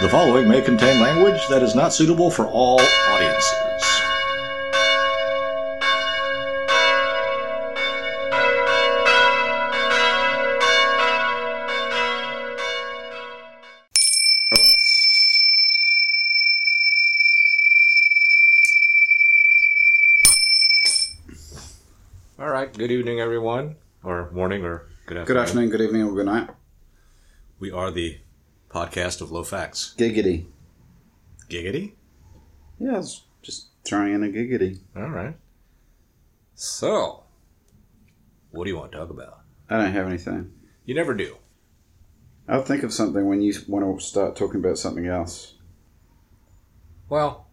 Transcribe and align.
The 0.00 0.08
following 0.08 0.48
may 0.48 0.62
contain 0.62 1.00
language 1.00 1.48
that 1.48 1.60
is 1.60 1.74
not 1.74 1.92
suitable 1.92 2.30
for 2.30 2.46
all 2.46 2.80
audiences. 2.80 4.00
All 22.38 22.48
right. 22.48 22.72
Good 22.72 22.92
evening, 22.92 23.20
everyone, 23.20 23.74
or 24.04 24.30
morning, 24.30 24.64
or 24.64 24.82
good 25.06 25.16
afternoon. 25.18 25.26
Good 25.26 25.36
afternoon, 25.36 25.70
good 25.70 25.80
evening, 25.80 26.02
or 26.04 26.14
good 26.14 26.26
night. 26.26 26.50
We 27.58 27.72
are 27.72 27.90
the 27.90 28.18
podcast 28.70 29.20
of 29.20 29.30
low 29.30 29.44
facts. 29.44 29.94
Giggity. 29.98 30.46
Giggity. 31.48 31.92
Yeah, 32.78 32.94
I 32.94 32.98
was 32.98 33.22
just 33.42 33.68
throwing 33.84 34.14
in 34.14 34.22
a 34.22 34.28
giggity. 34.28 34.78
All 34.96 35.08
right. 35.08 35.34
So, 36.54 37.24
what 38.50 38.64
do 38.64 38.70
you 38.70 38.76
want 38.76 38.92
to 38.92 38.98
talk 38.98 39.10
about? 39.10 39.40
I 39.70 39.76
don't 39.76 39.92
have 39.92 40.06
anything. 40.06 40.52
You 40.84 40.94
never 40.94 41.14
do. 41.14 41.36
I'll 42.48 42.62
think 42.62 42.82
of 42.82 42.92
something 42.92 43.26
when 43.26 43.42
you 43.42 43.54
want 43.68 44.00
to 44.00 44.04
start 44.04 44.36
talking 44.36 44.60
about 44.60 44.78
something 44.78 45.06
else. 45.06 45.54
Well, 47.08 47.46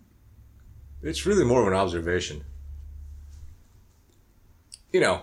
it's 1.01 1.25
really 1.25 1.43
more 1.43 1.61
of 1.61 1.67
an 1.67 1.73
observation. 1.73 2.43
You 4.91 5.01
know, 5.01 5.21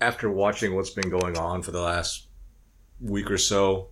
after 0.00 0.28
watching 0.28 0.74
what's 0.74 0.90
been 0.90 1.10
going 1.10 1.38
on 1.38 1.62
for 1.62 1.70
the 1.70 1.80
last 1.80 2.26
week 3.00 3.30
or 3.30 3.38
so 3.38 3.88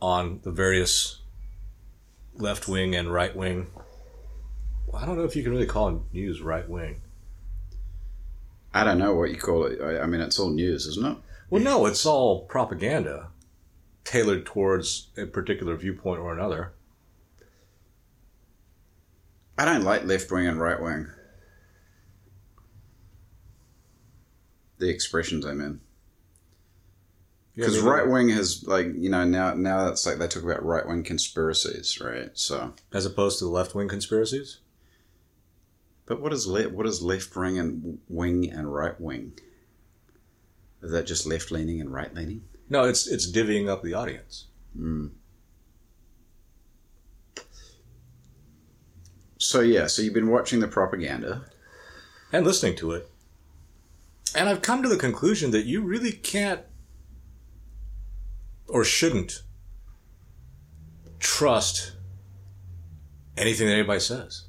on 0.00 0.40
the 0.42 0.50
various 0.50 1.20
left 2.34 2.68
wing 2.68 2.94
and 2.94 3.12
right 3.12 3.34
wing, 3.34 3.68
well, 4.86 5.02
I 5.02 5.06
don't 5.06 5.16
know 5.16 5.24
if 5.24 5.36
you 5.36 5.42
can 5.42 5.52
really 5.52 5.66
call 5.66 6.04
news 6.12 6.40
right 6.40 6.68
wing. 6.68 7.00
I 8.74 8.84
don't 8.84 8.98
know 8.98 9.14
what 9.14 9.30
you 9.30 9.36
call 9.36 9.64
it. 9.64 9.80
I, 9.80 10.00
I 10.00 10.06
mean, 10.06 10.20
it's 10.20 10.38
all 10.38 10.50
news, 10.50 10.86
isn't 10.86 11.06
it? 11.06 11.16
Well, 11.48 11.62
no, 11.62 11.86
it's 11.86 12.04
all 12.04 12.44
propaganda 12.44 13.28
tailored 14.04 14.46
towards 14.46 15.08
a 15.16 15.26
particular 15.26 15.76
viewpoint 15.76 16.20
or 16.20 16.32
another. 16.32 16.72
I 19.58 19.64
don't 19.64 19.82
like 19.82 20.04
left 20.04 20.30
wing 20.30 20.46
and 20.46 20.60
right 20.60 20.80
wing. 20.80 21.08
The 24.78 24.90
expressions 24.90 25.46
I'm 25.46 25.60
in. 25.60 25.80
Because 27.56 27.80
right 27.80 28.06
wing 28.06 28.28
has 28.28 28.64
like 28.64 28.88
you 28.96 29.08
know 29.08 29.24
now 29.24 29.54
now 29.54 29.88
it's 29.88 30.04
like 30.04 30.18
they 30.18 30.28
talk 30.28 30.42
about 30.44 30.62
right 30.62 30.86
wing 30.86 31.02
conspiracies, 31.02 31.98
right? 32.00 32.30
So, 32.34 32.74
as 32.92 33.06
opposed 33.06 33.38
to 33.38 33.46
the 33.46 33.50
left 33.50 33.74
wing 33.74 33.88
conspiracies. 33.88 34.58
but 36.04 36.20
what 36.20 36.32
is 36.34 36.46
le- 36.46 36.68
what 36.68 36.86
is 36.86 37.00
left 37.02 37.34
wing 37.34 37.58
and 37.58 37.98
wing 38.08 38.50
and 38.50 38.72
right 38.72 39.00
wing? 39.00 39.38
Is 40.82 40.92
that 40.92 41.06
just 41.06 41.26
left 41.26 41.50
leaning 41.50 41.80
and 41.80 41.90
right 41.92 42.14
leaning? 42.14 42.44
No, 42.68 42.84
it's 42.84 43.06
it's 43.06 43.30
divvying 43.30 43.68
up 43.68 43.82
the 43.82 43.94
audience. 43.94 44.46
Hmm. 44.76 45.06
So 49.38 49.60
yeah, 49.60 49.86
so 49.86 50.02
you've 50.02 50.14
been 50.14 50.28
watching 50.30 50.60
the 50.60 50.68
propaganda. 50.68 51.44
and 52.32 52.44
listening 52.44 52.76
to 52.76 52.92
it. 52.92 53.08
And 54.34 54.48
I've 54.48 54.60
come 54.62 54.82
to 54.82 54.88
the 54.88 54.96
conclusion 54.96 55.52
that 55.52 55.64
you 55.66 55.80
really 55.82 56.12
can't 56.12 56.60
or 58.68 58.84
shouldn't 58.84 59.42
trust 61.18 61.92
anything 63.36 63.66
that 63.66 63.74
anybody 63.74 64.00
says. 64.00 64.44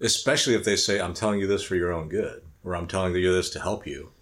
Especially 0.00 0.54
if 0.54 0.64
they 0.64 0.76
say, 0.76 1.00
I'm 1.00 1.14
telling 1.14 1.40
you 1.40 1.46
this 1.46 1.62
for 1.62 1.76
your 1.76 1.92
own 1.92 2.08
good, 2.08 2.42
or 2.64 2.74
I'm 2.74 2.86
telling 2.86 3.14
you 3.14 3.32
this 3.32 3.50
to 3.50 3.60
help 3.60 3.86
you, 3.86 4.12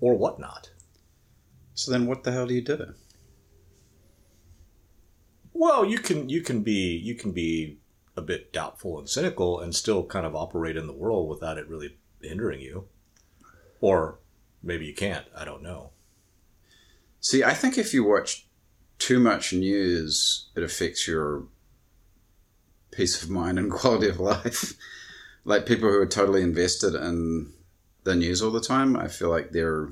or 0.00 0.14
whatnot. 0.14 0.70
So 1.74 1.92
then, 1.92 2.06
what 2.06 2.24
the 2.24 2.32
hell 2.32 2.46
do 2.46 2.54
you 2.54 2.62
do? 2.62 2.94
Well, 5.52 5.84
you 5.84 5.98
can 5.98 6.28
you 6.28 6.40
can 6.40 6.62
be 6.62 6.96
you 6.96 7.14
can 7.14 7.32
be 7.32 7.78
a 8.16 8.22
bit 8.22 8.52
doubtful 8.52 8.98
and 8.98 9.08
cynical 9.08 9.60
and 9.60 9.74
still 9.74 10.04
kind 10.04 10.26
of 10.26 10.34
operate 10.34 10.76
in 10.76 10.86
the 10.86 10.92
world 10.92 11.28
without 11.28 11.58
it 11.58 11.68
really 11.68 11.96
hindering 12.20 12.60
you. 12.60 12.88
Or 13.80 14.18
maybe 14.62 14.86
you 14.86 14.94
can't, 14.94 15.26
I 15.36 15.44
don't 15.44 15.62
know. 15.62 15.90
See, 17.20 17.44
I 17.44 17.54
think 17.54 17.78
if 17.78 17.94
you 17.94 18.04
watch 18.04 18.46
too 18.98 19.20
much 19.20 19.52
news, 19.52 20.48
it 20.56 20.62
affects 20.62 21.06
your 21.06 21.44
peace 22.90 23.22
of 23.22 23.30
mind 23.30 23.58
and 23.58 23.70
quality 23.80 24.08
of 24.08 24.20
life. 24.20 24.74
like 25.44 25.66
people 25.66 25.88
who 25.88 25.98
are 25.98 26.06
totally 26.06 26.42
invested 26.42 26.94
in 26.94 27.52
the 28.04 28.14
news 28.14 28.42
all 28.42 28.50
the 28.50 28.60
time, 28.60 28.96
I 28.96 29.08
feel 29.08 29.30
like 29.30 29.50
they're. 29.50 29.88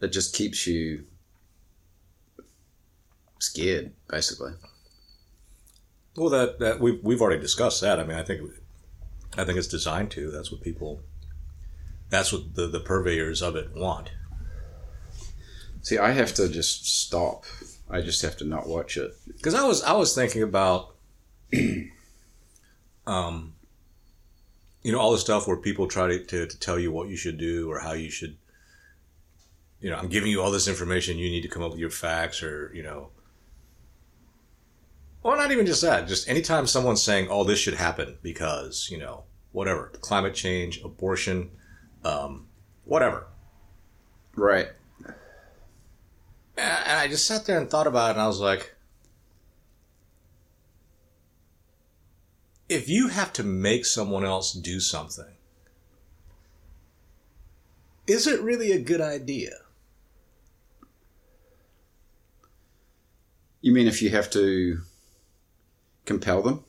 It 0.00 0.08
just 0.08 0.34
keeps 0.34 0.66
you 0.66 1.04
scared, 3.38 3.92
basically. 4.08 4.52
Well, 6.16 6.30
that 6.30 6.58
that 6.58 6.80
we've 6.80 7.02
we've 7.02 7.20
already 7.20 7.40
discussed 7.40 7.80
that. 7.80 7.98
I 7.98 8.04
mean, 8.04 8.18
I 8.18 8.22
think 8.22 8.42
I 9.36 9.44
think 9.44 9.58
it's 9.58 9.68
designed 9.68 10.10
to. 10.12 10.30
That's 10.30 10.52
what 10.52 10.60
people. 10.60 11.00
That's 12.10 12.32
what 12.32 12.54
the 12.54 12.66
the 12.66 12.80
purveyors 12.80 13.42
of 13.42 13.56
it 13.56 13.74
want. 13.74 14.10
See, 15.82 15.98
I 15.98 16.12
have 16.12 16.32
to 16.34 16.48
just 16.48 16.86
stop. 16.86 17.44
I 17.90 18.00
just 18.00 18.22
have 18.22 18.36
to 18.38 18.44
not 18.44 18.66
watch 18.66 18.96
it. 18.96 19.12
Because 19.26 19.54
I 19.54 19.64
was 19.64 19.82
I 19.82 19.92
was 19.92 20.14
thinking 20.14 20.42
about, 20.42 20.94
um, 23.06 23.54
you 24.82 24.92
know, 24.92 24.98
all 24.98 25.12
the 25.12 25.18
stuff 25.18 25.46
where 25.46 25.56
people 25.56 25.86
try 25.86 26.06
to, 26.08 26.24
to 26.24 26.46
to 26.46 26.58
tell 26.58 26.78
you 26.78 26.90
what 26.90 27.08
you 27.08 27.16
should 27.16 27.38
do 27.38 27.70
or 27.70 27.80
how 27.80 27.92
you 27.92 28.10
should. 28.10 28.36
You 29.80 29.90
know, 29.90 29.96
I'm 29.96 30.08
giving 30.08 30.30
you 30.30 30.40
all 30.40 30.50
this 30.50 30.68
information. 30.68 31.18
You 31.18 31.28
need 31.28 31.42
to 31.42 31.48
come 31.48 31.62
up 31.62 31.72
with 31.72 31.80
your 31.80 31.90
facts, 31.90 32.42
or 32.42 32.72
you 32.74 32.82
know. 32.82 33.10
Well, 35.22 35.36
not 35.36 35.52
even 35.52 35.66
just 35.66 35.82
that. 35.82 36.08
Just 36.08 36.28
anytime 36.28 36.66
someone's 36.66 37.02
saying, 37.02 37.28
"Oh, 37.30 37.44
this 37.44 37.58
should 37.58 37.74
happen 37.74 38.16
because 38.22 38.88
you 38.90 38.98
know 38.98 39.24
whatever, 39.52 39.92
climate 40.00 40.34
change, 40.34 40.82
abortion, 40.82 41.50
um, 42.04 42.46
whatever," 42.84 43.26
Right. 44.36 44.68
And 46.56 46.98
I 46.98 47.08
just 47.08 47.26
sat 47.26 47.46
there 47.46 47.58
and 47.58 47.68
thought 47.68 47.86
about 47.86 48.10
it, 48.10 48.12
and 48.12 48.20
I 48.20 48.26
was 48.26 48.38
like, 48.38 48.74
if 52.68 52.88
you 52.88 53.08
have 53.08 53.32
to 53.34 53.42
make 53.42 53.84
someone 53.84 54.24
else 54.24 54.52
do 54.52 54.80
something, 54.80 55.34
is 58.06 58.26
it 58.26 58.40
really 58.40 58.72
a 58.72 58.80
good 58.80 59.00
idea? 59.00 59.50
You 63.60 63.72
mean 63.72 63.86
if 63.86 64.02
you 64.02 64.10
have 64.10 64.30
to 64.30 64.80
compel 66.04 66.42
them? 66.42 66.64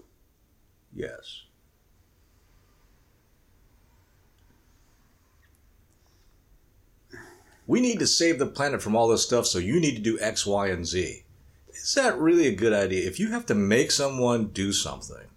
Yes. 0.94 1.45
We 7.68 7.82
need 7.82 8.00
to 8.00 8.08
save 8.08 8.40
the 8.40 8.46
planet 8.46 8.82
from 8.82 8.96
all 8.96 9.08
this 9.08 9.24
stuff, 9.24 9.46
so 9.48 9.58
you 9.58 9.80
need 9.80 9.96
to 9.96 10.02
do 10.02 10.20
X, 10.20 10.46
Y, 10.46 10.68
and 10.68 10.86
Z. 10.86 11.24
Is 11.70 11.94
that 11.96 12.18
really 12.18 12.48
a 12.48 12.56
good 12.56 12.74
idea? 12.74 13.08
If 13.08 13.20
you 13.20 13.32
have 13.32 13.46
to 13.48 13.56
make 13.56 13.92
someone 13.92 14.48
do 14.48 14.72
something, 14.72 15.28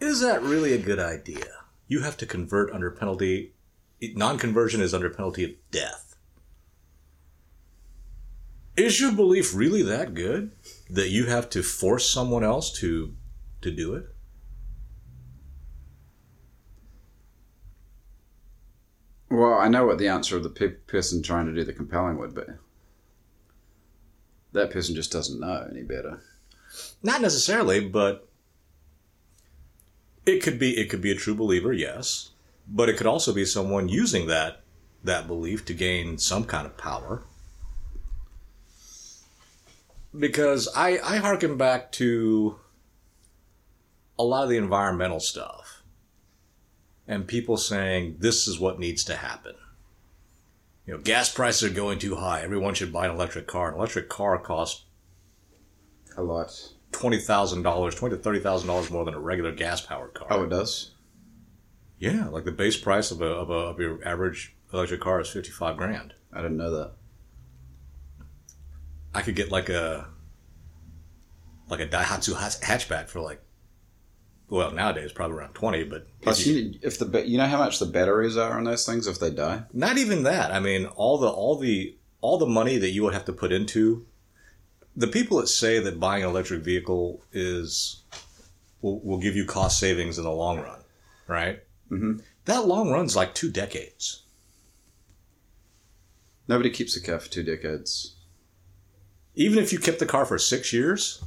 is 0.00 0.20
that 0.20 0.42
really 0.42 0.72
a 0.72 0.78
good 0.78 0.98
idea? 0.98 1.46
You 1.86 2.00
have 2.00 2.16
to 2.18 2.26
convert 2.26 2.72
under 2.72 2.90
penalty. 2.90 3.52
Non 4.00 4.38
conversion 4.38 4.80
is 4.80 4.92
under 4.92 5.10
penalty 5.10 5.44
of 5.44 5.50
death. 5.70 6.16
Is 8.76 9.00
your 9.00 9.12
belief 9.12 9.54
really 9.54 9.82
that 9.82 10.14
good 10.14 10.52
that 10.88 11.10
you 11.10 11.26
have 11.26 11.48
to 11.50 11.62
force 11.62 12.08
someone 12.08 12.42
else 12.42 12.72
to 12.80 13.14
to 13.60 13.70
do 13.70 13.94
it? 13.94 14.11
Well, 19.32 19.54
I 19.54 19.68
know 19.68 19.86
what 19.86 19.96
the 19.96 20.08
answer 20.08 20.36
of 20.36 20.42
the 20.42 20.50
pe- 20.50 20.68
person 20.86 21.22
trying 21.22 21.46
to 21.46 21.54
do 21.54 21.64
the 21.64 21.72
compelling 21.72 22.18
would 22.18 22.34
be. 22.34 22.42
That 24.52 24.70
person 24.70 24.94
just 24.94 25.10
doesn't 25.10 25.40
know 25.40 25.66
any 25.70 25.82
better. 25.82 26.20
Not 27.02 27.22
necessarily, 27.22 27.80
but 27.80 28.28
it 30.26 30.42
could 30.42 30.58
be 30.58 30.76
it 30.76 30.90
could 30.90 31.00
be 31.00 31.10
a 31.10 31.14
true 31.14 31.34
believer, 31.34 31.72
yes. 31.72 32.32
But 32.68 32.90
it 32.90 32.98
could 32.98 33.06
also 33.06 33.32
be 33.32 33.46
someone 33.46 33.88
using 33.88 34.26
that 34.26 34.60
that 35.02 35.26
belief 35.26 35.64
to 35.64 35.72
gain 35.72 36.18
some 36.18 36.44
kind 36.44 36.66
of 36.66 36.76
power. 36.76 37.22
Because 40.16 40.68
I, 40.76 40.98
I 40.98 41.16
harken 41.16 41.56
back 41.56 41.90
to 41.92 42.56
a 44.18 44.24
lot 44.24 44.44
of 44.44 44.50
the 44.50 44.58
environmental 44.58 45.20
stuff 45.20 45.61
and 47.08 47.26
people 47.26 47.56
saying 47.56 48.16
this 48.18 48.46
is 48.46 48.58
what 48.60 48.78
needs 48.78 49.04
to 49.04 49.16
happen. 49.16 49.54
you 50.86 50.94
know, 50.94 51.00
gas 51.00 51.32
prices 51.32 51.70
are 51.70 51.74
going 51.74 51.98
too 51.98 52.16
high. 52.16 52.42
Everyone 52.42 52.74
should 52.74 52.92
buy 52.92 53.06
an 53.06 53.12
electric 53.12 53.46
car. 53.46 53.68
An 53.70 53.74
electric 53.76 54.08
car 54.08 54.38
costs 54.38 54.84
A 56.16 56.22
lot. 56.22 56.50
twenty 56.92 57.18
thousand 57.18 57.62
dollars, 57.62 57.94
twenty 57.94 58.16
to 58.16 58.22
thirty 58.22 58.40
thousand 58.40 58.68
dollars 58.68 58.90
more 58.90 59.04
than 59.04 59.14
a 59.14 59.20
regular 59.20 59.52
gas 59.52 59.80
powered 59.80 60.14
car. 60.14 60.28
Oh, 60.30 60.44
it 60.44 60.50
does. 60.50 60.92
yeah, 61.98 62.28
like 62.28 62.44
the 62.44 62.52
base 62.52 62.76
price 62.76 63.10
of 63.10 63.20
a 63.20 63.26
of, 63.26 63.50
a, 63.50 63.52
of 63.54 63.78
your 63.80 64.06
average 64.06 64.54
electric 64.72 65.00
car 65.00 65.20
is 65.20 65.28
fifty 65.30 65.50
five 65.50 65.76
grand. 65.76 66.14
I 66.32 66.40
didn't 66.42 66.56
know 66.56 66.70
that. 66.70 66.92
I 69.14 69.20
could 69.22 69.36
get 69.36 69.50
like 69.50 69.68
a 69.68 70.08
like 71.68 71.80
a 71.80 71.86
Daihatsu 71.86 72.34
hatchback 72.34 73.08
for 73.08 73.20
like 73.20 73.42
well 74.52 74.70
nowadays 74.70 75.12
probably 75.12 75.38
around 75.38 75.54
twenty, 75.54 75.82
but 75.82 76.06
Plus, 76.20 76.40
if 76.40 76.46
you- 76.46 76.54
you, 76.54 76.78
if 76.82 76.98
the 76.98 77.26
you 77.26 77.38
know 77.38 77.46
how 77.46 77.58
much 77.58 77.78
the 77.78 77.86
batteries 77.86 78.36
are 78.36 78.56
on 78.58 78.64
those 78.64 78.84
things 78.86 79.06
if 79.06 79.18
they 79.18 79.30
die. 79.30 79.64
not 79.72 79.96
even 79.98 80.22
that. 80.24 80.52
I 80.52 80.60
mean, 80.60 80.86
all 80.86 81.16
the 81.18 81.28
all 81.28 81.56
the 81.58 81.96
all 82.20 82.38
the 82.38 82.46
money 82.46 82.76
that 82.78 82.90
you 82.90 83.02
would 83.02 83.14
have 83.14 83.24
to 83.24 83.32
put 83.32 83.50
into 83.50 84.06
the 84.94 85.06
people 85.08 85.38
that 85.40 85.48
say 85.48 85.78
that 85.80 85.98
buying 85.98 86.22
an 86.22 86.28
electric 86.28 86.62
vehicle 86.62 87.22
is 87.32 88.02
will, 88.82 89.00
will 89.00 89.18
give 89.18 89.34
you 89.34 89.46
cost 89.46 89.78
savings 89.78 90.18
in 90.18 90.24
the 90.24 90.30
long 90.30 90.58
run, 90.60 90.80
right? 91.26 91.60
Mhm. 91.90 92.22
That 92.44 92.66
long 92.66 92.90
run's 92.90 93.16
like 93.16 93.34
two 93.34 93.50
decades. 93.50 94.22
Nobody 96.48 96.70
keeps 96.70 96.96
a 96.96 97.00
car 97.00 97.18
for 97.20 97.30
two 97.30 97.42
decades. 97.42 98.16
Even 99.34 99.58
if 99.58 99.72
you 99.72 99.78
kept 99.78 99.98
the 99.98 100.06
car 100.06 100.26
for 100.26 100.38
six 100.38 100.72
years, 100.72 101.22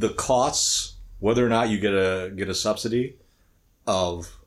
the 0.00 0.08
costs, 0.14 0.94
whether 1.18 1.44
or 1.44 1.48
not 1.48 1.68
you 1.68 1.78
get 1.78 1.92
a 1.92 2.32
get 2.34 2.48
a 2.48 2.54
subsidy 2.54 3.16
of 3.86 4.38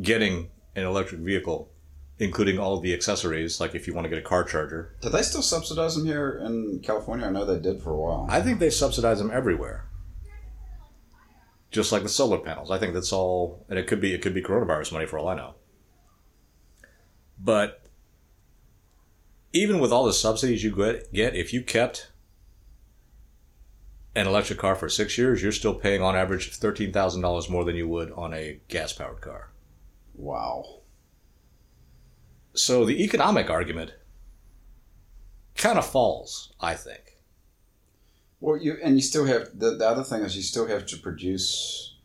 getting 0.00 0.50
an 0.76 0.84
electric 0.84 1.20
vehicle, 1.20 1.70
including 2.18 2.58
all 2.58 2.78
the 2.78 2.94
accessories, 2.94 3.60
like 3.60 3.74
if 3.74 3.86
you 3.86 3.94
want 3.94 4.04
to 4.04 4.08
get 4.08 4.18
a 4.18 4.22
car 4.22 4.44
charger, 4.44 4.94
Do 5.02 5.08
they 5.08 5.22
still 5.22 5.42
subsidize 5.42 5.96
them 5.96 6.06
here 6.06 6.40
in 6.44 6.80
California? 6.84 7.26
I 7.26 7.30
know 7.30 7.44
they 7.44 7.58
did 7.58 7.82
for 7.82 7.90
a 7.90 7.96
while. 7.96 8.26
I 8.30 8.40
think 8.40 8.60
they 8.60 8.70
subsidize 8.70 9.18
them 9.18 9.30
everywhere. 9.32 9.86
Just 11.70 11.90
like 11.92 12.02
the 12.02 12.08
solar 12.08 12.38
panels. 12.38 12.70
I 12.70 12.78
think 12.78 12.94
that's 12.94 13.12
all 13.12 13.66
and 13.68 13.78
it 13.78 13.86
could 13.88 14.00
be 14.00 14.14
it 14.14 14.22
could 14.22 14.34
be 14.34 14.42
coronavirus 14.42 14.92
money 14.92 15.06
for 15.06 15.18
all 15.18 15.28
I 15.28 15.34
know. 15.34 15.54
But 17.40 17.82
even 19.52 19.80
with 19.80 19.92
all 19.92 20.04
the 20.04 20.12
subsidies 20.12 20.62
you 20.62 20.74
get, 20.74 21.12
get 21.12 21.34
if 21.34 21.52
you 21.52 21.62
kept 21.62 22.07
an 24.18 24.26
electric 24.26 24.58
car 24.58 24.74
for 24.74 24.88
six 24.88 25.16
years, 25.16 25.42
you're 25.42 25.52
still 25.52 25.74
paying 25.74 26.02
on 26.02 26.16
average 26.16 26.54
thirteen 26.56 26.92
thousand 26.92 27.22
dollars 27.22 27.48
more 27.48 27.64
than 27.64 27.76
you 27.76 27.88
would 27.88 28.10
on 28.12 28.34
a 28.34 28.60
gas 28.68 28.92
powered 28.92 29.20
car. 29.20 29.50
wow. 30.14 30.80
So 32.54 32.84
the 32.84 33.04
economic 33.04 33.48
argument 33.50 33.92
kind 35.54 35.78
of 35.78 35.86
falls, 35.86 36.52
I 36.60 36.74
think. 36.74 37.16
Well, 38.40 38.56
you 38.56 38.76
and 38.82 38.96
you 38.96 39.02
still 39.02 39.26
have 39.26 39.58
the, 39.58 39.76
the 39.76 39.86
other 39.88 40.02
thing 40.02 40.22
is 40.22 40.36
you 40.36 40.42
still 40.42 40.66
have 40.66 40.86
to 40.86 40.96
produce. 40.96 41.96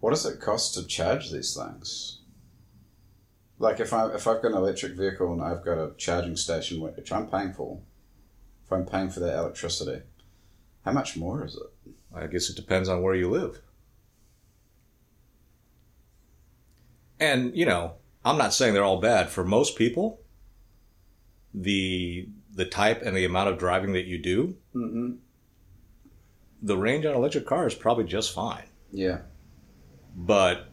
What 0.00 0.10
does 0.10 0.26
it 0.26 0.40
cost 0.40 0.74
to 0.74 0.86
charge 0.86 1.30
these 1.30 1.56
things? 1.56 2.20
Like 3.58 3.80
if 3.80 3.92
I 3.92 4.08
if 4.14 4.26
I've 4.26 4.42
got 4.42 4.52
an 4.52 4.58
electric 4.58 4.92
vehicle 4.92 5.32
and 5.32 5.42
I've 5.42 5.64
got 5.64 5.78
a 5.78 5.94
charging 5.96 6.36
station 6.36 6.80
which 6.80 7.10
I'm 7.10 7.28
paying 7.28 7.52
for, 7.52 7.80
if 8.66 8.72
I'm 8.72 8.84
paying 8.86 9.10
for 9.10 9.20
that 9.20 9.38
electricity, 9.38 10.02
how 10.86 10.92
much 10.92 11.16
more 11.16 11.44
is 11.44 11.56
it? 11.56 11.92
I 12.14 12.26
guess 12.28 12.48
it 12.48 12.56
depends 12.56 12.88
on 12.88 13.02
where 13.02 13.14
you 13.14 13.28
live. 13.28 13.60
And, 17.20 17.54
you 17.56 17.66
know, 17.66 17.94
I'm 18.24 18.38
not 18.38 18.54
saying 18.54 18.72
they're 18.74 18.84
all 18.84 19.00
bad. 19.00 19.28
For 19.28 19.44
most 19.44 19.76
people, 19.76 20.20
the 21.52 22.28
the 22.54 22.64
type 22.64 23.02
and 23.02 23.14
the 23.14 23.24
amount 23.26 23.50
of 23.50 23.58
driving 23.58 23.92
that 23.92 24.06
you 24.06 24.16
do, 24.18 24.56
Mm-hmm. 24.74 25.16
the 26.62 26.76
range 26.78 27.04
on 27.04 27.12
an 27.12 27.18
electric 27.18 27.46
car 27.46 27.66
is 27.66 27.74
probably 27.74 28.04
just 28.04 28.32
fine. 28.32 28.64
Yeah. 28.92 29.18
But 30.14 30.68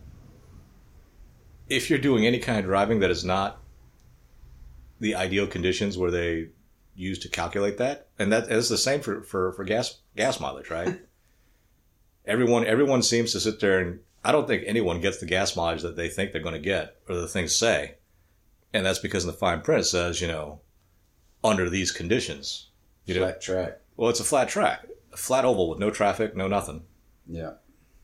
if 1.68 1.90
you're 1.90 2.00
doing 2.00 2.26
any 2.26 2.40
kind 2.40 2.60
of 2.60 2.66
driving 2.66 3.00
that 3.02 3.10
is 3.12 3.26
not 3.26 3.60
the 5.00 5.16
ideal 5.16 5.48
conditions 5.48 5.98
where 5.98 6.12
they 6.12 6.50
use 6.96 7.20
to 7.20 7.30
calculate 7.30 7.78
that, 7.78 8.08
and 8.20 8.32
that 8.32 8.52
is 8.52 8.70
the 8.70 8.78
same 8.78 9.02
for, 9.02 9.22
for, 9.24 9.54
for 9.54 9.64
gas 9.64 10.00
gas 10.16 10.40
mileage, 10.40 10.70
right? 10.70 11.00
everyone 12.26 12.66
everyone 12.66 13.02
seems 13.02 13.32
to 13.34 13.40
sit 13.40 13.60
there 13.60 13.80
and 13.80 14.00
I 14.24 14.32
don't 14.32 14.48
think 14.48 14.64
anyone 14.66 15.02
gets 15.02 15.20
the 15.20 15.26
gas 15.26 15.56
mileage 15.56 15.82
that 15.82 15.98
they 15.98 16.08
think 16.08 16.32
they're 16.32 16.42
going 16.42 16.54
to 16.54 16.60
get 16.60 16.98
or 17.10 17.16
the 17.16 17.28
things 17.28 17.56
say, 17.56 17.96
and 18.74 18.86
that's 18.86 19.00
because 19.00 19.24
in 19.26 19.32
the 19.32 19.38
fine 19.38 19.62
print 19.62 19.82
it 19.82 19.86
says 19.86 20.22
you 20.22 20.28
know 20.28 20.62
under 21.44 21.70
these 21.70 21.92
conditions, 21.92 22.70
you 23.06 23.20
know. 23.20 23.32
Track. 23.34 23.80
Well, 23.98 24.10
it's 24.10 24.22
a 24.22 24.24
flat 24.24 24.48
track, 24.50 24.88
a 25.12 25.18
flat 25.18 25.46
oval 25.46 25.70
with 25.70 25.80
no 25.80 25.90
traffic, 25.92 26.36
no 26.36 26.48
nothing 26.48 26.84
Yeah. 27.28 27.54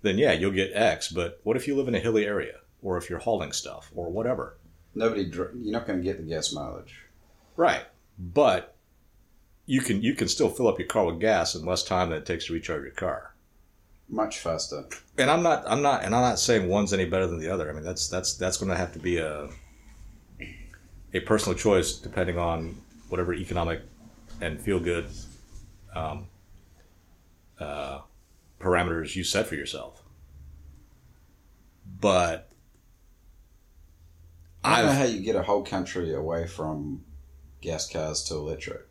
then 0.02 0.18
yeah, 0.18 0.34
you'll 0.34 0.52
get 0.52 0.72
X. 0.74 1.10
But 1.10 1.40
what 1.44 1.56
if 1.58 1.68
you 1.68 1.76
live 1.76 1.88
in 1.88 1.96
a 1.96 2.00
hilly 2.00 2.26
area, 2.26 2.60
or 2.82 2.98
if 2.98 3.10
you're 3.10 3.20
hauling 3.20 3.52
stuff, 3.54 3.92
or 3.96 4.10
whatever? 4.10 4.58
Nobody. 4.94 5.24
You're 5.24 5.52
not 5.54 5.88
going 5.88 6.00
to 6.00 6.04
get 6.04 6.18
the 6.18 6.24
gas 6.24 6.52
mileage. 6.52 7.06
Right. 7.56 7.84
But 8.18 8.76
you 9.70 9.82
can 9.82 10.02
you 10.02 10.16
can 10.16 10.28
still 10.28 10.50
fill 10.50 10.68
up 10.68 10.80
your 10.80 10.88
car 10.88 11.06
with 11.06 11.20
gas 11.20 11.54
in 11.54 11.64
less 11.64 11.84
time 11.84 12.10
than 12.10 12.18
it 12.18 12.26
takes 12.26 12.48
to 12.48 12.54
recharge 12.54 12.82
your 12.82 12.92
car. 12.92 13.36
Much 14.10 14.40
faster. 14.40 14.86
And 15.20 15.30
I'm 15.30 15.44
not 15.44 15.64
I'm 15.68 15.84
not 15.84 16.04
and 16.04 16.16
I'm 16.16 16.24
not 16.24 16.40
saying 16.40 16.68
one's 16.68 16.92
any 16.92 17.06
better 17.06 17.28
than 17.28 17.40
the 17.40 17.50
other. 17.54 17.70
I 17.70 17.74
mean 17.74 17.84
that's 17.84 18.08
that's 18.08 18.34
that's 18.36 18.58
going 18.58 18.72
to 18.72 18.76
have 18.76 18.92
to 18.94 19.00
be 19.00 19.18
a 19.20 19.48
a 21.14 21.20
personal 21.20 21.56
choice 21.56 21.94
depending 21.94 22.40
on 22.40 22.82
whatever 23.10 23.32
economic 23.32 23.82
and 24.42 24.60
feel 24.60 24.80
good 24.80 25.06
um, 25.96 26.26
uh, 27.60 28.00
parameters 28.60 29.16
you 29.16 29.24
set 29.24 29.46
for 29.46 29.54
yourself. 29.56 30.02
But 32.02 32.50
I 34.64 34.78
don't 34.78 34.86
know 34.88 34.92
I've- 34.94 35.00
how 35.00 35.06
you 35.06 35.22
get 35.22 35.36
a 35.36 35.44
whole 35.44 35.64
country 35.64 36.12
away 36.16 36.48
from 36.48 37.04
gas 37.62 37.88
cars 37.88 38.24
to 38.24 38.36
electric. 38.36 38.89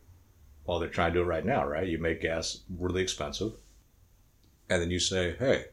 Well, 0.68 0.78
they're 0.78 0.90
trying 0.90 1.14
to 1.14 1.20
do 1.20 1.22
it 1.22 1.26
right 1.26 1.46
now, 1.46 1.66
right? 1.66 1.88
You 1.88 1.96
make 1.96 2.20
gas 2.20 2.60
really 2.68 3.00
expensive, 3.00 3.52
and 4.68 4.82
then 4.82 4.90
you 4.90 4.98
say, 4.98 5.34
"Hey, 5.38 5.68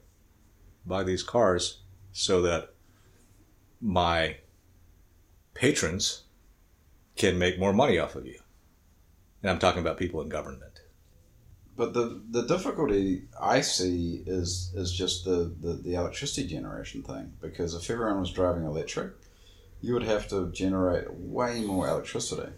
buy 0.86 1.04
these 1.04 1.22
cars 1.22 1.82
so 2.14 2.42
that 2.44 2.74
my 3.82 4.38
patrons 5.54 6.24
can 7.18 7.38
make 7.38 7.60
more 7.60 7.74
money 7.74 8.00
off 8.00 8.16
of 8.16 8.26
you." 8.26 8.40
And 9.44 9.52
I'm 9.52 9.60
talking 9.60 9.82
about 9.82 9.98
people 9.98 10.22
in 10.22 10.30
government. 10.30 10.80
But 11.76 11.94
the 11.94 12.22
the 12.32 12.44
difficulty 12.44 13.28
I 13.38 13.60
see 13.60 14.24
is 14.26 14.72
is 14.76 14.94
just 14.94 15.26
the, 15.26 15.54
the, 15.60 15.74
the 15.74 15.96
electricity 15.96 16.48
generation 16.48 17.04
thing. 17.04 17.34
Because 17.42 17.76
if 17.76 17.90
everyone 17.90 18.22
was 18.22 18.32
driving 18.32 18.64
electric, 18.64 19.12
you 19.82 19.94
would 19.94 20.04
have 20.04 20.30
to 20.30 20.50
generate 20.54 21.14
way 21.14 21.66
more 21.66 21.90
electricity. 21.90 22.54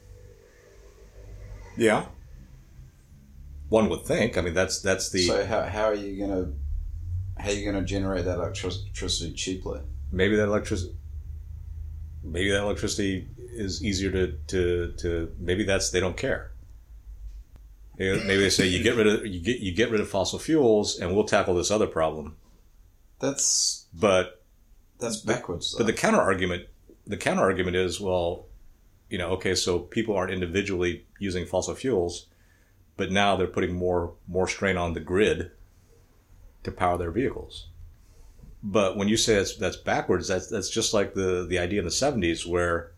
Yeah. 1.76 2.06
One 3.70 3.90
would 3.90 4.06
think. 4.06 4.38
I 4.38 4.42
mean, 4.42 4.54
that's 4.54 4.82
that's 4.82 5.10
the 5.10 5.24
So 5.24 5.46
how, 5.46 5.64
how 5.64 5.84
are 5.86 5.94
you 5.94 6.20
gonna 6.20 6.52
how 7.38 7.50
are 7.50 7.54
you 7.54 7.66
gonna 7.70 7.86
generate 7.86 8.26
that 8.26 8.38
electricity 8.40 9.34
cheaply? 9.34 9.82
maybe 10.12 10.38
that 10.38 10.46
electricity 10.48 10.96
maybe 12.24 12.50
that 12.50 12.62
electricity 12.62 13.28
is 13.52 13.84
easier 13.84 14.10
to 14.12 14.38
to, 14.48 14.94
to 14.98 15.32
maybe 15.38 15.64
that's 15.66 15.90
they 15.92 16.00
don't 16.00 16.16
care 16.16 16.52
maybe 17.98 18.38
they 18.38 18.50
say 18.50 18.66
you 18.66 18.82
get 18.82 18.96
rid 18.96 19.06
of 19.08 19.26
you 19.26 19.40
get 19.42 19.60
you 19.60 19.74
get 19.74 19.90
rid 19.92 20.00
of 20.00 20.08
fossil 20.08 20.40
fuels 20.40 20.98
and 20.98 21.14
we'll 21.14 21.26
tackle 21.26 21.56
this 21.56 21.70
other 21.72 21.88
problem 21.88 22.38
That's 23.20 23.86
but 23.94 24.44
that's 25.00 25.18
backwards. 25.18 25.76
but 25.78 25.88
the 25.88 25.94
counter 25.94 26.22
argument 26.22 26.68
the 27.06 27.18
counter 27.18 27.42
argument 27.42 27.76
is 27.76 28.00
well 28.00 28.46
you 29.10 29.18
know 29.18 29.30
okay 29.32 29.56
so 29.56 29.80
people 29.80 30.16
aren't 30.16 30.32
individually 30.32 31.06
using 31.20 31.46
fossil 31.46 31.76
fuels 31.76 32.28
but 32.98 33.12
now 33.12 33.36
they're 33.36 33.48
putting 33.48 33.74
more 33.74 34.14
more 34.28 34.48
strain 34.48 34.78
on 34.78 34.94
the 34.94 35.00
grid 35.00 35.52
to 36.64 36.72
power 36.72 36.98
their 36.98 37.12
vehicles 37.12 37.68
but 38.64 38.98
when 38.98 39.08
you 39.08 39.16
say 39.16 39.36
that's 39.36 39.56
that's 39.56 39.78
backwards 39.78 40.28
that's 40.28 40.48
that's 40.48 40.70
just 40.70 40.94
like 40.94 41.14
the 41.14 41.46
the 41.48 41.60
idea 41.60 41.80
in 41.80 41.86
the 41.86 41.92
70s 41.92 42.46
where 42.46 42.92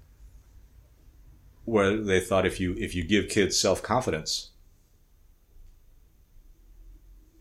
where 1.66 1.98
they 1.98 2.20
thought 2.20 2.46
if 2.46 2.60
you 2.60 2.76
if 2.78 2.96
you 2.96 3.04
give 3.04 3.30
kids 3.30 3.60
self-confidence 3.60 4.50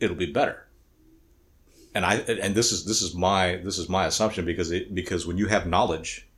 it'll 0.01 0.17
be 0.17 0.31
better 0.31 0.69
and 1.95 2.05
I 2.05 2.17
and 2.17 2.55
this 2.55 2.71
is 2.71 2.85
this 2.85 3.03
is 3.03 3.15
my 3.15 3.57
this 3.57 3.79
is 3.79 3.89
my 3.89 4.07
assumption 4.07 4.45
because 4.45 4.71
it 4.71 4.95
because 4.95 5.27
when 5.27 5.39
you 5.39 5.47
have 5.47 5.67
knowledge 5.67 6.29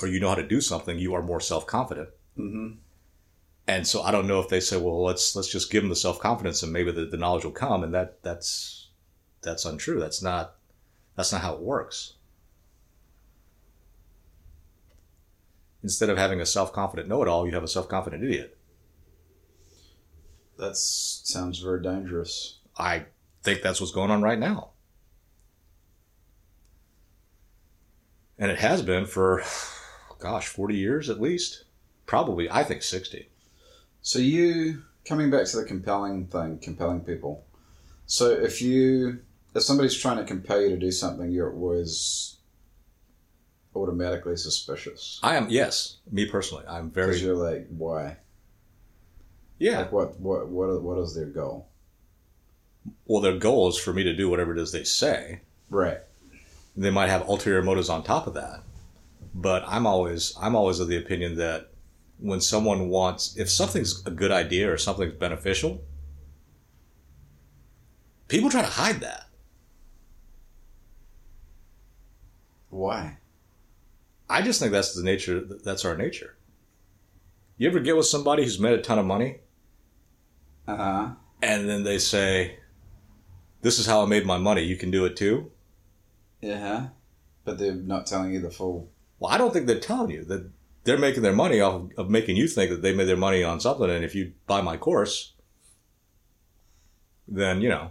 or 0.00 0.08
you 0.08 0.20
know 0.20 0.28
how 0.28 0.34
to 0.36 0.46
do 0.46 0.60
something, 0.60 0.98
you 0.98 1.14
are 1.14 1.22
more 1.22 1.40
self 1.40 1.66
confident. 1.66 2.10
Mhm. 2.38 2.76
And 3.70 3.86
so 3.86 4.02
I 4.02 4.10
don't 4.10 4.26
know 4.26 4.40
if 4.40 4.48
they 4.48 4.58
say, 4.58 4.76
well, 4.76 5.04
let's 5.04 5.36
let's 5.36 5.46
just 5.46 5.70
give 5.70 5.84
them 5.84 5.90
the 5.90 5.94
self 5.94 6.18
confidence 6.18 6.64
and 6.64 6.72
maybe 6.72 6.90
the, 6.90 7.06
the 7.06 7.16
knowledge 7.16 7.44
will 7.44 7.52
come, 7.52 7.84
and 7.84 7.94
that 7.94 8.20
that's 8.20 8.88
that's 9.42 9.64
untrue. 9.64 10.00
That's 10.00 10.20
not 10.20 10.56
that's 11.14 11.30
not 11.30 11.42
how 11.42 11.54
it 11.54 11.60
works. 11.60 12.14
Instead 15.84 16.10
of 16.10 16.18
having 16.18 16.40
a 16.40 16.46
self 16.46 16.72
confident 16.72 17.08
know 17.08 17.22
it 17.22 17.28
all, 17.28 17.46
you 17.46 17.54
have 17.54 17.62
a 17.62 17.68
self 17.68 17.88
confident 17.88 18.24
idiot. 18.24 18.58
That 20.58 20.76
sounds 20.76 21.60
very 21.60 21.80
dangerous. 21.80 22.58
I 22.76 23.04
think 23.44 23.62
that's 23.62 23.80
what's 23.80 23.92
going 23.92 24.10
on 24.10 24.20
right 24.20 24.38
now. 24.40 24.70
And 28.36 28.50
it 28.50 28.58
has 28.58 28.82
been 28.82 29.06
for, 29.06 29.44
gosh, 30.18 30.48
40 30.48 30.74
years 30.74 31.08
at 31.08 31.20
least. 31.20 31.66
Probably, 32.04 32.50
I 32.50 32.64
think 32.64 32.82
60. 32.82 33.28
So 34.02 34.18
you 34.18 34.82
coming 35.04 35.30
back 35.30 35.46
to 35.46 35.56
the 35.58 35.64
compelling 35.64 36.26
thing, 36.26 36.58
compelling 36.58 37.00
people. 37.00 37.44
So 38.06 38.30
if 38.30 38.62
you 38.62 39.20
if 39.54 39.62
somebody's 39.62 39.96
trying 39.96 40.18
to 40.18 40.24
compel 40.24 40.60
you 40.60 40.70
to 40.70 40.76
do 40.76 40.90
something, 40.90 41.30
you're 41.30 41.52
always 41.52 42.36
automatically 43.74 44.36
suspicious. 44.36 45.20
I 45.22 45.36
am, 45.36 45.48
yes, 45.48 45.98
me 46.10 46.26
personally. 46.26 46.64
I'm 46.68 46.90
very. 46.90 47.08
Because 47.08 47.22
you're 47.22 47.36
like, 47.36 47.66
why? 47.68 48.16
Yeah. 49.58 49.80
Like 49.80 49.92
what 49.92 50.20
what 50.20 50.48
what 50.48 50.82
what 50.82 50.98
is 50.98 51.14
their 51.14 51.26
goal? 51.26 51.68
Well, 53.04 53.20
their 53.20 53.38
goal 53.38 53.68
is 53.68 53.76
for 53.76 53.92
me 53.92 54.04
to 54.04 54.16
do 54.16 54.30
whatever 54.30 54.52
it 54.52 54.58
is 54.58 54.72
they 54.72 54.84
say. 54.84 55.40
Right. 55.68 55.98
They 56.76 56.90
might 56.90 57.10
have 57.10 57.28
ulterior 57.28 57.62
motives 57.62 57.90
on 57.90 58.02
top 58.02 58.26
of 58.26 58.34
that. 58.34 58.62
But 59.34 59.64
I'm 59.66 59.86
always 59.86 60.34
I'm 60.40 60.56
always 60.56 60.80
of 60.80 60.88
the 60.88 60.96
opinion 60.96 61.36
that 61.36 61.69
when 62.20 62.40
someone 62.40 62.88
wants 62.88 63.36
if 63.36 63.48
something's 63.50 64.04
a 64.06 64.10
good 64.10 64.30
idea 64.30 64.70
or 64.72 64.76
something's 64.76 65.14
beneficial, 65.14 65.82
people 68.28 68.50
try 68.50 68.62
to 68.62 68.68
hide 68.68 69.00
that. 69.00 69.26
Why? 72.68 73.18
I 74.28 74.42
just 74.42 74.60
think 74.60 74.72
that's 74.72 74.94
the 74.94 75.02
nature. 75.02 75.40
That's 75.40 75.84
our 75.84 75.96
nature. 75.96 76.36
You 77.56 77.68
ever 77.68 77.80
get 77.80 77.96
with 77.96 78.06
somebody 78.06 78.44
who's 78.44 78.60
made 78.60 78.78
a 78.78 78.80
ton 78.82 78.98
of 78.98 79.04
money, 79.06 79.38
Uh 80.66 80.76
huh. 80.76 81.08
and 81.42 81.68
then 81.68 81.82
they 81.82 81.98
say, 81.98 82.58
"This 83.62 83.78
is 83.78 83.86
how 83.86 84.02
I 84.02 84.06
made 84.06 84.24
my 84.24 84.38
money. 84.38 84.62
You 84.62 84.76
can 84.76 84.90
do 84.90 85.04
it 85.04 85.16
too." 85.16 85.50
Yeah. 86.40 86.88
But 87.44 87.58
they're 87.58 87.74
not 87.74 88.06
telling 88.06 88.32
you 88.32 88.40
the 88.40 88.50
full. 88.50 88.88
Well, 89.18 89.32
I 89.32 89.36
don't 89.36 89.52
think 89.52 89.66
they're 89.66 89.80
telling 89.80 90.10
you 90.10 90.24
that 90.26 90.48
they're 90.84 90.98
making 90.98 91.22
their 91.22 91.32
money 91.32 91.60
off 91.60 91.90
of, 91.96 92.08
making 92.10 92.36
you 92.36 92.48
think 92.48 92.70
that 92.70 92.82
they 92.82 92.94
made 92.94 93.04
their 93.04 93.16
money 93.16 93.42
on 93.42 93.60
something. 93.60 93.90
And 93.90 94.04
if 94.04 94.14
you 94.14 94.32
buy 94.46 94.60
my 94.60 94.76
course, 94.76 95.32
then 97.28 97.60
you 97.60 97.68
know. 97.68 97.90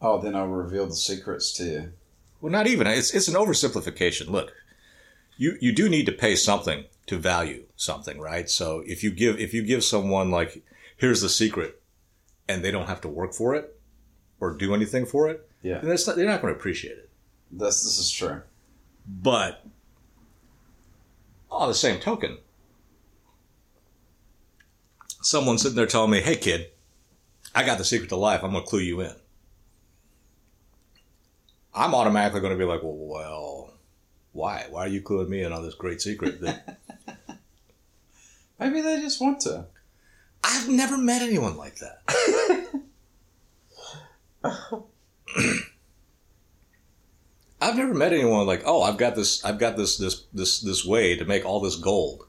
Oh, 0.00 0.20
then 0.20 0.36
I'll 0.36 0.46
reveal 0.46 0.86
the 0.86 0.94
secrets 0.94 1.52
to 1.54 1.64
you. 1.64 1.92
Well, 2.40 2.52
not 2.52 2.66
even. 2.68 2.86
It's 2.86 3.12
it's 3.14 3.28
an 3.28 3.34
oversimplification. 3.34 4.28
Look, 4.28 4.52
you 5.36 5.56
you 5.60 5.72
do 5.72 5.88
need 5.88 6.06
to 6.06 6.12
pay 6.12 6.36
something 6.36 6.84
to 7.06 7.16
value 7.18 7.64
something, 7.76 8.20
right? 8.20 8.48
So 8.48 8.82
if 8.86 9.02
you 9.02 9.10
give 9.10 9.40
if 9.40 9.52
you 9.52 9.62
give 9.62 9.82
someone 9.82 10.30
like 10.30 10.62
here's 10.96 11.20
the 11.20 11.28
secret, 11.28 11.80
and 12.48 12.62
they 12.64 12.70
don't 12.70 12.86
have 12.86 13.00
to 13.02 13.08
work 13.08 13.32
for 13.34 13.54
it 13.54 13.76
or 14.40 14.52
do 14.54 14.72
anything 14.72 15.04
for 15.04 15.28
it, 15.28 15.48
Yeah. 15.62 15.80
then 15.80 15.96
not, 16.06 16.14
they're 16.16 16.26
not 16.26 16.40
going 16.40 16.54
to 16.54 16.58
appreciate 16.58 16.96
it. 16.98 17.10
This 17.50 17.82
this 17.82 17.98
is 17.98 18.10
true. 18.10 18.42
But 19.06 19.64
on 21.50 21.68
the 21.68 21.74
same 21.74 22.00
token, 22.00 22.38
someone 25.22 25.58
sitting 25.58 25.76
there 25.76 25.86
telling 25.86 26.10
me, 26.10 26.20
"Hey, 26.20 26.36
kid, 26.36 26.70
I 27.54 27.64
got 27.64 27.78
the 27.78 27.84
secret 27.84 28.08
to 28.10 28.16
life. 28.16 28.42
I'm 28.42 28.52
going 28.52 28.64
to 28.64 28.68
clue 28.68 28.80
you 28.80 29.00
in." 29.00 29.14
I'm 31.74 31.94
automatically 31.94 32.40
going 32.40 32.52
to 32.52 32.58
be 32.58 32.64
like, 32.64 32.82
"Well, 32.82 32.96
well, 32.96 33.74
why? 34.32 34.66
Why 34.70 34.86
are 34.86 34.88
you 34.88 35.02
cluing 35.02 35.28
me 35.28 35.42
in 35.42 35.52
on 35.52 35.62
this 35.62 35.74
great 35.74 36.00
secret?" 36.00 36.40
That 36.40 36.78
Maybe 38.58 38.80
they 38.80 39.00
just 39.00 39.20
want 39.20 39.40
to. 39.42 39.66
I've 40.42 40.68
never 40.68 40.96
met 40.96 41.22
anyone 41.22 41.56
like 41.56 41.76
that. 41.76 42.02
I've 47.60 47.76
never 47.76 47.94
met 47.94 48.12
anyone 48.12 48.46
like, 48.46 48.62
"Oh, 48.64 48.82
I've 48.82 48.98
got 48.98 49.16
this. 49.16 49.44
I've 49.44 49.58
got 49.58 49.76
this. 49.76 49.96
This. 49.96 50.24
This. 50.32 50.60
This 50.60 50.84
way 50.84 51.16
to 51.16 51.24
make 51.24 51.44
all 51.44 51.60
this 51.60 51.76
gold." 51.76 52.24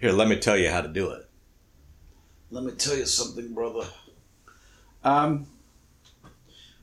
Here, 0.00 0.12
let 0.12 0.28
me 0.28 0.38
tell 0.38 0.56
you 0.56 0.70
how 0.70 0.80
to 0.80 0.88
do 0.88 1.10
it. 1.10 1.28
Let 2.50 2.64
me 2.64 2.72
tell 2.72 2.96
you 2.96 3.06
something, 3.06 3.52
brother. 3.54 3.86
Um, 5.04 5.46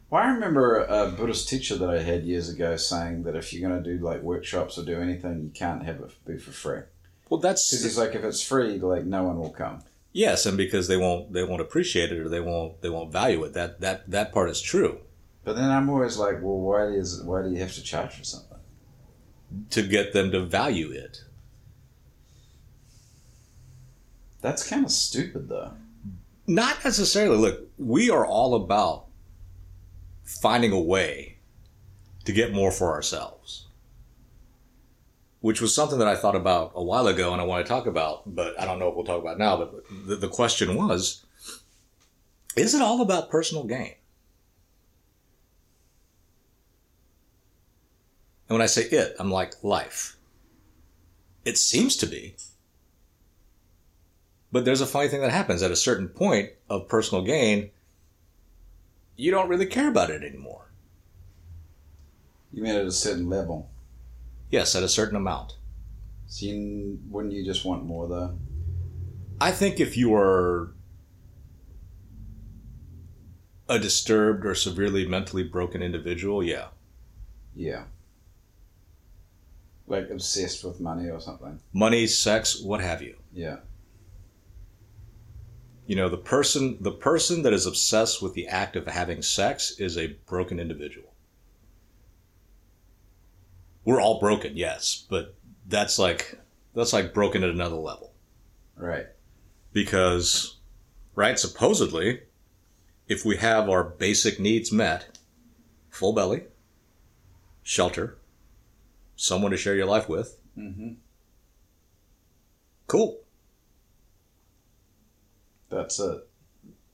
well, 0.10 0.24
I 0.24 0.28
remember 0.32 0.86
a 0.86 1.10
Buddhist 1.10 1.50
teacher 1.50 1.76
that 1.76 1.90
I 1.90 2.02
had 2.02 2.24
years 2.24 2.48
ago 2.48 2.78
saying 2.78 3.24
that 3.24 3.36
if 3.36 3.52
you're 3.52 3.68
going 3.68 3.84
to 3.84 3.98
do 3.98 4.04
like 4.04 4.22
workshops 4.22 4.78
or 4.78 4.86
do 4.86 5.00
anything, 5.02 5.44
you 5.44 5.50
can't 5.50 5.84
have 5.84 6.00
it 6.00 6.12
be 6.26 6.38
for 6.38 6.52
free. 6.52 6.82
Well, 7.30 7.40
that's 7.42 7.70
Because 7.70 7.84
he's 7.84 7.98
like, 7.98 8.16
if 8.16 8.24
it's 8.24 8.42
free, 8.42 8.78
like 8.80 9.04
no 9.04 9.24
one 9.24 9.38
will 9.40 9.50
come. 9.50 9.82
yes, 10.14 10.46
and 10.46 10.56
because 10.56 10.88
they 10.88 10.96
won't 10.98 11.34
they 11.34 11.44
won't 11.44 11.62
appreciate 11.62 12.12
it 12.12 12.20
or 12.20 12.30
they 12.30 12.40
won't 12.40 12.82
they 12.82 12.90
won't 12.90 13.12
value 13.12 13.44
it. 13.44 13.54
That 13.54 13.82
that 13.82 14.10
that 14.10 14.32
part 14.32 14.50
is 14.50 14.62
true. 14.62 15.00
But 15.48 15.56
then 15.56 15.72
I'm 15.72 15.90
always 15.90 16.18
like, 16.18 16.42
well, 16.42 16.60
why 16.60 16.88
is 16.88 17.24
why 17.24 17.42
do 17.42 17.50
you 17.50 17.60
have 17.60 17.74
to 17.76 17.82
charge 17.82 18.16
for 18.16 18.26
something? 18.26 18.58
To 19.70 19.82
get 19.82 20.12
them 20.12 20.30
to 20.32 20.42
value 20.42 20.92
it. 20.92 21.24
That's 24.42 24.68
kind 24.68 24.84
of 24.84 24.92
stupid, 24.92 25.48
though. 25.48 25.72
Not 26.48 26.84
necessarily. 26.84 27.38
Look, 27.38 27.70
we 27.78 28.10
are 28.10 28.26
all 28.26 28.56
about 28.56 29.06
finding 30.26 30.74
a 30.74 30.82
way 30.82 31.38
to 32.26 32.34
get 32.34 32.52
more 32.52 32.70
for 32.70 32.92
ourselves, 32.92 33.68
which 35.40 35.62
was 35.62 35.74
something 35.74 36.00
that 36.00 36.10
I 36.10 36.18
thought 36.18 36.36
about 36.36 36.74
a 36.76 36.84
while 36.84 37.08
ago 37.08 37.32
and 37.32 37.40
I 37.40 37.46
want 37.46 37.66
to 37.66 37.70
talk 37.70 37.86
about, 37.86 38.36
but 38.36 38.60
I 38.60 38.66
don't 38.66 38.80
know 38.80 38.90
if 38.90 38.96
we'll 38.96 39.06
talk 39.06 39.22
about 39.22 39.40
now. 39.40 39.56
But 39.56 39.86
the, 40.08 40.18
the 40.18 40.28
question 40.28 40.76
was 40.76 41.26
is 42.58 42.76
it 42.76 42.82
all 42.82 43.00
about 43.00 43.30
personal 43.30 43.64
gain? 43.64 43.94
And 48.48 48.58
when 48.58 48.62
I 48.62 48.68
say 48.68 48.84
it, 48.84 49.16
I'm 49.20 49.32
like 49.32 49.64
life. 49.64 50.18
It 51.46 51.58
seems 51.58 51.96
to 51.98 52.06
be. 52.06 52.36
But 54.52 54.66
there's 54.66 54.82
a 54.82 54.88
funny 54.88 55.10
thing 55.10 55.22
that 55.22 55.32
happens 55.32 55.62
at 55.62 55.72
a 55.72 55.76
certain 55.76 56.08
point 56.08 56.52
of 56.70 56.88
personal 56.88 57.24
gain, 57.24 57.72
you 59.18 59.32
don't 59.32 59.50
really 59.50 59.66
care 59.66 59.90
about 59.90 60.10
it 60.10 60.24
anymore. 60.24 60.72
You 62.54 62.64
mean 62.64 62.76
at 62.76 62.86
a 62.86 62.92
certain 62.92 63.30
level. 63.30 63.70
Yes, 64.50 64.76
at 64.76 64.84
a 64.84 64.90
certain 64.90 65.18
amount. 65.18 65.56
So 66.28 66.46
you, 66.46 67.00
wouldn't 67.10 67.34
you 67.34 67.44
just 67.44 67.66
want 67.66 67.84
more, 67.84 68.08
though? 68.08 68.38
I 69.40 69.52
think 69.52 69.80
if 69.80 69.98
you 69.98 70.16
are 70.16 70.74
a 73.70 73.78
disturbed 73.78 74.46
or 74.46 74.56
severely 74.56 75.06
mentally 75.06 75.44
broken 75.44 75.82
individual, 75.82 76.42
yeah. 76.42 76.68
Yeah. 77.56 77.84
Like 79.88 80.10
obsessed 80.10 80.64
with 80.64 80.80
money 80.80 81.10
or 81.10 81.20
something. 81.20 81.60
Money, 81.74 82.08
sex, 82.08 82.62
what 82.62 82.82
have 82.82 83.02
you. 83.02 83.16
Yeah. 83.34 83.58
You 85.86 85.96
know, 85.96 86.10
the 86.10 86.18
person 86.18 86.78
the 86.82 86.92
person 86.92 87.44
that 87.44 87.54
is 87.54 87.66
obsessed 87.66 88.22
with 88.22 88.34
the 88.34 88.48
act 88.48 88.76
of 88.76 88.86
having 88.88 89.22
sex 89.22 89.80
is 89.80 89.98
a 89.98 90.18
broken 90.28 90.60
individual. 90.60 91.14
We're 93.86 94.02
all 94.02 94.20
broken, 94.20 94.58
yes, 94.58 95.06
but 95.10 95.36
that's 95.66 95.98
like 95.98 96.38
that's 96.76 96.92
like 96.94 97.14
broken 97.14 97.44
at 97.44 97.50
another 97.50 97.78
level. 97.78 98.14
Right. 98.76 99.08
because 99.74 100.58
right 101.16 101.40
supposedly 101.40 102.22
if 103.08 103.26
we 103.26 103.38
have 103.38 103.68
our 103.70 103.84
basic 103.84 104.40
needs 104.40 104.72
met 104.72 105.18
full 105.90 106.14
belly 106.14 106.44
shelter 107.64 108.20
someone 109.18 109.52
to 109.52 109.58
share 109.58 109.76
your 109.76 109.86
life 109.88 110.08
with 110.08 110.40
Mm-hmm. 110.58 110.94
cool 112.88 113.20
That's 115.70 116.00
it. 116.00 116.28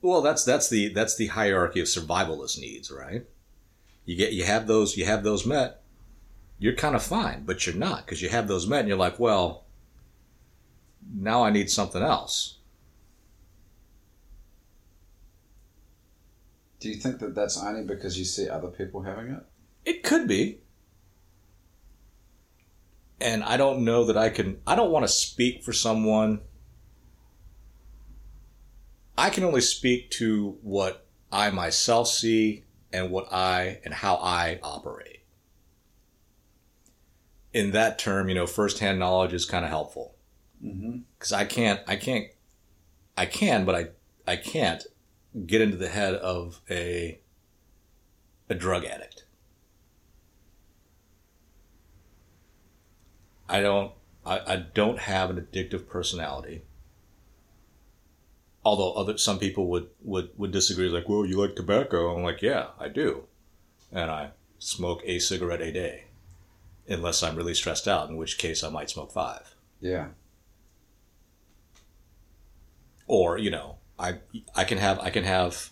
well 0.02 0.20
that's 0.20 0.44
that's 0.44 0.68
the 0.68 0.88
that's 0.88 1.16
the 1.16 1.28
hierarchy 1.28 1.80
of 1.80 1.86
survivalist 1.86 2.58
needs 2.60 2.90
right 2.90 3.24
you 4.04 4.16
get 4.16 4.32
you 4.32 4.44
have 4.44 4.66
those 4.66 4.96
you 4.96 5.04
have 5.06 5.22
those 5.22 5.46
met 5.46 5.80
you're 6.58 6.74
kind 6.74 6.94
of 6.96 7.02
fine 7.02 7.44
but 7.46 7.64
you're 7.66 7.74
not 7.76 8.04
because 8.04 8.20
you 8.20 8.28
have 8.28 8.48
those 8.48 8.66
met 8.66 8.80
and 8.80 8.88
you're 8.88 8.98
like 8.98 9.18
well 9.18 9.64
now 11.14 11.42
i 11.44 11.50
need 11.50 11.70
something 11.70 12.02
else 12.02 12.58
Do 16.80 16.90
you 16.90 16.96
think 16.96 17.18
that 17.20 17.34
that's 17.34 17.56
only 17.62 17.82
because 17.82 18.18
you 18.18 18.26
see 18.26 18.46
other 18.46 18.68
people 18.68 19.00
having 19.00 19.30
it? 19.30 19.42
It 19.86 20.02
could 20.02 20.28
be. 20.28 20.58
And 23.20 23.42
I 23.44 23.56
don't 23.56 23.84
know 23.84 24.04
that 24.04 24.16
I 24.16 24.28
can, 24.28 24.58
I 24.66 24.74
don't 24.74 24.90
want 24.90 25.04
to 25.04 25.12
speak 25.12 25.62
for 25.62 25.72
someone. 25.72 26.40
I 29.16 29.30
can 29.30 29.44
only 29.44 29.60
speak 29.60 30.10
to 30.12 30.58
what 30.62 31.06
I 31.30 31.50
myself 31.50 32.08
see 32.08 32.64
and 32.92 33.10
what 33.10 33.32
I 33.32 33.80
and 33.84 33.94
how 33.94 34.16
I 34.16 34.58
operate. 34.62 35.20
in 37.52 37.70
that 37.70 37.98
term, 38.00 38.28
you 38.28 38.34
know, 38.34 38.46
firsthand 38.48 38.98
knowledge 38.98 39.32
is 39.32 39.44
kind 39.44 39.64
of 39.64 39.70
helpful 39.70 40.16
Mm-hmm. 40.64 40.98
because 41.18 41.32
I 41.32 41.44
can't, 41.44 41.80
I 41.86 41.96
can't, 41.96 42.26
I 43.18 43.26
can, 43.26 43.64
but 43.66 43.74
I, 43.74 43.86
I 44.26 44.36
can't 44.36 44.82
get 45.46 45.60
into 45.60 45.76
the 45.76 45.88
head 45.88 46.14
of 46.14 46.62
a, 46.70 47.20
a 48.48 48.54
drug 48.54 48.84
addict. 48.84 49.23
I 53.48 53.60
don't, 53.60 53.92
I, 54.24 54.40
I 54.46 54.56
don't 54.56 54.98
have 54.98 55.30
an 55.30 55.36
addictive 55.40 55.88
personality. 55.88 56.62
Although 58.64 58.92
other 58.92 59.18
some 59.18 59.38
people 59.38 59.66
would, 59.68 59.88
would, 60.02 60.30
would 60.38 60.50
disagree, 60.52 60.88
like, 60.88 61.08
well, 61.08 61.26
you 61.26 61.38
like 61.38 61.54
tobacco. 61.54 62.16
I'm 62.16 62.22
like, 62.22 62.40
yeah, 62.40 62.68
I 62.80 62.88
do, 62.88 63.24
and 63.92 64.10
I 64.10 64.30
smoke 64.58 65.02
a 65.04 65.18
cigarette 65.18 65.60
a 65.60 65.70
day, 65.70 66.04
unless 66.88 67.22
I'm 67.22 67.36
really 67.36 67.54
stressed 67.54 67.86
out, 67.86 68.08
in 68.08 68.16
which 68.16 68.38
case 68.38 68.64
I 68.64 68.70
might 68.70 68.88
smoke 68.90 69.12
five. 69.12 69.54
Yeah. 69.80 70.08
or 73.06 73.38
you 73.38 73.50
know 73.50 73.76
i 73.98 74.14
i 74.54 74.64
can 74.64 74.78
have 74.78 74.98
i 75.00 75.10
can 75.10 75.24
have 75.24 75.70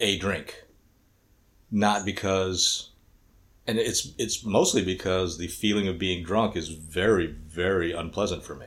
a 0.00 0.18
drink 0.18 0.64
not 1.70 2.04
because 2.04 2.90
and 3.66 3.78
it's 3.78 4.12
it's 4.18 4.44
mostly 4.44 4.84
because 4.84 5.38
the 5.38 5.46
feeling 5.48 5.88
of 5.88 5.98
being 5.98 6.24
drunk 6.24 6.56
is 6.56 6.68
very 6.68 7.26
very 7.26 7.92
unpleasant 7.92 8.42
for 8.44 8.54
me 8.54 8.66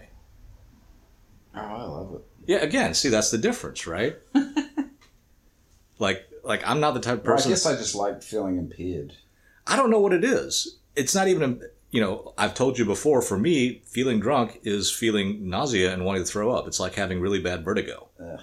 Oh, 1.55 1.59
I 1.59 1.83
love 1.83 2.13
it. 2.15 2.21
yeah 2.47 2.57
again 2.57 2.93
see 2.93 3.09
that's 3.09 3.31
the 3.31 3.37
difference 3.37 3.87
right 3.87 4.17
like 5.99 6.25
like 6.43 6.61
i'm 6.65 6.79
not 6.79 6.93
the 6.93 6.99
type 6.99 7.19
of 7.19 7.25
Well, 7.25 7.37
I 7.39 7.47
guess 7.47 7.65
I 7.65 7.75
just 7.75 7.95
like 7.95 8.21
feeling 8.21 8.57
impaired. 8.57 9.13
I 9.67 9.75
don't 9.75 9.89
know 9.89 9.99
what 9.99 10.13
it 10.13 10.23
is. 10.23 10.77
It's 10.95 11.15
not 11.15 11.27
even, 11.27 11.59
you 11.89 11.99
know, 11.99 12.33
I've 12.37 12.53
told 12.53 12.77
you 12.77 12.85
before, 12.85 13.23
for 13.23 13.35
me, 13.35 13.81
feeling 13.87 14.19
drunk 14.19 14.59
is 14.63 14.91
feeling 14.91 15.49
nausea 15.49 15.91
and 15.91 16.05
wanting 16.05 16.21
to 16.23 16.29
throw 16.29 16.51
up. 16.51 16.67
It's 16.67 16.79
like 16.79 16.93
having 16.93 17.19
really 17.19 17.41
bad 17.41 17.65
vertigo. 17.65 18.09
Ugh. 18.23 18.39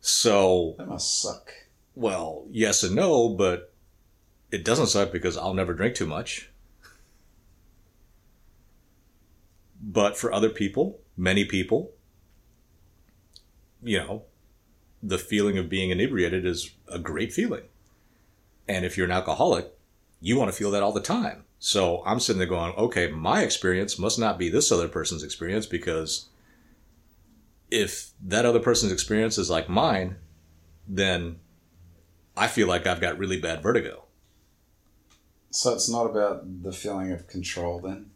So, 0.00 0.74
That 0.78 0.88
must 0.88 1.20
suck. 1.20 1.52
well, 1.94 2.46
yes 2.50 2.82
and 2.82 2.96
no, 2.96 3.28
but 3.28 3.71
it 4.52 4.64
doesn't 4.64 4.86
suck 4.88 5.10
because 5.10 5.36
I'll 5.36 5.54
never 5.54 5.72
drink 5.72 5.94
too 5.94 6.06
much. 6.06 6.50
But 9.82 10.16
for 10.16 10.32
other 10.32 10.50
people, 10.50 11.00
many 11.16 11.44
people, 11.44 11.90
you 13.82 13.98
know, 13.98 14.22
the 15.02 15.18
feeling 15.18 15.58
of 15.58 15.68
being 15.68 15.90
inebriated 15.90 16.46
is 16.46 16.70
a 16.86 16.98
great 16.98 17.32
feeling. 17.32 17.64
And 18.68 18.84
if 18.84 18.96
you're 18.96 19.06
an 19.06 19.12
alcoholic, 19.12 19.72
you 20.20 20.36
want 20.36 20.50
to 20.52 20.56
feel 20.56 20.70
that 20.70 20.82
all 20.82 20.92
the 20.92 21.00
time. 21.00 21.44
So 21.58 22.02
I'm 22.04 22.20
sitting 22.20 22.38
there 22.38 22.46
going, 22.46 22.74
okay, 22.74 23.08
my 23.08 23.42
experience 23.42 23.98
must 23.98 24.18
not 24.18 24.38
be 24.38 24.48
this 24.48 24.70
other 24.70 24.86
person's 24.86 25.24
experience 25.24 25.66
because 25.66 26.28
if 27.70 28.10
that 28.22 28.44
other 28.44 28.60
person's 28.60 28.92
experience 28.92 29.38
is 29.38 29.50
like 29.50 29.68
mine, 29.68 30.16
then 30.86 31.40
I 32.36 32.46
feel 32.48 32.68
like 32.68 32.86
I've 32.86 33.00
got 33.00 33.18
really 33.18 33.40
bad 33.40 33.62
vertigo. 33.62 34.04
So 35.52 35.74
it's 35.74 35.88
not 35.88 36.06
about 36.06 36.62
the 36.62 36.72
feeling 36.72 37.12
of 37.12 37.28
control 37.28 37.78
then? 37.78 38.10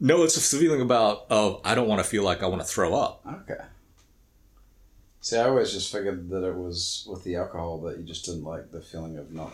No, 0.00 0.22
it's 0.22 0.36
a 0.38 0.56
feeling 0.56 0.80
about 0.80 1.26
of 1.28 1.60
I 1.62 1.74
don't 1.74 1.88
want 1.88 2.02
to 2.02 2.08
feel 2.08 2.24
like 2.24 2.42
I 2.42 2.46
want 2.46 2.62
to 2.62 2.66
throw 2.66 2.94
up. 2.94 3.20
Okay. 3.26 3.62
See, 5.20 5.36
I 5.36 5.44
always 5.44 5.72
just 5.72 5.92
figured 5.92 6.30
that 6.30 6.42
it 6.42 6.56
was 6.56 7.06
with 7.08 7.22
the 7.22 7.36
alcohol 7.36 7.78
that 7.82 7.98
you 7.98 8.04
just 8.04 8.24
didn't 8.24 8.44
like 8.44 8.70
the 8.70 8.80
feeling 8.80 9.18
of 9.18 9.30
not 9.30 9.52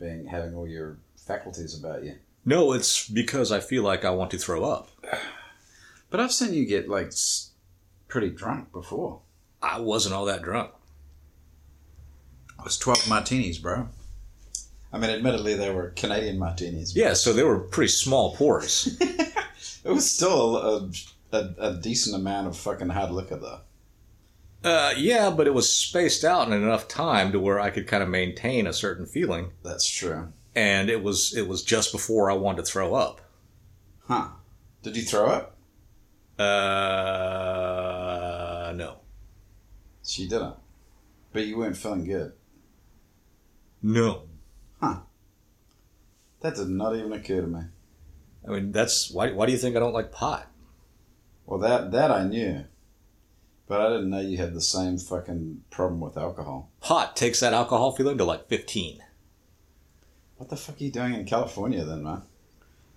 being 0.00 0.26
having 0.26 0.56
all 0.56 0.66
your 0.66 0.98
faculties 1.16 1.78
about 1.78 2.02
you. 2.02 2.16
No, 2.44 2.72
it's 2.72 3.08
because 3.08 3.52
I 3.52 3.60
feel 3.60 3.84
like 3.84 4.04
I 4.04 4.10
want 4.10 4.32
to 4.32 4.38
throw 4.38 4.64
up. 4.64 4.90
But 6.10 6.20
I've 6.20 6.32
seen 6.32 6.54
you 6.54 6.64
get 6.64 6.88
like 6.88 7.12
pretty 8.06 8.30
drunk 8.30 8.70
before. 8.70 9.22
I 9.60 9.80
wasn't 9.80 10.14
all 10.14 10.26
that 10.26 10.42
drunk. 10.42 10.70
I 12.56 12.62
was 12.62 12.78
twelve 12.78 13.08
martinis, 13.08 13.58
bro. 13.58 13.88
I 14.94 14.98
mean, 14.98 15.10
admittedly, 15.10 15.54
they 15.54 15.70
were 15.70 15.90
Canadian 15.96 16.38
martinis. 16.38 16.94
Yeah, 16.94 17.14
so 17.14 17.32
they 17.32 17.42
were 17.42 17.58
pretty 17.58 17.90
small 17.90 18.36
pours. 18.36 18.96
It 19.84 19.90
was 19.90 20.10
still 20.10 20.56
a, 20.56 20.88
a, 21.32 21.54
a 21.58 21.74
decent 21.74 22.16
amount 22.16 22.46
of 22.46 22.56
fucking 22.56 22.88
hard 22.88 23.10
liquor, 23.10 23.36
though. 23.36 23.60
uh, 24.66 24.94
yeah, 24.96 25.28
but 25.28 25.46
it 25.46 25.52
was 25.52 25.68
spaced 25.70 26.24
out 26.24 26.46
in 26.46 26.54
enough 26.54 26.88
time 26.88 27.32
to 27.32 27.38
where 27.40 27.60
I 27.60 27.68
could 27.68 27.86
kind 27.86 28.02
of 28.02 28.08
maintain 28.08 28.66
a 28.66 28.72
certain 28.72 29.04
feeling, 29.04 29.50
That's 29.62 29.86
true. 29.86 30.32
and 30.54 30.88
it 30.88 31.02
was 31.02 31.34
it 31.36 31.46
was 31.48 31.62
just 31.62 31.92
before 31.92 32.30
I 32.30 32.34
wanted 32.34 32.64
to 32.64 32.70
throw 32.72 32.94
up. 32.94 33.20
Huh. 34.08 34.28
Did 34.82 34.96
you 34.96 35.02
throw 35.02 35.26
up? 35.26 35.56
Uh, 37.34 38.72
no, 38.74 38.96
She 40.02 40.26
didn't. 40.26 40.54
But 41.34 41.46
you 41.46 41.58
weren't 41.58 41.76
feeling 41.76 42.04
good. 42.06 42.32
no. 43.82 44.22
That 46.40 46.56
did 46.56 46.68
not 46.68 46.94
even 46.94 47.12
occur 47.12 47.40
to 47.40 47.46
me. 47.46 47.60
I 48.46 48.50
mean, 48.50 48.72
that's 48.72 49.10
why. 49.10 49.32
Why 49.32 49.46
do 49.46 49.52
you 49.52 49.58
think 49.58 49.76
I 49.76 49.80
don't 49.80 49.94
like 49.94 50.12
pot? 50.12 50.50
Well, 51.46 51.58
that 51.60 51.92
that 51.92 52.10
I 52.10 52.24
knew, 52.24 52.64
but 53.66 53.80
I 53.80 53.88
didn't 53.88 54.10
know 54.10 54.20
you 54.20 54.36
had 54.36 54.54
the 54.54 54.60
same 54.60 54.98
fucking 54.98 55.62
problem 55.70 56.00
with 56.00 56.16
alcohol. 56.16 56.70
Pot 56.80 57.16
takes 57.16 57.40
that 57.40 57.54
alcohol 57.54 57.92
feeling 57.92 58.18
to 58.18 58.24
like 58.24 58.48
fifteen. 58.48 59.02
What 60.36 60.50
the 60.50 60.56
fuck 60.56 60.80
are 60.80 60.84
you 60.84 60.90
doing 60.90 61.14
in 61.14 61.24
California 61.24 61.84
then, 61.84 62.02
man? 62.02 62.22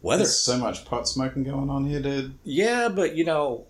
Weather. 0.02 0.24
There's 0.24 0.40
so 0.40 0.58
much 0.58 0.86
pot 0.86 1.08
smoking 1.08 1.44
going 1.44 1.70
on 1.70 1.86
here, 1.86 2.02
dude. 2.02 2.36
Yeah, 2.44 2.90
but 2.90 3.16
you 3.16 3.24
know, 3.24 3.68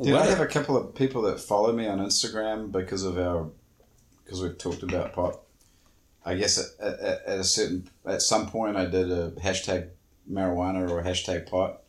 Dude, 0.00 0.14
I 0.14 0.26
have 0.26 0.40
a 0.40 0.46
couple 0.46 0.76
of 0.76 0.94
people 0.94 1.22
that 1.22 1.40
follow 1.40 1.72
me 1.72 1.86
on 1.86 1.98
Instagram 1.98 2.70
because 2.70 3.02
of 3.02 3.18
our 3.18 3.48
because 4.24 4.42
we've 4.42 4.58
talked 4.58 4.82
about 4.82 5.14
pot. 5.14 5.40
I 6.26 6.34
guess 6.34 6.58
at, 6.58 6.84
at, 7.00 7.22
at 7.24 7.38
a 7.38 7.44
certain 7.44 7.88
at 8.04 8.20
some 8.20 8.48
point 8.48 8.76
I 8.76 8.86
did 8.86 9.12
a 9.12 9.30
hashtag 9.30 9.90
marijuana 10.30 10.90
or 10.90 11.02
hashtag 11.02 11.48
pot, 11.48 11.82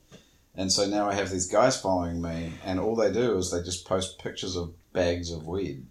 and 0.56 0.72
so 0.72 0.88
now 0.88 1.10
I 1.10 1.16
have 1.16 1.32
these 1.32 1.48
guys 1.48 1.82
following 1.82 2.22
me, 2.22 2.54
and 2.64 2.80
all 2.80 2.96
they 2.96 3.12
do 3.12 3.36
is 3.38 3.52
they 3.52 3.64
just 3.64 3.88
post 3.88 4.20
pictures 4.20 4.56
of 4.56 4.76
bags 4.94 5.32
of 5.32 5.48
weed, 5.48 5.88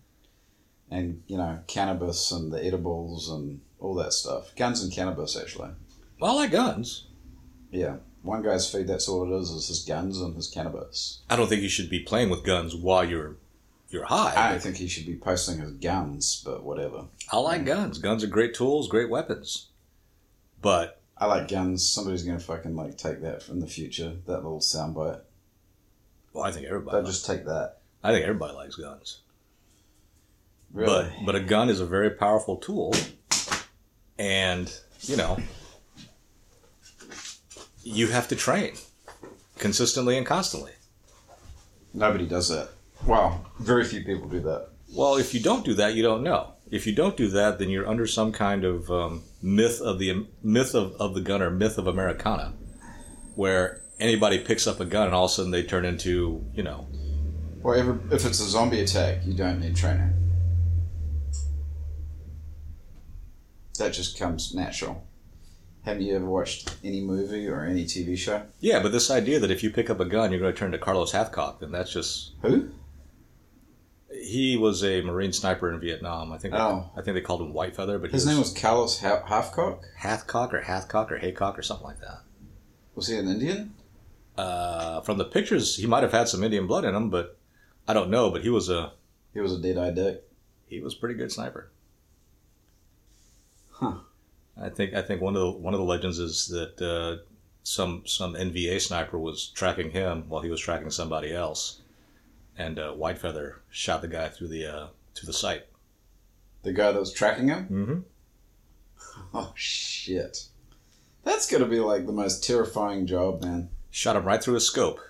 and 0.89 1.25
you 1.27 1.37
know 1.37 1.59
cannabis 1.67 2.31
and 2.31 2.53
the 2.53 2.65
edibles 2.65 3.29
and 3.29 3.61
all 3.81 3.97
that 3.97 4.13
stuff, 4.13 4.55
guns 4.55 4.81
and 4.81 4.93
cannabis 4.93 5.37
actually. 5.37 5.71
well, 6.21 6.39
I 6.39 6.43
like 6.43 6.53
guns. 6.53 7.09
Yeah, 7.73 7.97
one 8.23 8.43
guy's 8.43 8.71
feed 8.71 8.87
that's 8.87 9.09
all 9.09 9.25
it 9.25 9.37
is 9.37 9.51
is 9.51 9.67
his 9.67 9.85
guns 9.85 10.21
and 10.21 10.37
his 10.37 10.49
cannabis. 10.49 11.23
I 11.29 11.35
don't 11.35 11.49
think 11.49 11.63
you 11.63 11.69
should 11.69 11.91
be 11.91 12.01
playing 12.01 12.31
with 12.31 12.45
guns 12.45 12.77
while 12.77 13.05
you're 13.05 13.39
you're 13.89 14.05
high. 14.05 14.55
I 14.55 14.59
think 14.59 14.77
he 14.77 14.89
should 14.89 15.07
be 15.07 15.17
posting 15.17 15.59
his 15.59 15.73
guns, 15.73 16.43
but 16.45 16.65
whatever. 16.65 17.05
I 17.33 17.39
like 17.39 17.65
guns. 17.65 17.99
Guns 17.99 18.25
are 18.25 18.29
great 18.29 18.55
tools, 18.55 18.89
great 18.89 19.09
weapons. 19.11 19.69
But 20.61 21.01
I 21.17 21.27
like 21.27 21.49
guns. 21.49 21.89
Somebody's 21.89 22.23
gonna 22.25 22.41
fucking 22.41 22.75
like 22.75 22.99
take 22.99 23.21
that 23.23 23.43
from 23.43 23.61
the 23.61 23.67
future. 23.67 24.17
That 24.27 24.43
little 24.43 24.61
soundbite. 24.61 25.21
well, 26.33 26.45
I 26.45 26.51
think 26.53 26.67
everybody. 26.67 26.97
They'll 26.97 27.05
likes- 27.05 27.17
just 27.17 27.27
take 27.27 27.45
that. 27.47 27.79
I 28.03 28.13
think 28.13 28.23
everybody 28.25 28.55
likes 28.55 28.77
guns. 28.77 29.21
Really? 30.73 31.09
But 31.19 31.25
but 31.27 31.35
a 31.37 31.41
gun 31.41 31.69
is 31.71 31.81
a 31.81 31.87
very 31.87 32.11
powerful 32.11 32.57
tool, 32.57 32.95
and 34.19 34.73
you 35.03 35.17
know 35.17 35.39
you 37.83 38.09
have 38.09 38.29
to 38.29 38.37
train 38.37 38.75
consistently 39.59 40.17
and 40.19 40.27
constantly. 40.27 40.73
Nobody 41.95 42.27
does 42.27 42.49
that. 42.49 42.71
Well, 43.07 43.45
very 43.61 43.85
few 43.85 44.03
people 44.05 44.29
do 44.29 44.41
that. 44.41 44.69
Well, 44.95 45.17
if 45.17 45.33
you 45.35 45.41
don't 45.41 45.65
do 45.65 45.75
that, 45.75 45.95
you 45.95 46.03
don't 46.03 46.23
know. 46.23 46.55
If 46.71 46.87
you 46.87 46.95
don't 46.95 47.17
do 47.17 47.29
that, 47.29 47.59
then 47.59 47.71
you're 47.71 47.89
under 47.89 48.07
some 48.07 48.33
kind 48.33 48.65
of 48.65 48.91
um, 48.91 49.23
myth 49.41 49.81
of 49.81 49.99
the 49.99 50.27
myth 50.43 50.75
of, 50.75 50.95
of 50.95 51.15
the 51.15 51.21
gun 51.21 51.41
or 51.41 51.51
myth 51.51 51.79
of 51.79 51.87
Americana, 51.87 52.55
where 53.37 53.83
anybody 54.01 54.39
picks 54.39 54.67
up 54.67 54.81
a 54.81 54.85
gun 54.85 55.07
and 55.07 55.15
all 55.15 55.27
of 55.27 55.31
a 55.31 55.35
sudden 55.35 55.53
they 55.53 55.63
turn 55.63 55.85
into 55.85 56.45
you 56.55 56.63
know 56.63 56.87
Well, 57.63 57.79
ever, 57.79 57.99
if 58.11 58.27
it's 58.27 58.41
a 58.41 58.49
zombie 58.49 58.81
attack, 58.81 59.25
you 59.25 59.35
don't 59.35 59.61
need 59.61 59.77
training. 59.77 60.13
That 63.79 63.93
just 63.93 64.19
comes 64.19 64.55
natural. 64.55 65.07
Haven't 65.85 66.03
you 66.03 66.17
ever 66.17 66.25
watched 66.27 66.75
any 66.83 67.01
movie 67.01 67.47
or 67.47 67.65
any 67.65 67.85
TV 67.85 68.17
show? 68.19 68.43
yeah. 68.59 68.81
But 68.83 68.91
this 68.91 69.09
idea 69.11 69.39
that 69.39 69.53
if 69.53 69.63
you 69.63 69.71
pick 69.71 69.89
up 69.89 70.01
a 70.01 70.05
gun, 70.05 70.33
you're 70.33 70.41
going 70.41 70.53
to 70.53 70.59
turn 70.59 70.73
to 70.73 70.79
Carlos 70.79 71.13
Hathcock, 71.13 71.61
then 71.61 71.71
that's 71.71 71.93
just 71.93 72.33
Who? 72.43 72.71
He 74.27 74.57
was 74.57 74.83
a 74.85 75.01
Marine 75.03 75.33
sniper 75.33 75.71
in 75.73 75.81
Vietnam. 75.81 76.33
I 76.33 76.39
think 76.39 76.53
they, 76.55 76.61
Oh. 76.61 76.91
I 76.97 77.03
think 77.03 77.15
they 77.15 77.21
called 77.21 77.41
him 77.41 77.53
White 77.53 77.77
Feather, 77.77 77.99
but 77.99 78.11
His 78.11 78.25
he 78.25 78.31
name 78.31 78.39
was 78.39 78.53
Carlos 78.53 79.01
ha- 79.01 79.23
Halfcock. 79.27 79.81
Hathcock 80.01 80.53
or 80.53 80.63
Hathcock 80.63 81.11
or 81.11 81.19
Haycock 81.19 81.59
or 81.59 81.63
something 81.63 81.87
like 81.87 82.01
that. 82.01 82.21
Was 82.95 83.09
he 83.09 83.17
an 83.17 83.29
Indian? 83.29 83.75
Uh, 84.37 85.01
from 85.03 85.17
the 85.19 85.25
pictures, 85.25 85.77
he 85.77 85.87
might 85.87 86.03
have 86.03 86.13
had 86.13 86.29
some 86.29 86.43
Indian 86.45 86.67
blood 86.67 86.85
in 86.85 86.95
him, 86.95 87.09
but 87.11 87.39
I 87.89 87.95
don't 87.95 88.11
know. 88.11 88.31
But 88.31 88.43
he 88.43 88.51
was 88.51 88.69
a 88.69 88.93
He 89.33 89.41
was 89.41 89.53
a 89.55 89.59
dead-eye 89.61 89.93
dick. 89.93 90.25
he 90.69 90.81
was 90.81 90.95
a 90.95 90.97
pretty 90.99 91.15
good 91.15 91.33
sniper. 91.33 91.71
Huh. 93.71 93.99
I 94.61 94.69
think 94.71 94.95
I 94.95 95.03
think 95.03 95.21
one 95.21 95.37
of 95.37 95.41
the 95.43 95.51
one 95.51 95.75
of 95.75 95.79
the 95.81 95.85
legends 95.87 96.19
is 96.19 96.49
that 96.49 96.81
uh, 96.81 97.23
some 97.63 98.03
some 98.07 98.35
NVA 98.35 98.81
sniper 98.81 99.19
was 99.19 99.49
tracking 99.49 99.91
him 99.91 100.25
while 100.29 100.41
he 100.43 100.49
was 100.51 100.61
tracking 100.61 100.91
somebody 100.91 101.33
else, 101.35 101.83
and 102.57 102.79
uh, 102.79 102.95
Whitefeather 102.95 103.57
shot 103.71 104.03
the 104.03 104.09
guy 104.09 104.29
through 104.29 104.49
the 104.49 104.67
uh, 104.67 104.87
to 105.15 105.27
the 105.27 105.33
sight. 105.33 105.67
The 106.63 106.73
guy 106.73 106.93
that 106.93 106.99
was 106.99 107.13
tracking 107.13 107.49
him? 107.49 107.65
Mm-hmm. 107.65 108.01
Oh, 109.35 109.53
shit. 109.55 110.47
That's 111.25 111.51
going 111.51 111.63
to 111.63 111.69
be 111.69 111.81
like 111.81 112.07
the 112.07 112.13
most 112.13 112.45
terrifying 112.45 113.07
job, 113.07 113.43
man. 113.43 113.71
Shot 113.91 114.17
him 114.17 114.25
right 114.25 114.43
through 114.43 114.55
his 114.55 114.67
scope. 114.67 115.01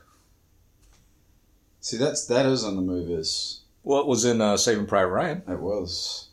See, 1.81 1.97
that's 1.97 2.27
that 2.27 2.47
is 2.47 2.65
in 2.65 2.77
the 2.77 2.83
movies. 2.83 3.61
Well, 3.83 4.01
it 4.01 4.07
was 4.07 4.25
in 4.25 4.41
uh, 4.41 4.57
Saving 4.57 4.87
Private 4.87 5.11
Ryan. 5.11 5.43
It 5.49 5.61
was. 5.61 6.31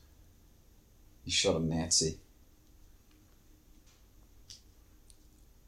He 1.23 1.32
shot 1.32 1.56
a 1.56 1.60
Nazi. 1.60 2.17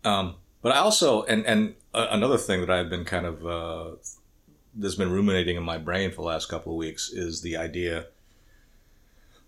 Um, 0.04 0.36
but 0.62 0.72
I 0.72 0.78
also, 0.78 1.24
and 1.24 1.46
and 1.46 1.76
uh, 1.94 2.08
another 2.10 2.38
thing 2.38 2.62
that 2.62 2.70
I've 2.70 2.90
been 2.90 3.06
kind 3.06 3.26
of 3.26 3.46
uh, 3.46 3.96
that's 4.76 4.96
been 4.96 5.12
ruminating 5.12 5.56
in 5.56 5.64
my 5.64 5.78
brain 5.78 6.10
for 6.12 6.18
the 6.18 6.28
last 6.28 6.50
couple 6.50 6.74
of 6.74 6.78
weeks 6.78 7.10
is 7.10 7.42
the 7.42 7.56
idea, 7.58 8.08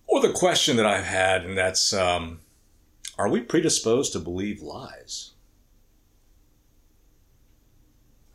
or 0.08 0.22
the 0.22 0.32
question 0.32 0.78
that 0.78 0.86
I've 0.86 1.06
had, 1.06 1.46
and 1.46 1.58
that's, 1.58 1.94
um, 1.94 2.40
are 3.18 3.28
we 3.30 3.42
predisposed 3.42 4.14
to 4.14 4.20
believe 4.20 4.62
lies? 4.62 5.32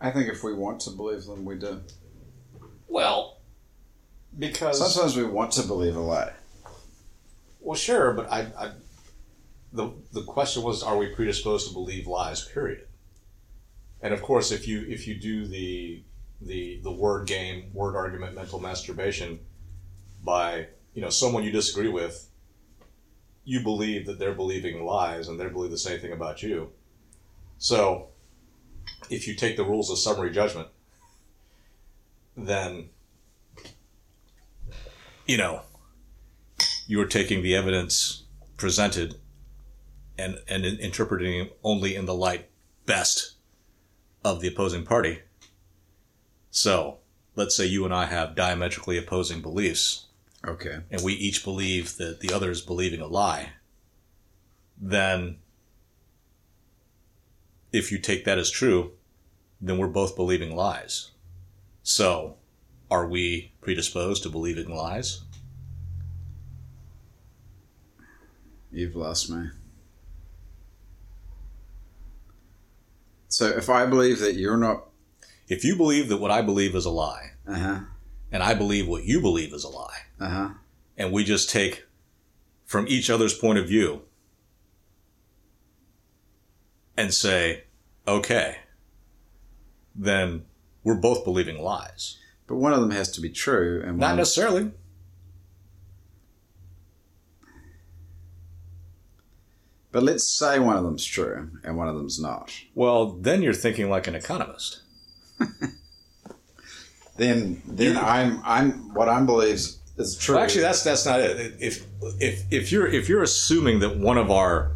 I 0.01 0.11
think 0.11 0.29
if 0.29 0.43
we 0.43 0.53
want 0.53 0.81
to 0.81 0.91
believe 0.91 1.25
them, 1.25 1.45
we 1.45 1.55
do. 1.57 1.81
Well, 2.89 3.39
because 4.39 4.79
Sometimes 4.79 5.17
we 5.17 5.25
want 5.25 5.53
to 5.53 5.63
believe 5.63 5.97
a 5.97 6.01
lie. 6.01 6.33
well, 7.61 7.77
sure, 7.77 8.13
but 8.13 8.31
I, 8.31 8.41
I, 8.59 8.71
the 9.73 9.93
the 10.13 10.23
question 10.25 10.63
was, 10.63 10.83
are 10.83 10.97
we 10.99 11.07
predisposed 11.15 11.69
to 11.69 11.73
believe 11.73 12.07
lies? 12.07 12.45
Period. 12.49 12.87
And 14.03 14.13
of 14.13 14.21
course, 14.23 14.51
if 14.51 14.67
you 14.67 14.85
if 14.89 15.07
you 15.07 15.15
do 15.15 15.47
the 15.47 16.03
the 16.45 16.81
the 16.83 16.91
word 16.91 17.27
game, 17.27 17.71
word 17.73 17.97
argument, 17.97 18.35
mental 18.35 18.61
masturbation, 18.61 19.41
by 20.23 20.69
you 20.95 21.03
know 21.03 21.11
someone 21.11 21.45
you 21.45 21.51
disagree 21.51 21.89
with, 21.89 22.29
you 23.45 23.61
believe 23.61 24.07
that 24.07 24.19
they're 24.19 24.35
believing 24.35 24.85
lies 24.85 25.29
and 25.29 25.39
they 25.39 25.49
believe 25.49 25.71
the 25.71 25.79
same 25.79 26.01
thing 26.01 26.13
about 26.13 26.43
you. 26.43 26.71
So, 27.59 28.09
if 29.11 29.27
you 29.27 29.35
take 29.35 29.57
the 29.57 29.65
rules 29.65 29.91
of 29.91 29.99
summary 29.99 30.31
judgment, 30.31 30.69
then 32.37 32.91
you 35.27 35.37
know 35.37 35.63
you 36.87 37.01
are 37.01 37.07
taking 37.07 37.43
the 37.43 37.55
evidence 37.55 38.25
presented 38.57 39.17
and 40.19 40.39
and 40.49 40.65
interpreting 40.65 41.51
only 41.63 41.95
in 41.95 42.07
the 42.07 42.15
light 42.15 42.49
best 42.87 43.35
of 44.25 44.41
the 44.41 44.49
opposing 44.49 44.85
party. 44.85 45.21
So, 46.53 46.99
let's 47.35 47.57
say 47.57 47.65
you 47.65 47.87
and 47.87 47.95
I 47.95 48.05
have 48.05 48.37
diametrically 48.37 48.99
opposing 48.99 49.41
beliefs, 49.41 50.05
Okay. 50.47 50.81
and 50.91 51.03
we 51.03 51.15
each 51.15 51.43
believe 51.45 51.97
that 51.97 52.21
the 52.21 52.31
other 52.31 52.51
is 52.51 52.61
believing 52.61 53.01
a 53.01 53.07
lie. 53.07 53.53
Then, 54.79 55.39
if 57.73 57.91
you 57.91 57.99
take 57.99 58.27
that 58.27 58.39
as 58.39 58.51
true, 58.51 58.93
then 59.63 59.79
we're 59.79 59.89
both 59.89 60.15
believing 60.15 60.55
lies. 60.55 61.13
So, 61.83 62.37
are 62.91 63.09
we 63.09 63.53
predisposed 63.63 64.23
to 64.25 64.29
believing 64.29 64.69
lies? 64.69 65.23
You've 68.71 68.95
lost 68.95 69.31
me. 69.31 69.49
So 73.29 73.47
if 73.47 73.71
I 73.71 73.87
believe 73.87 74.19
that 74.21 74.35
you're 74.35 74.59
not. 74.59 74.85
If 75.53 75.65
you 75.65 75.77
believe 75.77 76.09
that 76.09 76.17
what 76.17 76.31
I 76.31 76.41
believe 76.41 76.75
is 76.75 76.87
a 76.87 76.91
lie, 76.91 77.33
Uh 77.47 77.55
huh. 77.59 77.81
and 78.33 78.43
I 78.43 78.55
believe 78.55 78.89
what 78.89 79.05
you 79.05 79.21
believe 79.21 79.53
is 79.53 79.65
a 79.65 79.69
lie, 79.69 79.99
Uh 80.19 80.29
huh. 80.31 80.49
and 80.97 81.13
we 81.13 81.25
just 81.25 81.51
take 81.51 81.85
from 82.65 82.87
each 82.89 83.11
other's 83.11 83.35
point 83.35 83.59
of 83.59 83.69
view 83.69 84.01
and 86.97 87.13
say, 87.13 87.65
okay, 88.09 88.57
then 89.95 90.47
we're 90.85 90.95
both 90.95 91.23
believing 91.23 91.59
lies. 91.61 92.17
But 92.47 92.57
one 92.57 92.73
of 92.73 92.81
them 92.81 92.91
has 92.93 93.11
to 93.13 93.21
be 93.21 93.29
true, 93.29 93.83
and 93.85 93.99
Not 93.99 94.17
necessarily. 94.17 94.71
But 99.91 100.03
let's 100.03 100.27
say 100.27 100.59
one 100.59 100.79
of 100.79 100.85
them's 100.85 101.05
true 101.05 101.51
and 101.63 101.77
one 101.77 101.89
of 101.89 101.97
them's 101.97 102.19
not. 102.19 102.51
Well, 102.75 103.11
then 103.13 103.43
you're 103.43 103.53
thinking 103.53 103.91
like 103.91 104.07
an 104.07 104.15
economist. 104.15 104.82
Then, 107.17 107.63
then 107.67 107.97
I'm, 107.99 108.41
I'm 108.45 108.95
what 108.95 109.09
I 109.09 109.21
believe 109.23 109.55
is, 109.55 109.79
is 109.99 110.17
true. 110.17 110.37
Well, 110.37 110.45
actually, 110.45 110.63
that's 110.63 110.83
that's 110.83 111.05
not 111.05 111.21
it. 111.21 111.55
If 111.61 111.85
if 112.19 112.45
if 112.51 112.73
you're 112.73 112.87
if 112.87 113.09
you're 113.09 113.23
assuming 113.23 113.81
that 113.81 113.99
one 113.99 114.17
of 114.17 114.31
our 114.31 114.73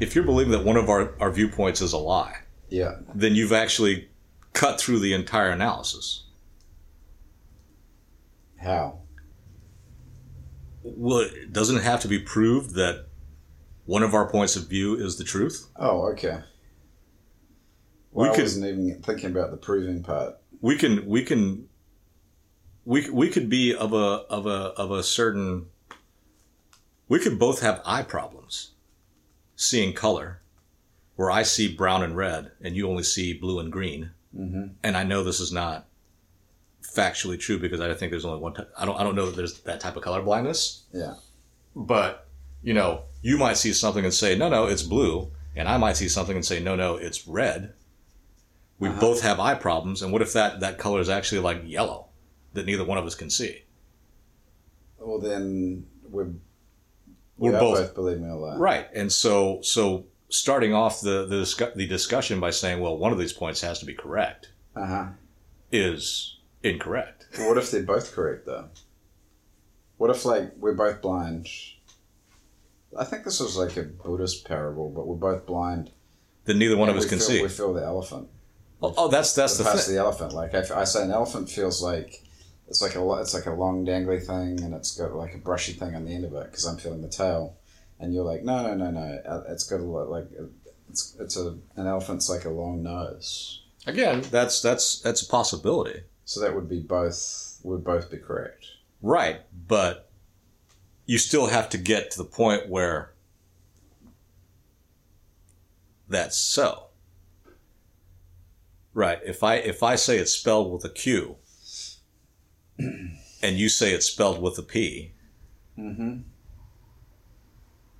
if 0.00 0.14
you're 0.14 0.24
believing 0.24 0.52
that 0.52 0.64
one 0.64 0.76
of 0.76 0.88
our, 0.88 1.14
our 1.20 1.30
viewpoints 1.30 1.80
is 1.80 1.92
a 1.92 1.98
lie, 1.98 2.36
yeah. 2.68 2.96
then 3.14 3.34
you've 3.34 3.52
actually 3.52 4.08
cut 4.52 4.80
through 4.80 5.00
the 5.00 5.12
entire 5.12 5.50
analysis. 5.50 6.24
How? 8.58 9.00
Well, 10.82 11.28
doesn't 11.50 11.76
it 11.76 11.82
have 11.82 12.00
to 12.00 12.08
be 12.08 12.20
proved 12.20 12.74
that 12.76 13.06
one 13.86 14.02
of 14.02 14.14
our 14.14 14.30
points 14.30 14.56
of 14.56 14.68
view 14.68 14.94
is 14.94 15.18
the 15.18 15.24
truth? 15.24 15.68
Oh, 15.76 16.08
okay. 16.12 16.40
We 18.22 18.28
I 18.28 18.34
could- 18.34 18.42
wasn't 18.44 18.66
even 18.66 19.02
thinking 19.02 19.30
about 19.30 19.50
the 19.50 19.56
proving 19.56 20.02
part. 20.02 20.36
We 20.60 20.76
can 20.76 21.06
we 21.06 21.22
can 21.24 21.68
we 22.84 23.08
we 23.10 23.28
could 23.30 23.48
be 23.48 23.74
of 23.74 23.92
a 23.92 24.24
of 24.36 24.46
a 24.46 24.72
of 24.76 24.90
a 24.90 25.02
certain 25.02 25.66
we 27.08 27.18
could 27.18 27.38
both 27.38 27.60
have 27.60 27.80
eye 27.84 28.02
problems 28.02 28.72
seeing 29.56 29.92
color 29.92 30.40
where 31.16 31.30
I 31.30 31.42
see 31.42 31.72
brown 31.74 32.02
and 32.02 32.16
red 32.16 32.52
and 32.60 32.76
you 32.76 32.88
only 32.88 33.02
see 33.02 33.32
blue 33.32 33.58
and 33.60 33.72
green. 33.72 34.10
Mm-hmm. 34.36 34.74
And 34.84 34.96
I 34.96 35.04
know 35.04 35.22
this 35.24 35.40
is 35.40 35.52
not 35.52 35.86
factually 36.82 37.38
true 37.38 37.58
because 37.58 37.80
I 37.80 37.92
think 37.94 38.10
there's 38.10 38.24
only 38.24 38.40
one 38.40 38.54
type. 38.54 38.70
I 38.78 38.84
don't 38.84 38.98
I 38.98 39.02
don't 39.04 39.14
know 39.16 39.26
that 39.26 39.36
there's 39.36 39.60
that 39.60 39.80
type 39.80 39.96
of 39.96 40.02
color 40.02 40.22
blindness. 40.22 40.84
Yeah. 40.92 41.14
but 41.76 42.26
you 42.62 42.74
know 42.74 43.02
you 43.22 43.38
might 43.38 43.56
see 43.56 43.72
something 43.72 44.04
and 44.04 44.12
say 44.12 44.36
no 44.36 44.48
no 44.48 44.66
it's 44.66 44.82
blue 44.82 45.30
and 45.54 45.68
i 45.68 45.76
might 45.76 45.96
see 45.96 46.08
something 46.08 46.34
and 46.34 46.44
say 46.44 46.58
no 46.58 46.74
no 46.74 46.96
it's 46.96 47.28
red 47.28 47.72
we 48.78 48.88
Uh-huh. 48.88 49.00
both 49.00 49.20
have 49.22 49.40
eye 49.40 49.54
problems 49.54 50.02
and 50.02 50.12
what 50.12 50.22
if 50.22 50.32
that 50.32 50.60
that 50.60 50.78
color 50.78 51.00
is 51.00 51.08
actually 51.08 51.40
like 51.40 51.62
yellow 51.64 52.06
that 52.54 52.66
neither 52.66 52.84
one 52.84 52.98
of 52.98 53.04
us 53.06 53.14
can 53.14 53.30
see 53.30 53.62
Well, 54.98 55.18
then 55.20 55.86
we're 56.08 56.30
We're 57.36 57.52
we 57.52 57.58
both- 57.58 57.78
both 57.78 57.94
believing 57.94 58.28
a 58.30 58.36
lie. 58.38 58.56
right 58.56 58.86
and 58.94 59.10
so 59.12 59.60
so 59.62 60.06
starting 60.28 60.74
off 60.74 61.00
the 61.00 61.26
the, 61.26 61.36
discu- 61.42 61.74
the 61.74 61.86
discussion 61.86 62.40
by 62.40 62.50
saying 62.50 62.80
well 62.80 62.96
one 62.98 63.12
of 63.12 63.18
these 63.18 63.32
points 63.32 63.60
has 63.62 63.78
to 63.80 63.86
be 63.86 63.94
correct 63.94 64.50
Uh 64.76 64.86
huh. 64.86 65.06
is 65.72 66.36
incorrect 66.62 67.26
What 67.38 67.58
if 67.58 67.70
they're 67.70 67.82
both 67.82 68.12
correct 68.14 68.46
though? 68.46 68.68
What 69.96 70.10
if 70.10 70.24
like 70.24 70.52
we're 70.56 70.74
both 70.74 71.00
blind? 71.02 71.48
I 72.98 73.04
think 73.04 73.24
this 73.24 73.38
was 73.40 73.56
like 73.56 73.76
a 73.76 73.82
Buddhist 73.82 74.46
parable, 74.46 74.88
but 74.90 75.06
we're 75.06 75.16
both 75.16 75.44
blind. 75.46 75.90
then 76.46 76.58
neither 76.58 76.76
one 76.76 76.88
of 76.88 76.96
us 76.96 77.04
can 77.04 77.18
feel, 77.18 77.26
see 77.26 77.42
We 77.42 77.48
feel 77.48 77.74
the 77.74 77.84
elephant. 77.84 78.28
Oh, 78.82 78.94
oh, 78.96 79.08
that's 79.08 79.34
that's 79.34 79.58
the 79.58 79.64
the 79.64 79.92
the 79.92 79.98
elephant. 79.98 80.32
Like 80.32 80.54
if 80.54 80.70
I 80.70 80.84
say 80.84 81.04
an 81.04 81.10
elephant 81.10 81.50
feels 81.50 81.82
like 81.82 82.24
it's 82.68 82.82
like 82.82 82.96
a 82.96 83.12
it's 83.14 83.34
like 83.34 83.46
a 83.46 83.52
long 83.52 83.86
dangly 83.86 84.24
thing, 84.24 84.62
and 84.62 84.74
it's 84.74 84.96
got 84.96 85.14
like 85.14 85.34
a 85.34 85.38
brushy 85.38 85.72
thing 85.72 85.94
on 85.94 86.04
the 86.04 86.14
end 86.14 86.24
of 86.24 86.34
it 86.34 86.44
because 86.46 86.64
I'm 86.66 86.76
feeling 86.76 87.02
the 87.02 87.08
tail, 87.08 87.56
and 87.98 88.14
you're 88.14 88.24
like, 88.24 88.44
no, 88.44 88.62
no, 88.62 88.74
no, 88.74 88.90
no, 88.90 89.20
uh, 89.26 89.42
it's 89.48 89.64
got 89.64 89.80
a 89.80 89.84
lot 89.84 90.08
like 90.08 90.28
it's 90.90 91.16
it's 91.20 91.36
a 91.36 91.56
an 91.76 91.86
elephant's 91.86 92.28
like 92.28 92.44
a 92.44 92.50
long 92.50 92.82
nose, 92.82 93.62
again 93.86 94.22
that's 94.30 94.60
that's 94.62 95.00
that's 95.00 95.22
a 95.22 95.28
possibility 95.28 96.02
so 96.28 96.40
that 96.40 96.54
would 96.54 96.68
be 96.68 96.78
both 96.78 97.58
would 97.62 97.82
both 97.82 98.10
be 98.10 98.18
correct. 98.18 98.66
Right, 99.00 99.40
but 99.66 100.10
you 101.06 101.16
still 101.16 101.46
have 101.46 101.70
to 101.70 101.78
get 101.78 102.10
to 102.10 102.18
the 102.18 102.24
point 102.26 102.68
where 102.68 103.14
that's 106.06 106.36
so. 106.36 106.87
Right. 108.98 109.20
If 109.24 109.44
I 109.44 109.54
if 109.54 109.84
I 109.84 109.94
say 109.94 110.18
it's 110.18 110.32
spelled 110.32 110.72
with 110.72 110.84
a 110.84 110.88
Q 110.88 111.36
and 112.76 113.56
you 113.56 113.68
say 113.68 113.92
it's 113.92 114.06
spelled 114.06 114.42
with 114.42 114.58
a 114.58 114.62
P, 114.62 115.12
Mm-hmm. 115.78 116.22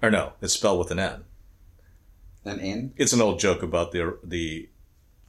or 0.03 0.11
no, 0.11 0.33
it's 0.43 0.55
spelled 0.55 0.81
with 0.81 0.91
an 0.91 0.99
N. 0.99 1.23
An 2.45 2.59
N. 2.59 2.95
It's 2.97 3.13
an 3.13 3.21
old 3.21 3.39
joke 3.39 3.63
about 3.63 3.93
the 3.93 4.19
the 4.25 4.71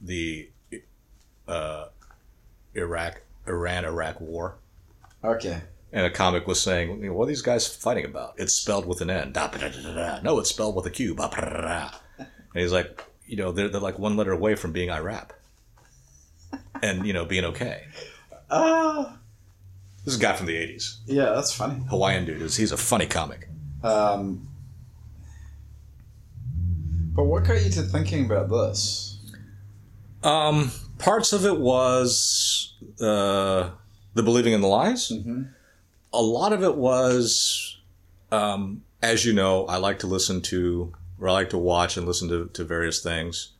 the 0.00 0.50
uh, 1.46 1.84
Iraq 2.74 3.22
Iran 3.46 3.84
Iraq 3.84 4.20
war. 4.20 4.58
Okay. 5.22 5.60
And 5.92 6.04
a 6.04 6.10
comic 6.10 6.48
was 6.48 6.60
saying, 6.60 7.00
you 7.00 7.10
know, 7.10 7.14
what 7.14 7.26
are 7.26 7.28
these 7.28 7.42
guys 7.42 7.68
fighting 7.68 8.06
about? 8.06 8.34
It's 8.38 8.54
spelled 8.54 8.86
with 8.86 9.00
an 9.02 9.10
N. 9.10 9.30
No, 10.24 10.40
it's 10.40 10.50
spelled 10.50 10.74
with 10.74 10.86
a 10.86 10.90
Q. 10.90 11.14
And 12.18 12.60
he's 12.60 12.72
like, 12.72 13.04
you 13.24 13.36
know, 13.36 13.52
they're, 13.52 13.68
they're 13.68 13.80
like 13.80 14.00
one 14.00 14.16
letter 14.16 14.32
away 14.32 14.56
from 14.56 14.72
being 14.72 14.88
IRAP 14.88 15.30
and, 16.82 17.06
you 17.06 17.12
know, 17.12 17.24
being 17.24 17.44
okay. 17.44 17.84
Ah, 18.50 19.18
This 20.04 20.14
is 20.14 20.20
a 20.20 20.22
guy 20.22 20.34
from 20.34 20.46
the 20.46 20.54
80s. 20.56 20.96
yeah, 21.06 21.30
that's 21.30 21.52
funny. 21.52 21.82
Hawaiian 21.88 22.24
dude. 22.24 22.42
Is 22.42 22.56
He's 22.56 22.72
a 22.72 22.76
funny 22.76 23.06
comic. 23.06 23.48
Um, 23.82 24.48
but 27.14 27.24
what 27.24 27.44
got 27.44 27.62
you 27.62 27.70
to 27.70 27.82
thinking 27.82 28.26
about 28.26 28.48
this? 28.48 29.18
Um, 30.22 30.70
parts 30.98 31.32
of 31.32 31.44
it 31.44 31.58
was 31.58 32.74
uh, 33.00 33.70
the 34.14 34.22
believing 34.22 34.52
in 34.52 34.60
the 34.60 34.66
lies. 34.68 35.08
Mm-hmm. 35.10 35.42
A 36.12 36.22
lot 36.22 36.52
of 36.52 36.62
it 36.62 36.76
was, 36.76 37.78
um, 38.32 38.82
as 39.02 39.24
you 39.24 39.32
know, 39.32 39.66
I 39.66 39.76
like 39.76 40.00
to 40.00 40.06
listen 40.06 40.40
to, 40.42 40.92
or 41.20 41.28
I 41.28 41.32
like 41.32 41.50
to 41.50 41.58
watch 41.58 41.96
and 41.96 42.06
listen 42.06 42.28
to, 42.28 42.46
to 42.52 42.64
various 42.64 43.02
things. 43.02 43.52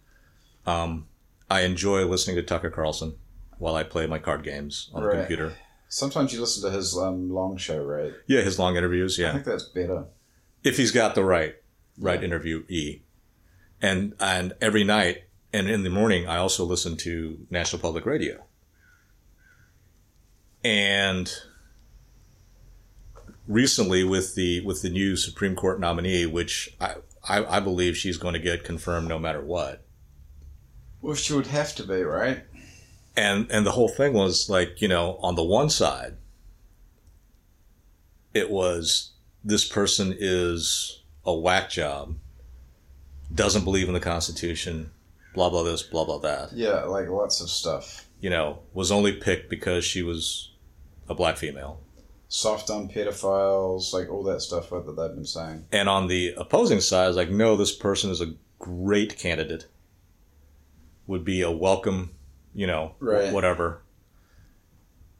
Um, 0.66 1.06
I 1.50 1.62
enjoy 1.62 2.04
listening 2.06 2.36
to 2.36 2.42
Tucker 2.42 2.70
Carlson 2.70 3.16
while 3.58 3.74
I 3.74 3.82
play 3.82 4.06
my 4.06 4.18
card 4.18 4.42
games 4.44 4.88
on 4.94 5.02
the 5.02 5.10
computer. 5.10 5.54
Sometimes 5.88 6.32
you 6.32 6.40
listen 6.40 6.62
to 6.70 6.74
his 6.76 6.96
um, 6.96 7.30
long 7.30 7.56
show, 7.56 7.82
right? 7.82 8.12
Yeah, 8.28 8.42
his 8.42 8.58
long 8.58 8.76
interviews. 8.76 9.18
Yeah, 9.18 9.30
I 9.30 9.32
think 9.32 9.44
that's 9.44 9.64
better. 9.64 10.04
if 10.62 10.76
he's 10.76 10.92
got 10.92 11.14
the 11.16 11.24
right 11.24 11.56
right 11.98 12.22
Yeah. 12.22 12.28
interviewee, 12.28 13.02
and 13.82 14.14
and 14.20 14.52
every 14.60 14.84
night 14.84 15.24
and 15.52 15.68
in 15.68 15.82
the 15.82 15.90
morning 15.90 16.28
I 16.28 16.36
also 16.36 16.64
listen 16.64 16.96
to 16.98 17.44
National 17.50 17.82
Public 17.82 18.06
Radio, 18.06 18.44
and 20.62 21.32
recently 23.48 24.04
with 24.04 24.34
the 24.36 24.60
with 24.60 24.82
the 24.82 24.90
new 24.90 25.16
Supreme 25.16 25.56
Court 25.56 25.80
nominee, 25.80 26.26
which 26.26 26.76
I 26.80 26.94
I, 27.28 27.56
I 27.56 27.60
believe 27.60 27.96
she's 27.96 28.16
going 28.16 28.34
to 28.34 28.40
get 28.40 28.64
confirmed 28.64 29.08
no 29.08 29.18
matter 29.18 29.42
what, 29.44 29.84
Well, 31.02 31.14
she 31.14 31.32
would 31.32 31.46
have 31.48 31.74
to 31.76 31.82
be, 31.84 32.02
right? 32.02 32.42
and 33.16 33.50
and 33.50 33.66
the 33.66 33.72
whole 33.72 33.88
thing 33.88 34.12
was 34.12 34.48
like 34.48 34.80
you 34.80 34.86
know 34.86 35.18
on 35.20 35.34
the 35.34 35.42
one 35.42 35.68
side 35.68 36.14
it 38.32 38.50
was 38.50 39.10
this 39.42 39.66
person 39.66 40.14
is 40.18 41.02
a 41.24 41.34
whack 41.34 41.68
job 41.70 42.14
doesn't 43.34 43.64
believe 43.64 43.88
in 43.88 43.94
the 43.94 44.00
constitution 44.00 44.90
blah 45.34 45.50
blah 45.50 45.64
this 45.64 45.82
blah 45.82 46.04
blah 46.04 46.18
that 46.18 46.52
Yeah, 46.52 46.84
like 46.84 47.08
lots 47.08 47.40
of 47.40 47.50
stuff. 47.50 48.06
you 48.20 48.30
know 48.30 48.60
was 48.72 48.92
only 48.92 49.12
picked 49.12 49.50
because 49.50 49.84
she 49.84 50.02
was 50.02 50.52
a 51.08 51.14
black 51.14 51.36
female 51.36 51.80
Soft 52.32 52.70
on 52.70 52.88
pedophiles, 52.88 53.92
like 53.92 54.08
all 54.08 54.22
that 54.22 54.40
stuff 54.40 54.70
that 54.70 54.84
they've 54.96 55.14
been 55.16 55.24
saying. 55.26 55.64
and 55.72 55.88
on 55.88 56.06
the 56.06 56.32
opposing 56.36 56.80
side 56.80 57.08
it's 57.08 57.16
like 57.16 57.30
no 57.30 57.56
this 57.56 57.74
person 57.74 58.08
is 58.10 58.20
a 58.20 58.34
great 58.60 59.18
candidate 59.18 59.66
would 61.10 61.24
be 61.24 61.42
a 61.42 61.50
welcome 61.50 62.10
you 62.54 62.66
know 62.66 62.94
Right. 63.00 63.32
whatever 63.32 63.82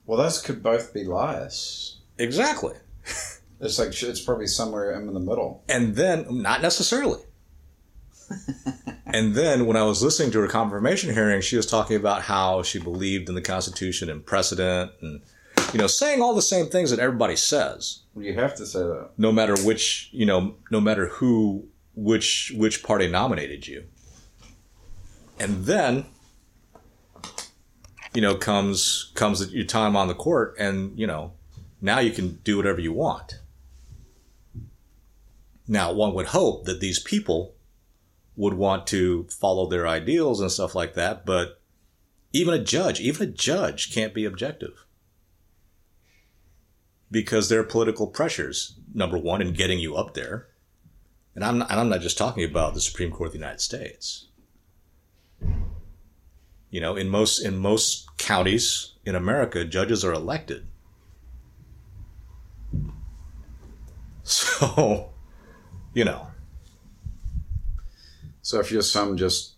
Well, 0.06 0.18
those 0.18 0.40
could 0.40 0.62
both 0.62 0.94
be 0.94 1.04
lies. 1.04 1.96
exactly 2.18 2.74
It's 3.62 3.78
like 3.78 3.88
it's 4.02 4.22
probably 4.22 4.46
somewhere 4.46 4.92
in 4.98 5.12
the 5.12 5.20
middle. 5.20 5.62
And 5.68 5.94
then, 5.94 6.24
not 6.42 6.62
necessarily. 6.62 7.20
and 9.06 9.34
then, 9.34 9.66
when 9.66 9.76
I 9.76 9.82
was 9.82 10.02
listening 10.02 10.30
to 10.32 10.40
her 10.40 10.46
confirmation 10.48 11.12
hearing, 11.12 11.42
she 11.42 11.56
was 11.56 11.66
talking 11.66 11.96
about 11.96 12.22
how 12.22 12.62
she 12.62 12.78
believed 12.78 13.28
in 13.28 13.34
the 13.34 13.42
Constitution 13.42 14.08
and 14.08 14.24
precedent, 14.24 14.92
and 15.02 15.20
you 15.74 15.78
know, 15.78 15.86
saying 15.88 16.22
all 16.22 16.34
the 16.34 16.40
same 16.40 16.66
things 16.68 16.90
that 16.90 17.00
everybody 17.00 17.36
says, 17.36 18.00
You 18.16 18.32
have 18.34 18.54
to 18.54 18.64
say 18.64 18.78
that. 18.80 19.10
no 19.18 19.30
matter 19.30 19.54
which, 19.62 20.08
you 20.12 20.24
know, 20.24 20.54
no 20.70 20.80
matter 20.80 21.08
who, 21.08 21.66
which 21.94 22.52
which 22.56 22.82
party 22.82 23.08
nominated 23.08 23.66
you. 23.66 23.84
And 25.40 25.64
then, 25.64 26.04
you 28.12 28.20
know, 28.20 28.34
comes 28.34 29.10
comes 29.14 29.52
your 29.52 29.64
time 29.64 29.96
on 29.96 30.06
the 30.06 30.14
court, 30.14 30.54
and 30.58 30.96
you 30.98 31.06
know, 31.06 31.32
now 31.80 31.98
you 31.98 32.12
can 32.12 32.36
do 32.44 32.58
whatever 32.58 32.78
you 32.78 32.92
want. 32.92 33.40
Now, 35.66 35.92
one 35.92 36.12
would 36.12 36.26
hope 36.26 36.66
that 36.66 36.80
these 36.80 36.98
people 36.98 37.54
would 38.36 38.54
want 38.54 38.86
to 38.88 39.26
follow 39.30 39.66
their 39.66 39.88
ideals 39.88 40.40
and 40.40 40.52
stuff 40.52 40.74
like 40.74 40.92
that, 40.94 41.24
but 41.24 41.62
even 42.32 42.52
a 42.52 42.62
judge, 42.62 43.00
even 43.00 43.28
a 43.28 43.32
judge 43.32 43.94
can't 43.94 44.12
be 44.12 44.26
objective 44.26 44.84
because 47.10 47.48
there 47.48 47.60
are 47.60 47.64
political 47.64 48.06
pressures. 48.06 48.78
Number 48.92 49.16
one, 49.16 49.40
in 49.40 49.54
getting 49.54 49.78
you 49.78 49.96
up 49.96 50.12
there, 50.12 50.48
and 51.34 51.44
I'm 51.44 51.58
not, 51.58 51.70
and 51.70 51.80
I'm 51.80 51.88
not 51.88 52.02
just 52.02 52.18
talking 52.18 52.44
about 52.44 52.74
the 52.74 52.80
Supreme 52.80 53.10
Court 53.10 53.28
of 53.28 53.32
the 53.32 53.38
United 53.38 53.60
States. 53.60 54.26
You 56.70 56.80
know, 56.80 56.96
in 56.96 57.08
most 57.08 57.40
in 57.40 57.56
most 57.58 58.16
counties 58.18 58.92
in 59.04 59.14
America, 59.14 59.64
judges 59.64 60.04
are 60.04 60.12
elected. 60.12 60.66
So, 64.22 65.10
you 65.94 66.04
know, 66.04 66.28
So 68.42 68.60
if 68.60 68.70
you're 68.70 68.82
some 68.82 69.16
just 69.16 69.54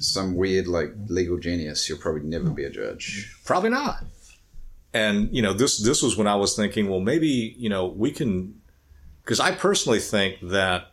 some 0.00 0.34
weird 0.34 0.66
like 0.66 0.92
legal 1.08 1.38
genius, 1.38 1.88
you'll 1.88 1.98
probably 1.98 2.22
never 2.22 2.50
be 2.50 2.64
a 2.64 2.70
judge. 2.70 3.34
Probably 3.44 3.70
not. 3.70 4.04
And 4.94 5.28
you 5.34 5.42
know, 5.42 5.52
this 5.52 5.78
this 5.78 6.02
was 6.02 6.16
when 6.16 6.26
I 6.26 6.36
was 6.36 6.56
thinking, 6.56 6.88
well, 6.88 7.00
maybe 7.00 7.54
you 7.58 7.68
know 7.68 7.86
we 7.86 8.10
can, 8.10 8.60
because 9.22 9.40
I 9.40 9.52
personally 9.52 10.00
think 10.00 10.38
that 10.42 10.92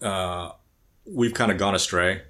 uh, 0.00 0.50
we've 1.04 1.34
kind 1.34 1.50
of 1.50 1.58
gone 1.58 1.74
astray 1.74 2.22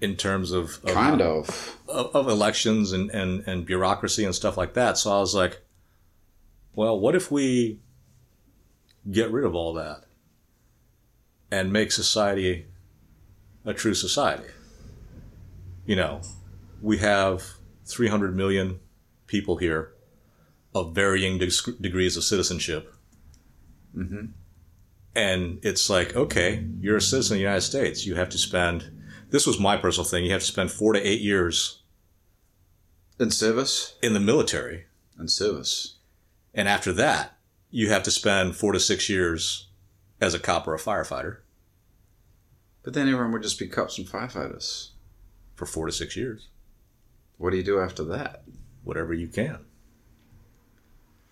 in 0.00 0.16
terms 0.16 0.52
of 0.52 0.78
of, 0.84 0.94
Kind 0.94 1.20
of. 1.22 1.76
of, 1.88 2.14
of 2.14 2.28
elections 2.28 2.92
and, 2.92 3.10
and 3.10 3.46
and 3.46 3.64
bureaucracy 3.66 4.24
and 4.24 4.34
stuff 4.34 4.56
like 4.56 4.74
that. 4.74 4.98
So 4.98 5.14
I 5.14 5.18
was 5.20 5.34
like, 5.34 5.62
well, 6.74 6.98
what 6.98 7.14
if 7.14 7.30
we 7.30 7.80
get 9.10 9.30
rid 9.30 9.44
of 9.44 9.54
all 9.54 9.72
that 9.74 10.04
and 11.50 11.72
make 11.72 11.92
society 11.92 12.66
a 13.64 13.72
true 13.72 13.94
society? 13.94 14.48
You 15.86 15.96
know, 15.96 16.20
we 16.82 16.98
have 16.98 17.44
300 17.86 18.36
million 18.36 18.80
people 19.26 19.56
here 19.56 19.92
of 20.74 20.94
varying 20.94 21.38
deg- 21.38 21.80
degrees 21.80 22.16
of 22.16 22.24
citizenship. 22.24 22.92
Mm-hmm. 23.96 24.26
And 25.14 25.58
it's 25.64 25.88
like, 25.88 26.14
okay, 26.14 26.66
you're 26.80 26.96
a 26.96 27.00
citizen 27.00 27.34
of 27.34 27.38
the 27.38 27.42
United 27.42 27.62
States. 27.62 28.04
You 28.04 28.16
have 28.16 28.28
to 28.30 28.38
spend, 28.38 28.95
this 29.30 29.46
was 29.46 29.58
my 29.58 29.76
personal 29.76 30.04
thing, 30.08 30.24
you 30.24 30.32
have 30.32 30.40
to 30.40 30.46
spend 30.46 30.70
four 30.70 30.92
to 30.92 31.00
eight 31.06 31.20
years 31.20 31.82
In 33.18 33.30
service? 33.30 33.96
in 34.02 34.14
the 34.14 34.20
military. 34.20 34.86
In 35.18 35.28
service. 35.28 35.96
And 36.54 36.68
after 36.68 36.92
that, 36.94 37.32
you 37.70 37.88
have 37.90 38.02
to 38.04 38.10
spend 38.10 38.56
four 38.56 38.72
to 38.72 38.80
six 38.80 39.08
years 39.08 39.68
as 40.20 40.32
a 40.34 40.38
cop 40.38 40.66
or 40.68 40.74
a 40.74 40.78
firefighter 40.78 41.38
But 42.82 42.94
then 42.94 43.08
everyone 43.08 43.32
would 43.32 43.42
just 43.42 43.58
be 43.58 43.66
cops 43.68 43.98
and 43.98 44.06
firefighters. 44.06 44.90
for 45.54 45.66
four 45.66 45.86
to 45.86 45.92
six 45.92 46.16
years, 46.16 46.48
What 47.38 47.50
do 47.50 47.56
you 47.56 47.64
do 47.64 47.80
after 47.80 48.04
that? 48.04 48.44
whatever 48.84 49.12
you 49.12 49.26
can. 49.28 49.58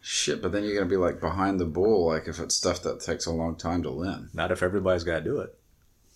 Shit, 0.00 0.42
but 0.42 0.52
then 0.52 0.64
you're 0.64 0.74
going 0.74 0.84
to 0.86 0.90
be 0.90 0.96
like 0.98 1.20
behind 1.20 1.58
the 1.58 1.64
ball, 1.64 2.08
like 2.08 2.26
if 2.28 2.38
it's 2.40 2.56
stuff 2.56 2.82
that 2.82 3.00
takes 3.00 3.24
a 3.26 3.32
long 3.32 3.56
time 3.56 3.82
to 3.84 3.90
learn. 3.90 4.28
Not 4.34 4.50
if 4.50 4.62
everybody's 4.62 5.04
got 5.04 5.20
to 5.20 5.24
do 5.24 5.38
it. 5.38 5.58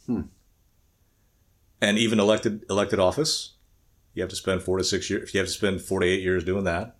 Hmm. 0.06 0.20
And 1.80 1.96
even 1.98 2.18
elected 2.18 2.64
elected 2.68 2.98
office, 2.98 3.52
you 4.14 4.22
have 4.22 4.30
to 4.30 4.36
spend 4.36 4.62
four 4.62 4.78
to 4.78 4.84
six 4.84 5.08
years. 5.10 5.22
If 5.28 5.34
you 5.34 5.38
have 5.38 5.46
to 5.46 5.52
spend 5.52 5.80
four 5.80 6.00
to 6.00 6.06
eight 6.06 6.22
years 6.22 6.42
doing 6.44 6.64
that, 6.64 6.96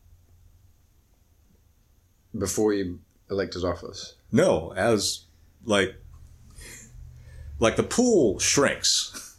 Before 2.39 2.73
you 2.73 3.01
elected 3.31 3.65
office. 3.65 4.15
no, 4.31 4.73
as 4.75 5.25
like 5.65 5.97
like 7.59 7.75
the 7.77 7.83
pool 7.83 8.39
shrinks, 8.39 9.39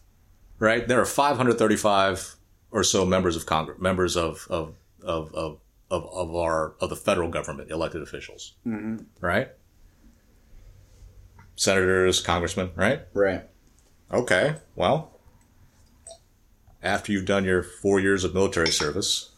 right? 0.60 0.86
There 0.88 0.99
are 0.99 1.06
535 1.06 2.36
or 2.71 2.84
so 2.84 3.06
members 3.06 3.36
of 3.38 3.45
Congress, 3.45 3.80
members 3.80 4.17
of 4.17 4.45
of 4.49 4.75
of 5.02 5.34
of 5.34 5.60
of, 5.89 6.06
of 6.13 6.36
our 6.36 6.75
of 6.82 6.89
the 6.89 6.95
federal 6.97 7.30
government, 7.30 7.71
elected 7.71 8.02
officials, 8.02 8.56
Mm-hmm. 8.67 8.97
right? 9.21 9.49
Senators, 11.56 12.21
congressmen, 12.21 12.71
right? 12.75 13.02
Right. 13.13 13.43
Okay, 14.12 14.56
well, 14.75 15.18
after 16.82 17.12
you've 17.12 17.26
done 17.26 17.46
your 17.46 17.63
four 17.63 18.00
years 18.00 18.24
of 18.24 18.34
military 18.34 18.70
service 18.70 19.32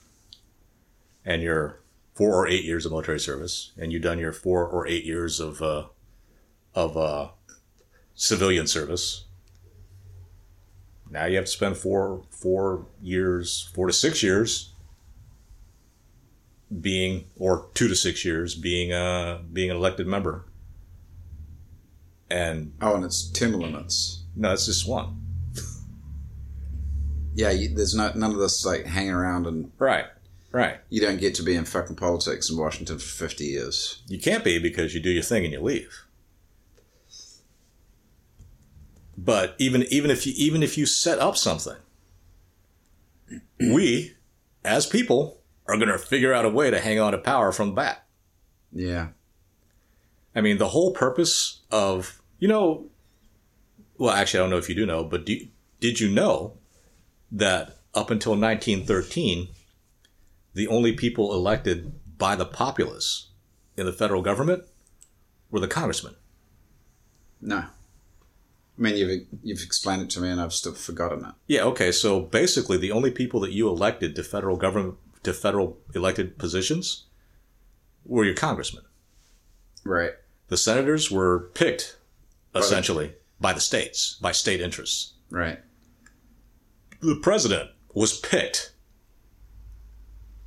and 1.26 1.42
your 1.42 1.80
four 2.14 2.36
or 2.36 2.48
eight 2.48 2.64
years 2.64 2.86
of 2.86 2.92
military 2.92 3.20
service, 3.20 3.72
and 3.78 3.92
you've 3.92 4.02
done 4.04 4.20
your 4.20 4.34
four 4.34 4.66
or 4.68 4.88
eight 4.88 5.06
years 5.06 5.40
of 5.40 5.62
uh, 5.62 5.86
of 6.76 6.96
uh, 6.98 7.30
civilian 8.16 8.68
service, 8.68 9.26
now 11.10 11.26
you 11.26 11.36
have 11.36 11.46
to 11.46 11.52
spend 11.52 11.78
four 11.78 12.24
four 12.30 12.86
years, 13.02 13.70
four 13.74 13.88
to 13.88 13.94
six 13.94 14.24
years 14.24 14.74
being, 16.80 17.26
or 17.38 17.68
two 17.74 17.90
to 17.90 17.96
six 17.96 18.24
years 18.24 18.56
being 18.56 18.94
uh 18.94 19.40
being 19.52 19.70
an 19.70 19.78
elected 19.78 20.08
member. 20.08 20.46
And 22.30 22.74
Oh, 22.82 22.96
and 22.96 23.04
it's 23.04 23.30
term 23.30 23.54
limits. 23.54 24.24
No, 24.36 24.54
it's 24.54 24.68
just 24.68 24.88
one. 24.88 25.21
Yeah, 27.34 27.52
you, 27.52 27.74
there's 27.74 27.96
no 27.96 28.12
none 28.14 28.32
of 28.32 28.38
this 28.40 28.66
like 28.66 28.86
hanging 28.86 29.12
around 29.12 29.48
and 29.48 29.72
Right. 29.80 30.06
Right. 30.52 30.80
you 30.90 31.00
don't 31.00 31.20
get 31.20 31.36
to 31.36 31.44
be 31.44 31.56
in 31.56 31.64
fucking 31.64 31.96
politics 31.96 32.50
in 32.50 32.58
Washington 32.58 33.00
for 33.00 33.06
50 33.06 33.46
years. 33.46 34.04
You 34.08 34.20
can't 34.20 34.44
be 34.44 34.60
because 34.60 34.94
you 34.94 35.00
do 35.00 35.10
your 35.10 35.24
thing 35.24 35.46
and 35.46 35.54
you 35.54 35.62
leave. 35.62 36.04
But 39.18 39.56
even 39.60 39.84
even 39.84 40.10
if 40.12 40.26
you 40.26 40.34
even 40.36 40.64
if 40.64 40.78
you 40.78 40.86
set 40.86 41.20
up 41.20 41.38
something, 41.38 41.78
we 43.60 44.16
as 44.66 44.86
people 44.86 45.42
are 45.68 45.78
going 45.78 45.90
to 45.90 45.98
figure 45.98 46.34
out 46.34 46.44
a 46.46 46.50
way 46.50 46.70
to 46.72 46.80
hang 46.80 47.00
on 47.00 47.12
to 47.12 47.18
power 47.18 47.52
from 47.52 47.70
the 47.70 47.76
back. 47.76 48.06
Yeah. 48.74 49.10
I 50.36 50.42
mean, 50.42 50.58
the 50.58 50.70
whole 50.70 50.92
purpose 50.92 51.62
of 51.72 52.22
you 52.40 52.48
know, 52.48 52.88
well, 53.98 54.12
actually, 54.12 54.40
I 54.40 54.44
don't 54.44 54.50
know 54.50 54.58
if 54.58 54.70
you 54.70 54.76
do 54.76 54.86
know, 54.86 55.04
but 55.04 55.26
do, 55.26 55.40
did 55.80 56.00
you 56.00 56.10
know 56.10 56.58
that 57.32 57.78
up 57.94 58.10
until 58.10 58.34
1913, 58.34 59.50
the 60.54 60.68
only 60.68 60.94
people 60.94 61.34
elected 61.34 61.94
by 62.18 62.36
the 62.36 62.46
populace 62.46 63.30
in 63.78 63.86
the 63.86 63.94
federal 63.94 64.22
government 64.22 64.64
were 65.50 65.60
the 65.60 65.68
congressmen. 65.68 66.16
No. 67.42 67.58
I 67.58 68.82
mean, 68.82 68.96
you've 68.96 69.28
you've 69.44 69.62
explained 69.62 70.04
it 70.04 70.10
to 70.12 70.22
me, 70.22 70.30
and 70.30 70.42
I've 70.42 70.54
still 70.54 70.74
forgotten 70.74 71.26
it. 71.26 71.34
Yeah, 71.48 71.64
okay. 71.64 71.92
So 71.92 72.22
basically, 72.22 72.78
the 72.78 72.92
only 72.92 73.12
people 73.12 73.40
that 73.42 73.52
you 73.52 73.68
elected 73.68 74.16
to 74.16 74.24
federal 74.24 74.58
government 74.58 74.96
to 75.24 75.34
federal 75.34 75.78
elected 75.94 76.38
positions 76.38 77.06
were 78.06 78.26
your 78.26 78.34
congressmen. 78.34 78.84
Right. 79.84 80.14
The 80.48 80.58
senators 80.58 81.12
were 81.12 81.52
picked 81.54 81.98
essentially 82.56 83.14
by 83.40 83.54
the 83.54 83.60
states, 83.60 84.18
by 84.22 84.32
state 84.32 84.62
interests. 84.62 85.14
Right. 85.30 85.60
The 87.02 87.16
president 87.22 87.72
was 87.94 88.18
picked 88.20 88.72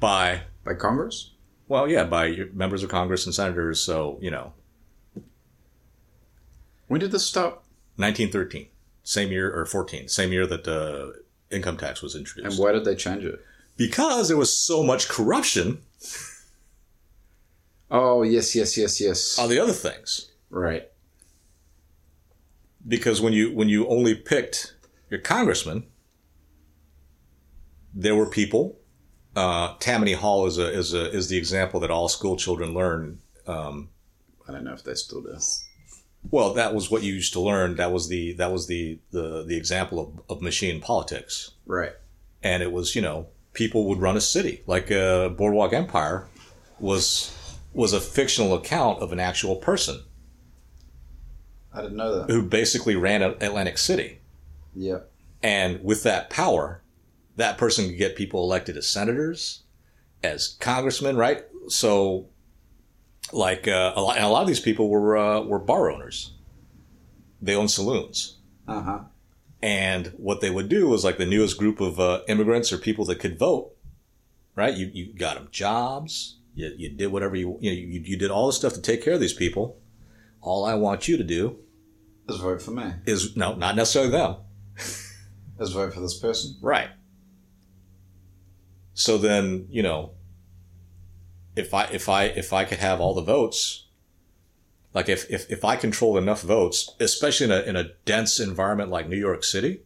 by 0.01 0.43
By 0.65 0.75
Congress. 0.75 1.33
well, 1.69 1.89
yeah, 1.89 2.05
by 2.05 2.37
members 2.53 2.83
of 2.83 2.91
Congress 2.91 3.27
and 3.27 3.35
senators. 3.35 3.81
So 3.81 4.19
you 4.21 4.31
know, 4.31 4.53
When 6.87 7.01
did 7.01 7.11
this 7.13 7.27
stop? 7.27 7.65
1913, 7.97 8.69
same 9.05 9.31
year 9.31 9.53
or 9.53 9.67
14, 9.67 10.09
same 10.09 10.33
year 10.33 10.47
that 10.47 10.67
uh, 10.67 11.13
income 11.55 11.77
tax 11.77 12.03
was 12.03 12.17
introduced. 12.17 12.57
And 12.57 12.65
why 12.65 12.73
did 12.73 12.85
they 12.85 12.95
change 12.97 13.25
it? 13.25 13.41
because 13.77 14.29
there 14.29 14.37
was 14.37 14.57
so 14.57 14.85
much 14.85 15.09
corruption 15.09 15.79
Oh 17.91 18.23
yes, 18.23 18.55
yes, 18.55 18.77
yes, 18.79 19.01
yes. 19.01 19.37
on 19.39 19.49
the 19.49 19.59
other 19.59 19.73
things. 19.73 20.31
right. 20.51 20.89
because 22.87 23.21
when 23.21 23.33
you 23.33 23.53
when 23.55 23.69
you 23.69 23.87
only 23.89 24.15
picked 24.15 24.75
your 25.11 25.21
congressman, 25.21 25.85
there 27.95 28.17
were 28.17 28.27
people. 28.27 28.79
Uh, 29.37 29.75
Tammany 29.81 30.13
Hall 30.15 30.47
is 30.47 30.59
a 30.59 30.73
is 30.73 30.95
a 30.95 31.11
is 31.13 31.29
the 31.29 31.37
example 31.37 31.81
that 31.81 31.91
all 31.91 32.09
school 32.09 32.37
children 32.37 32.75
learn. 32.75 33.19
Um, 33.47 33.89
I 34.49 34.53
don't 34.53 34.65
know 34.65 34.73
if 34.75 34.85
they 34.85 34.95
still 34.95 35.23
do. 35.23 35.37
well, 36.31 36.55
that 36.55 36.75
was 36.75 36.91
what 36.91 37.03
you 37.03 37.13
used 37.15 37.33
to 37.35 37.41
learn. 37.41 37.77
That 37.77 37.93
was 37.93 38.09
the 38.09 38.33
that 38.35 38.53
was 38.53 38.67
the 38.67 38.99
the 39.11 39.45
the 39.45 39.57
example 39.57 39.99
of, 40.29 40.37
of 40.37 40.43
machine 40.43 40.81
politics, 40.81 41.53
Right. 41.67 41.93
and 42.43 42.63
it 42.63 42.71
was 42.73 42.95
you 42.95 43.03
know 43.03 43.27
people 43.55 43.87
would 43.89 43.99
run 44.01 44.17
a 44.17 44.21
city 44.21 44.63
like 44.67 44.91
uh, 44.93 45.29
Boardwalk 45.31 45.73
Empire 45.73 46.27
was 46.79 47.33
was 47.73 47.93
a 47.93 48.01
fictional 48.01 48.55
account 48.55 49.01
of 49.01 49.11
an 49.13 49.19
actual 49.21 49.57
person 49.57 50.03
I 51.73 51.83
didn't 51.83 51.97
know 51.97 52.19
that. 52.21 52.31
who 52.33 52.43
basically 52.43 52.95
ran 52.95 53.23
Atlantic 53.23 53.79
City. 53.79 54.21
Yeah. 54.77 55.01
And 55.43 55.83
with 55.83 56.05
that 56.05 56.31
power, 56.31 56.83
that 57.37 57.59
person 57.59 57.89
could 57.89 57.99
get 57.99 58.17
people 58.17 58.43
elected 58.43 58.77
as 58.77 58.87
senators, 58.89 59.63
as 60.23 60.57
congressmen, 60.61 61.17
right? 61.17 61.45
So, 61.69 62.29
like 63.33 63.67
uh, 63.69 63.93
a, 63.97 64.01
lot, 64.03 64.17
and 64.17 64.25
a 64.25 64.29
lot 64.29 64.43
of 64.43 64.49
these 64.49 64.61
people 64.61 64.89
were 64.89 65.17
uh, 65.17 65.41
were 65.43 65.59
bar 65.59 65.91
owners. 65.91 66.33
They 67.43 67.55
owned 67.55 67.71
saloons, 67.71 68.39
Uh 68.69 68.81
huh. 68.83 68.99
and 69.63 70.09
what 70.17 70.41
they 70.41 70.51
would 70.51 70.69
do 70.69 70.89
was 70.89 71.05
like 71.05 71.19
the 71.19 71.27
newest 71.27 71.59
group 71.59 71.81
of 71.81 71.99
uh, 72.01 72.21
immigrants 72.29 72.73
or 72.73 72.79
people 72.79 73.05
that 73.07 73.19
could 73.21 73.39
vote, 73.39 73.73
right? 74.57 74.75
You 74.75 74.91
you 74.93 75.13
got 75.13 75.35
them 75.37 75.49
jobs. 75.51 76.39
You, 76.55 76.73
you 76.77 76.89
did 76.91 77.09
whatever 77.09 77.35
you 77.37 77.59
you, 77.61 77.71
know, 77.71 77.77
you 77.77 78.01
you 78.01 78.17
did 78.17 78.31
all 78.31 78.47
the 78.47 78.53
stuff 78.53 78.75
to 78.75 78.81
take 78.81 79.03
care 79.03 79.15
of 79.15 79.21
these 79.21 79.33
people. 79.35 79.79
All 80.41 80.65
I 80.65 80.75
want 80.75 81.09
you 81.09 81.17
to 81.17 81.25
do 81.25 81.59
Let's 82.29 82.41
vote 82.41 82.63
for 82.63 82.71
me. 82.71 82.93
is 83.07 83.35
no, 83.37 83.55
not 83.55 83.75
necessarily 83.77 84.11
them. 84.13 84.37
Let's 85.59 85.73
vote 85.73 85.93
for 85.95 86.01
this 86.01 86.19
person. 86.19 86.57
Right. 86.61 86.89
So 88.95 89.19
then, 89.19 89.67
you 89.71 89.83
know, 89.83 90.13
if 91.57 91.75
I 91.75 91.85
if 91.87 92.09
I 92.09 92.25
if 92.25 92.53
I 92.53 92.65
could 92.65 92.79
have 92.79 93.01
all 93.01 93.15
the 93.15 93.23
votes, 93.23 93.87
like 94.93 95.09
if 95.09 95.29
if, 95.31 95.51
if 95.51 95.65
I 95.65 95.77
controlled 95.77 96.19
enough 96.19 96.43
votes, 96.43 96.95
especially 97.01 97.47
in 97.47 97.53
a 97.53 97.61
in 97.63 97.77
a 97.77 97.91
dense 98.05 98.41
environment 98.41 98.91
like 98.91 99.09
New 99.09 99.19
York 99.19 99.45
City, 99.45 99.83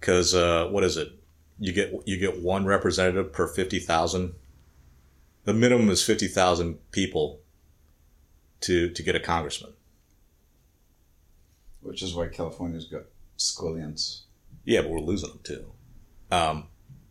because 0.00 0.34
uh, 0.34 0.68
what 0.70 0.84
is 0.84 0.96
it? 0.96 1.12
You 1.58 1.72
get 1.72 1.92
you 2.06 2.18
get 2.18 2.42
one 2.42 2.66
representative 2.66 3.32
per 3.32 3.46
fifty 3.46 3.78
thousand. 3.78 4.34
The 5.44 5.54
minimum 5.54 5.88
is 5.90 6.02
fifty 6.02 6.26
thousand 6.26 6.78
people 6.90 7.40
to 8.62 8.90
to 8.90 9.02
get 9.02 9.14
a 9.14 9.20
congressman. 9.20 9.72
Which 11.80 12.02
is 12.02 12.14
why 12.14 12.28
California's 12.28 12.86
got 12.86 13.02
squillions. 13.38 14.22
Yeah, 14.64 14.80
but 14.80 14.90
we're 14.90 15.00
losing 15.00 15.28
them 15.30 15.40
too. 15.44 15.72
Um, 16.30 16.68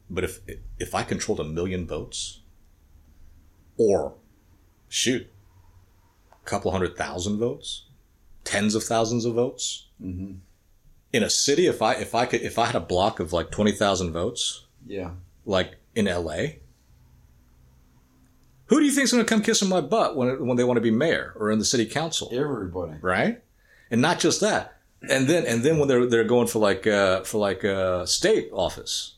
but 0.10 0.24
if 0.24 0.40
if 0.80 0.94
I 0.96 1.04
controlled 1.04 1.40
a 1.40 1.44
million 1.44 1.88
votes, 1.88 2.42
or 3.78 4.14
shoot, 4.90 5.28
a 6.32 6.46
couple 6.50 6.72
hundred 6.72 6.96
thousand 6.98 7.38
votes, 7.40 7.86
tens 8.44 8.76
of 8.76 8.84
thousands 8.84 9.26
of 9.26 9.34
votes 9.36 9.88
Mm-hmm. 10.04 10.34
in 11.14 11.24
a 11.24 11.30
city, 11.30 11.68
if 11.68 11.82
I 11.82 11.94
if 11.94 12.14
I 12.16 12.26
could 12.26 12.42
if 12.42 12.60
I 12.60 12.66
had 12.66 12.76
a 12.76 12.80
block 12.82 13.20
of 13.20 13.32
like 13.34 13.52
twenty 13.52 13.72
thousand 13.72 14.12
votes, 14.12 14.66
Yeah. 14.86 15.12
like 15.46 15.76
in 15.96 16.08
L.A. 16.08 16.60
Who 18.68 18.80
do 18.80 18.86
you 18.86 18.92
think's 18.92 19.12
going 19.12 19.24
to 19.24 19.30
come 19.30 19.42
kissing 19.44 19.70
my 19.70 19.82
butt 19.82 20.16
when 20.16 20.46
when 20.48 20.58
they 20.58 20.64
want 20.64 20.78
to 20.78 20.82
be 20.82 20.92
mayor 20.92 21.34
or 21.38 21.52
in 21.52 21.60
the 21.60 21.66
city 21.66 21.86
council? 21.86 22.30
Everybody. 22.34 22.94
right? 23.02 23.42
And 23.92 24.02
not 24.02 24.20
just 24.20 24.42
that. 24.42 24.78
And 25.10 25.28
then 25.28 25.46
and 25.46 25.64
then 25.64 25.80
when 25.80 25.88
they're 25.88 26.06
they're 26.08 26.24
going 26.24 26.48
for 26.48 26.60
like 26.60 26.88
uh, 26.88 27.22
for 27.22 27.38
like 27.38 27.64
uh, 27.66 28.06
state 28.06 28.50
office, 28.54 29.16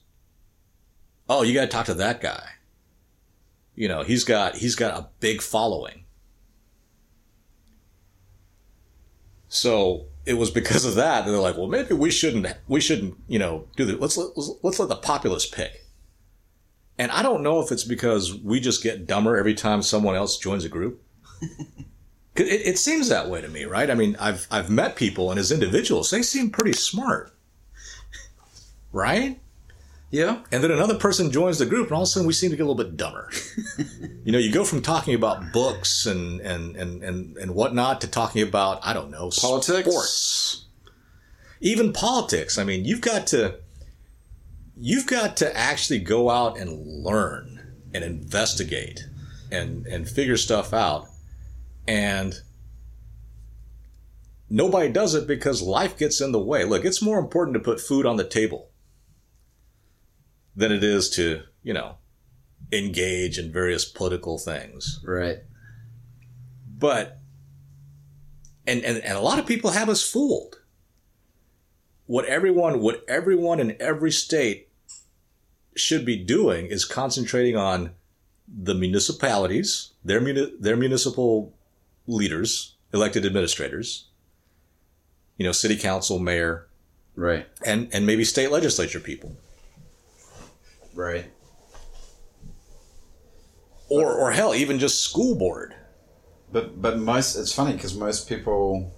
oh, 1.29 1.43
you 1.43 1.53
got 1.53 1.61
to 1.61 1.67
talk 1.67 1.85
to 1.87 1.93
that 1.95 2.21
guy. 2.21 2.49
You 3.75 3.87
know, 3.87 4.03
he's 4.03 4.23
got 4.23 4.55
he's 4.55 4.75
got 4.75 4.97
a 4.97 5.09
big 5.19 5.41
following. 5.41 6.05
So 9.47 10.05
it 10.25 10.35
was 10.35 10.49
because 10.49 10.85
of 10.85 10.95
that 10.95 11.25
that 11.25 11.31
they're 11.31 11.39
like, 11.39 11.57
well, 11.57 11.67
maybe 11.67 11.93
we 11.93 12.09
shouldn't 12.09 12.47
we 12.67 12.79
shouldn't 12.79 13.15
you 13.27 13.39
know 13.39 13.67
do 13.75 13.85
that. 13.85 13.99
Let's 13.99 14.17
let, 14.17 14.29
let's, 14.35 14.51
let's 14.63 14.79
let 14.79 14.89
the 14.89 14.95
populace 14.95 15.45
pick. 15.45 15.85
And 16.97 17.11
I 17.11 17.21
don't 17.21 17.43
know 17.43 17.59
if 17.59 17.71
it's 17.71 17.83
because 17.83 18.33
we 18.33 18.61
just 18.61 18.81
get 18.81 19.05
dumber 19.05 19.35
every 19.35 19.53
time 19.53 19.81
someone 19.81 20.15
else 20.15 20.37
joins 20.37 20.63
a 20.63 20.69
group. 20.69 21.01
It, 22.37 22.67
it 22.67 22.77
seems 22.77 23.07
that 23.07 23.29
way 23.29 23.39
to 23.39 23.47
me, 23.47 23.63
right? 23.63 23.89
I 23.89 23.93
mean, 23.95 24.17
I've 24.19 24.45
I've 24.51 24.69
met 24.69 24.97
people, 24.97 25.31
and 25.31 25.39
as 25.39 25.53
individuals, 25.53 26.11
they 26.11 26.21
seem 26.21 26.49
pretty 26.49 26.73
smart, 26.73 27.33
right? 28.91 29.39
Yeah. 30.11 30.41
And 30.51 30.63
then 30.63 30.71
another 30.71 30.95
person 30.95 31.31
joins 31.31 31.59
the 31.59 31.65
group, 31.65 31.87
and 31.87 31.95
all 31.95 32.03
of 32.03 32.07
a 32.07 32.09
sudden, 32.09 32.27
we 32.27 32.33
seem 32.33 32.51
to 32.51 32.57
get 32.57 32.63
a 32.63 32.69
little 32.69 32.83
bit 32.83 32.95
dumber. 32.95 33.29
you 34.23 34.31
know, 34.31 34.37
you 34.37 34.51
go 34.51 34.63
from 34.63 34.81
talking 34.81 35.13
about 35.13 35.51
books 35.51 36.05
and 36.05 36.39
and 36.41 36.75
and 36.75 37.03
and 37.03 37.35
and 37.37 37.55
whatnot 37.55 38.01
to 38.01 38.07
talking 38.07 38.41
about 38.41 38.79
I 38.83 38.93
don't 38.93 39.09
know 39.09 39.29
Politics. 39.29 39.89
sports, 39.89 40.65
even 41.59 41.91
politics. 41.91 42.57
I 42.57 42.63
mean, 42.63 42.85
you've 42.85 43.01
got 43.01 43.27
to 43.27 43.59
you've 44.77 45.07
got 45.07 45.37
to 45.37 45.57
actually 45.57 45.99
go 45.99 46.29
out 46.29 46.57
and 46.57 47.03
learn 47.03 47.55
and 47.93 48.03
investigate 48.03 49.07
and 49.51 49.85
and 49.87 50.07
figure 50.09 50.37
stuff 50.37 50.73
out 50.73 51.07
and 51.87 52.41
nobody 54.49 54.89
does 54.89 55.15
it 55.15 55.27
because 55.27 55.61
life 55.61 55.97
gets 55.97 56.19
in 56.19 56.31
the 56.31 56.39
way 56.39 56.65
look 56.65 56.83
it's 56.83 57.01
more 57.01 57.19
important 57.19 57.53
to 57.53 57.59
put 57.59 57.79
food 57.79 58.05
on 58.05 58.17
the 58.17 58.23
table 58.23 58.69
than 60.55 60.71
it 60.71 60.83
is 60.83 61.09
to 61.11 61.41
you 61.63 61.73
know 61.73 61.95
engage 62.71 63.37
in 63.37 63.51
various 63.51 63.85
political 63.85 64.37
things 64.37 64.99
Right. 65.03 65.39
but 66.79 67.19
and, 68.67 68.83
and 68.83 68.97
and 69.03 69.17
a 69.17 69.21
lot 69.21 69.37
of 69.39 69.45
people 69.45 69.71
have 69.71 69.89
us 69.89 70.01
fooled 70.09 70.61
what 72.07 72.25
everyone 72.25 72.81
what 72.81 73.03
everyone 73.07 73.59
in 73.59 73.75
every 73.79 74.11
state 74.11 74.69
should 75.75 76.05
be 76.05 76.15
doing 76.17 76.67
is 76.67 76.85
concentrating 76.85 77.55
on 77.55 77.91
the 78.47 78.73
municipalities 78.75 79.91
their 80.03 80.21
muni- 80.21 80.55
their 80.59 80.75
municipal 80.77 81.53
leaders 82.07 82.75
elected 82.93 83.25
administrators 83.25 84.07
you 85.37 85.45
know, 85.45 85.51
city 85.51 85.75
council, 85.75 86.17
mayor, 86.17 86.65
Right. 87.13 87.45
and 87.65 87.89
and 87.91 88.05
maybe 88.05 88.23
state 88.23 88.51
legislature 88.51 89.01
people, 89.01 89.35
Right. 90.95 91.25
or 93.89 94.11
or 94.13 94.31
hell, 94.31 94.55
even 94.55 94.79
just 94.79 95.01
school 95.03 95.35
board. 95.35 95.75
But 96.51 96.81
but 96.81 96.97
most 96.99 97.35
it's 97.35 97.53
funny 97.53 97.73
because 97.73 97.95
most 97.95 98.27
people, 98.29 98.91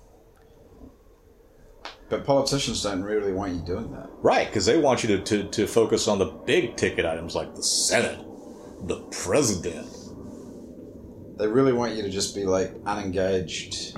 but 2.09 2.25
politicians 2.25 2.83
don't 2.83 3.03
really 3.03 3.33
want 3.33 3.53
you 3.53 3.61
doing 3.61 3.91
that. 3.91 4.09
Right, 4.21 4.47
because 4.47 4.65
they 4.65 4.77
want 4.77 5.03
you 5.03 5.17
to, 5.17 5.23
to, 5.23 5.43
to 5.49 5.67
focus 5.67 6.07
on 6.07 6.19
the 6.19 6.25
big 6.25 6.75
ticket 6.77 7.05
items 7.05 7.35
like 7.35 7.53
the 7.55 7.63
Senate, 7.63 8.19
the 8.83 8.99
president. 9.11 9.87
They 11.37 11.47
really 11.47 11.73
want 11.73 11.95
you 11.95 12.01
to 12.03 12.09
just 12.09 12.33
be 12.35 12.45
like 12.45 12.71
unengaged, 12.85 13.97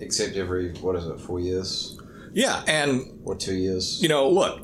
except 0.00 0.36
every 0.36 0.72
what 0.74 0.94
is 0.96 1.06
it, 1.06 1.20
four 1.20 1.40
years 1.40 1.98
Yeah, 2.32 2.62
and 2.66 3.20
or 3.24 3.34
two 3.36 3.54
years. 3.54 4.00
you 4.02 4.08
know, 4.08 4.28
look, 4.30 4.60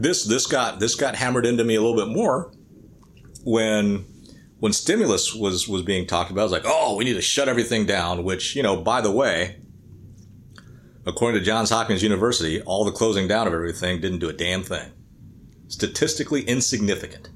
this 0.00 0.24
this 0.24 0.46
got 0.46 0.80
this 0.80 0.94
got 0.94 1.14
hammered 1.16 1.46
into 1.46 1.64
me 1.64 1.74
a 1.74 1.80
little 1.82 1.96
bit 1.96 2.12
more 2.14 2.52
when 3.44 4.04
when 4.58 4.72
stimulus 4.72 5.34
was 5.34 5.68
was 5.68 5.82
being 5.82 6.06
talked 6.06 6.30
about. 6.30 6.42
I 6.42 6.44
was 6.44 6.52
like, 6.52 6.62
oh, 6.64 6.96
we 6.96 7.04
need 7.04 7.14
to 7.14 7.22
shut 7.22 7.48
everything 7.48 7.86
down. 7.86 8.24
Which 8.24 8.56
you 8.56 8.62
know, 8.62 8.76
by 8.76 9.00
the 9.00 9.10
way, 9.10 9.56
according 11.06 11.40
to 11.40 11.44
Johns 11.44 11.70
Hopkins 11.70 12.02
University, 12.02 12.60
all 12.62 12.84
the 12.84 12.92
closing 12.92 13.28
down 13.28 13.46
of 13.46 13.52
everything 13.54 14.00
didn't 14.00 14.18
do 14.20 14.28
a 14.28 14.32
damn 14.32 14.62
thing. 14.62 14.92
Statistically 15.68 16.42
insignificant, 16.42 17.30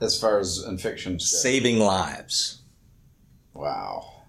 As 0.00 0.18
far 0.18 0.38
as 0.38 0.64
infections 0.66 1.30
go. 1.30 1.36
saving 1.38 1.78
lives. 1.78 2.62
Wow. 3.52 4.22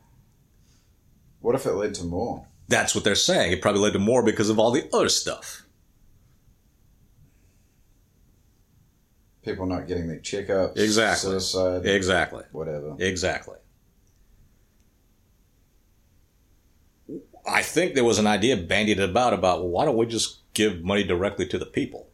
What 1.40 1.56
if 1.56 1.66
it 1.66 1.74
led 1.74 1.94
to 1.96 2.04
more? 2.04 2.48
That's 2.68 2.94
what 2.94 3.06
they're 3.06 3.16
saying. 3.16 3.54
It 3.54 3.62
probably 3.62 3.82
led 3.82 3.94
to 3.94 4.00
more 4.00 4.22
because 4.22 4.50
of 4.50 4.60
all 4.60 4.72
the 4.72 4.90
other 4.94 5.08
stuff. 5.08 5.64
People 9.48 9.66
not 9.66 9.88
getting 9.88 10.08
their 10.08 10.20
checkups. 10.20 10.78
Exactly. 10.78 11.32
Suicide. 11.32 11.86
Exactly. 11.86 12.44
Whatever. 12.52 12.98
Exactly. 13.00 13.56
I 17.48 17.62
think 17.62 17.96
there 17.96 18.04
was 18.04 18.20
an 18.20 18.28
idea 18.28 18.58
bandied 18.58 19.00
about 19.00 19.32
about 19.32 19.60
well, 19.60 19.70
why 19.70 19.86
don't 19.86 19.96
we 19.96 20.06
just 20.06 20.40
give 20.54 20.84
money 20.84 21.06
directly 21.06 21.48
to 21.48 21.58
the 21.58 21.66
people? 21.66 22.10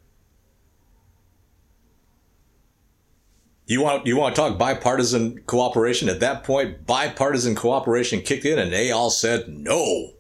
You 3.66 3.82
want 3.82 4.06
you 4.06 4.16
want 4.16 4.36
to 4.36 4.42
talk 4.42 4.60
bipartisan 4.60 5.42
cooperation? 5.48 6.10
At 6.10 6.20
that 6.20 6.44
point, 6.44 6.86
bipartisan 6.86 7.56
cooperation 7.56 8.22
kicked 8.22 8.46
in, 8.46 8.60
and 8.60 8.72
they 8.72 8.92
all 8.92 9.10
said 9.10 9.48
no. 9.48 10.12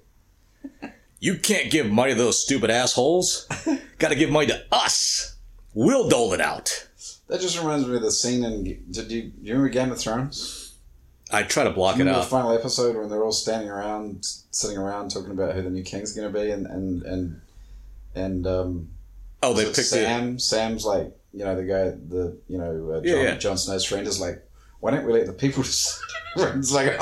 You 1.20 1.38
can't 1.38 1.70
give 1.70 1.91
money 1.91 2.14
to 2.14 2.18
those 2.18 2.41
stupid 2.41 2.72
assholes. 2.72 3.47
Got 3.99 4.09
to 4.09 4.16
give 4.16 4.32
money 4.32 4.47
to 4.47 4.66
us. 4.72 5.38
We'll 5.76 6.09
dole 6.09 6.34
it 6.34 6.41
out. 6.41 6.88
That 7.28 7.41
just 7.41 7.57
reminds 7.57 7.88
me 7.88 7.95
of 7.95 8.01
the 8.01 8.11
scene 8.11 8.43
in. 8.43 8.63
Did 8.91 9.11
you, 9.11 9.21
do 9.24 9.32
you 9.41 9.53
remember 9.53 9.69
Game 9.69 9.91
of 9.91 9.99
Thrones? 9.99 10.76
I 11.32 11.43
try 11.43 11.63
to 11.63 11.71
block 11.71 11.95
it 11.95 11.99
Remember 11.99 12.19
the 12.19 12.26
final 12.28 12.51
episode 12.51 12.95
when 12.95 13.09
they're 13.09 13.24
all 13.24 13.32
standing 13.32 13.69
around, 13.69 14.24
sitting 14.51 14.78
around, 14.78 15.09
talking 15.09 15.32
about 15.32 15.55
who 15.55 15.63
the 15.63 15.69
new 15.69 15.82
king's 15.84 16.13
going 16.13 16.32
to 16.32 16.39
be, 16.39 16.51
and 16.51 16.67
and 16.67 17.01
and 17.03 17.41
and 18.13 18.45
um, 18.47 18.89
Oh, 19.41 19.53
they 19.53 19.65
picked 19.65 19.78
Sam. 19.78 20.38
Sam's 20.38 20.86
like, 20.86 21.11
you 21.34 21.43
know, 21.43 21.55
the 21.55 21.63
guy, 21.63 21.89
the 21.89 22.38
you 22.47 22.57
know, 22.57 22.91
uh, 22.91 23.01
Jon, 23.01 23.05
Yeah, 23.05 23.24
yeah. 23.24 23.36
Jon 23.38 23.57
Snow's 23.57 23.84
friend 23.86 24.05
is 24.07 24.19
like, 24.19 24.45
why 24.84 24.92
don't 24.92 25.06
we 25.06 25.14
let 25.14 25.26
the 25.28 25.32
people 25.32 25.64
decide? 25.64 26.04
it's 26.36 26.72
like, 26.74 26.88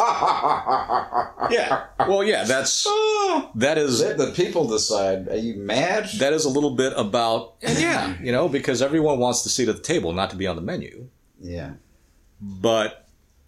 yeah. 1.49 1.85
Well, 1.97 2.23
yeah. 2.23 2.43
That's 2.43 2.85
ah. 2.87 3.49
that 3.55 3.79
is 3.79 4.01
let 4.01 4.19
the 4.19 4.31
people 4.33 4.67
decide. 4.67 5.27
Are 5.27 5.35
you 5.35 5.55
mad? 5.55 6.07
that 6.19 6.31
is 6.31 6.45
a 6.45 6.49
little 6.49 6.75
bit 6.75 6.93
about 6.95 7.55
yeah, 7.59 8.21
you 8.21 8.31
know, 8.31 8.47
because 8.47 8.83
everyone 8.83 9.17
wants 9.17 9.41
the 9.41 9.49
seat 9.49 9.67
at 9.67 9.77
the 9.77 9.81
table, 9.81 10.13
not 10.13 10.29
to 10.29 10.35
be 10.35 10.45
on 10.45 10.55
the 10.57 10.61
menu. 10.61 11.07
yeah. 11.41 11.71
But 12.39 13.07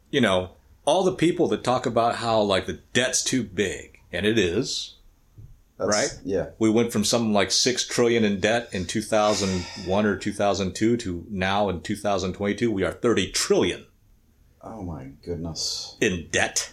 you 0.10 0.20
know, 0.20 0.50
all 0.84 1.04
the 1.04 1.12
people 1.12 1.48
that 1.50 1.64
talk 1.64 1.86
about 1.86 2.16
how 2.16 2.42
like 2.42 2.66
the 2.66 2.80
debt's 2.94 3.24
too 3.24 3.44
big, 3.44 4.00
and 4.12 4.26
it 4.26 4.40
is. 4.40 4.96
That's, 5.78 5.90
Right? 5.90 6.20
Yeah. 6.26 6.50
We 6.58 6.72
went 6.72 6.92
from 6.92 7.04
something 7.04 7.34
like 7.34 7.52
six 7.52 7.88
trillion 7.88 8.24
in 8.24 8.40
debt 8.40 8.70
in 8.72 8.86
two 8.86 9.04
thousand 9.04 9.62
one 9.86 10.08
or 10.08 10.18
two 10.18 10.34
thousand 10.34 10.74
two 10.74 10.98
to 10.98 11.24
now 11.30 11.70
in 11.70 11.82
two 11.82 11.96
thousand 11.96 12.34
twenty 12.34 12.56
two 12.56 12.72
we 12.72 12.84
are 12.84 12.94
thirty 12.94 13.32
trillion 13.32 13.86
Oh 14.64 14.82
my 14.82 15.10
goodness. 15.24 15.98
in 16.00 16.30
debt. 16.32 16.72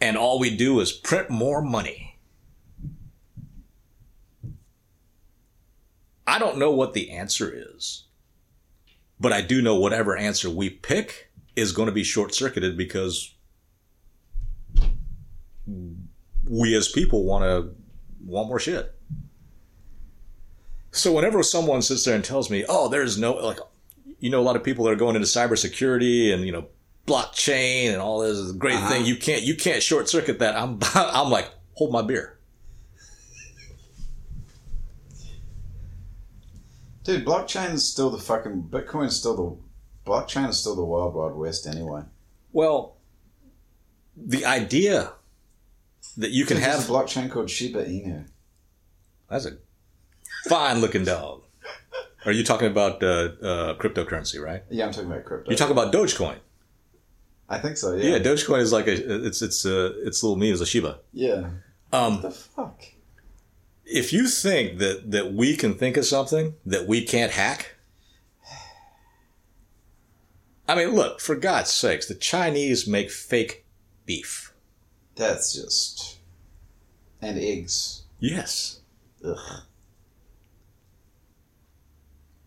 And 0.00 0.16
all 0.16 0.38
we 0.38 0.56
do 0.56 0.80
is 0.80 0.92
print 0.92 1.28
more 1.28 1.60
money. 1.60 2.18
I 6.26 6.38
don't 6.38 6.58
know 6.58 6.70
what 6.70 6.94
the 6.94 7.10
answer 7.10 7.52
is, 7.54 8.04
but 9.18 9.32
I 9.32 9.42
do 9.42 9.60
know 9.60 9.76
whatever 9.76 10.16
answer 10.16 10.48
we 10.48 10.70
pick 10.70 11.30
is 11.56 11.72
going 11.72 11.86
to 11.86 11.92
be 11.92 12.04
short 12.04 12.34
circuited 12.34 12.76
because 12.78 13.34
we 16.48 16.74
as 16.74 16.88
people 16.88 17.24
want 17.24 17.44
to 17.44 17.74
want 18.24 18.48
more 18.48 18.60
shit. 18.60 18.94
So 20.92 21.12
whenever 21.12 21.42
someone 21.42 21.82
sits 21.82 22.04
there 22.04 22.14
and 22.14 22.24
tells 22.24 22.48
me, 22.48 22.64
"Oh, 22.68 22.88
there's 22.88 23.18
no 23.18 23.34
like," 23.34 23.58
you 24.20 24.30
know, 24.30 24.40
a 24.40 24.42
lot 24.42 24.54
of 24.56 24.62
people 24.62 24.84
that 24.84 24.92
are 24.92 24.96
going 24.96 25.16
into 25.16 25.26
cybersecurity 25.26 26.32
and 26.32 26.44
you 26.46 26.52
know, 26.52 26.66
blockchain 27.06 27.88
and 27.92 27.96
all 28.00 28.20
this 28.20 28.52
great 28.52 28.76
Uh-huh. 28.76 28.88
thing. 28.88 29.04
You 29.06 29.16
can't 29.16 29.42
you 29.42 29.56
can't 29.56 29.82
short 29.82 30.08
circuit 30.08 30.38
that. 30.38 30.54
I'm 30.56 30.78
I'm 30.94 31.30
like, 31.30 31.50
hold 31.74 31.92
my 31.92 32.02
beer. 32.02 32.38
Dude, 37.02 37.24
blockchain 37.24 37.72
is 37.72 37.84
still 37.86 38.10
the 38.10 38.18
fucking 38.18 38.64
Bitcoin 38.70 39.06
is 39.06 39.16
still 39.16 39.36
the 40.04 40.10
blockchain 40.10 40.48
is 40.48 40.58
still 40.58 40.76
the 40.76 40.84
wild 40.84 41.14
wild 41.14 41.34
west 41.36 41.66
anyway. 41.66 42.02
Well, 42.52 42.96
the 44.16 44.44
idea 44.44 45.14
that 46.18 46.30
you 46.30 46.44
can 46.44 46.58
There's 46.60 46.66
have 46.76 46.88
a 46.88 46.92
blockchain 46.92 47.30
called 47.30 47.48
Shiba 47.48 47.84
Inu. 47.84 48.26
that's 49.30 49.46
a 49.46 49.52
fine 50.48 50.80
looking 50.80 51.04
dog. 51.04 51.39
Are 52.26 52.32
you 52.32 52.44
talking 52.44 52.68
about 52.68 53.02
uh, 53.02 53.06
uh, 53.42 53.74
cryptocurrency, 53.78 54.40
right? 54.42 54.62
Yeah, 54.70 54.86
I'm 54.86 54.92
talking 54.92 55.10
about 55.10 55.24
crypto. 55.24 55.50
You 55.50 55.56
talk 55.56 55.70
about 55.70 55.92
Dogecoin. 55.92 56.36
I 57.48 57.58
think 57.58 57.76
so. 57.76 57.94
Yeah, 57.94 58.16
Yeah. 58.16 58.18
Dogecoin 58.18 58.60
is 58.60 58.72
like 58.72 58.86
a 58.86 59.26
it's 59.26 59.40
it's 59.42 59.64
uh, 59.66 59.92
its 60.04 60.22
little 60.22 60.36
meme 60.36 60.52
is 60.52 60.60
a 60.60 60.66
Shiba. 60.66 60.98
Yeah. 61.12 61.50
Um, 61.92 62.14
What 62.14 62.22
the 62.22 62.30
fuck? 62.30 62.82
if 63.92 64.12
you 64.12 64.28
think 64.28 64.78
that 64.78 65.10
that 65.10 65.32
we 65.32 65.56
can 65.56 65.74
think 65.74 65.96
of 65.96 66.04
something 66.04 66.54
that 66.64 66.86
we 66.86 67.04
can't 67.04 67.32
hack 67.32 67.74
i 70.68 70.76
mean 70.76 70.90
look 70.94 71.18
for 71.20 71.34
god's 71.34 71.72
sakes 71.72 72.06
the 72.06 72.14
chinese 72.14 72.86
make 72.86 73.10
fake 73.10 73.64
beef 74.06 74.52
That's 75.16 75.52
just 75.52 76.18
and 77.20 77.36
eggs. 77.38 78.02
yes 78.20 78.78
Ugh. 79.24 79.62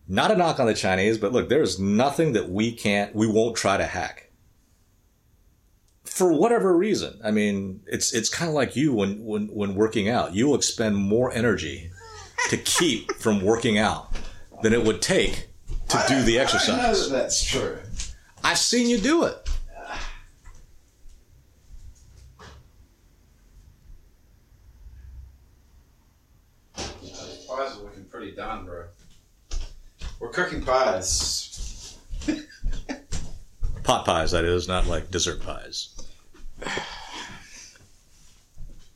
Not 0.06 0.30
a 0.30 0.36
knock 0.36 0.60
on 0.60 0.66
the 0.66 0.74
chinese 0.74 1.18
but 1.18 1.32
look 1.32 1.48
there's 1.48 1.78
nothing 1.78 2.32
that 2.32 2.48
we 2.48 2.72
can't 2.72 3.14
we 3.14 3.26
won't 3.26 3.56
try 3.56 3.76
to 3.76 3.86
hack 3.86 4.30
for 6.04 6.32
whatever 6.32 6.76
reason 6.76 7.18
i 7.24 7.30
mean 7.30 7.80
it's 7.86 8.12
it's 8.12 8.28
kind 8.28 8.48
of 8.48 8.54
like 8.54 8.76
you 8.76 8.92
when 8.92 9.24
when 9.24 9.46
when 9.48 9.74
working 9.74 10.08
out 10.08 10.34
you 10.34 10.46
will 10.46 10.54
expend 10.54 10.96
more 10.96 11.32
energy 11.32 11.90
to 12.50 12.56
keep 12.58 13.12
from 13.14 13.40
working 13.40 13.78
out 13.78 14.14
than 14.62 14.72
it 14.72 14.84
would 14.84 15.00
take 15.00 15.48
to 15.88 16.04
do 16.08 16.22
the 16.22 16.34
I 16.34 16.36
know 16.36 16.42
exercise 16.42 17.10
that 17.10 17.16
that's 17.16 17.44
true. 17.44 17.78
I've 18.42 18.58
seen 18.58 18.88
you 18.88 18.98
do 18.98 19.24
it. 19.24 19.48
Pies 26.76 27.76
are 27.78 27.82
looking 27.82 28.04
pretty 28.10 28.32
done, 28.32 28.64
bro. 28.64 28.84
We're 30.24 30.30
cooking 30.30 30.62
pies. 30.62 31.98
Pot 33.82 34.06
pies, 34.06 34.30
that 34.30 34.46
is, 34.46 34.66
not 34.66 34.86
like 34.86 35.10
dessert 35.10 35.42
pies. 35.42 35.94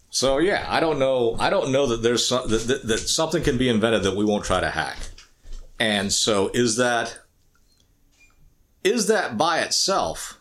So 0.08 0.38
yeah, 0.38 0.64
I 0.70 0.80
don't 0.80 0.98
know. 0.98 1.36
I 1.38 1.50
don't 1.50 1.70
know 1.70 1.86
that 1.88 2.02
there's 2.02 2.26
some, 2.26 2.48
that, 2.48 2.66
that, 2.66 2.86
that 2.86 2.98
something 3.00 3.42
can 3.42 3.58
be 3.58 3.68
invented 3.68 4.04
that 4.04 4.16
we 4.16 4.24
won't 4.24 4.46
try 4.46 4.58
to 4.60 4.70
hack. 4.70 4.96
And 5.78 6.10
so, 6.10 6.50
is 6.54 6.76
that 6.76 7.18
is 8.82 9.06
that 9.08 9.36
by 9.36 9.60
itself 9.60 10.40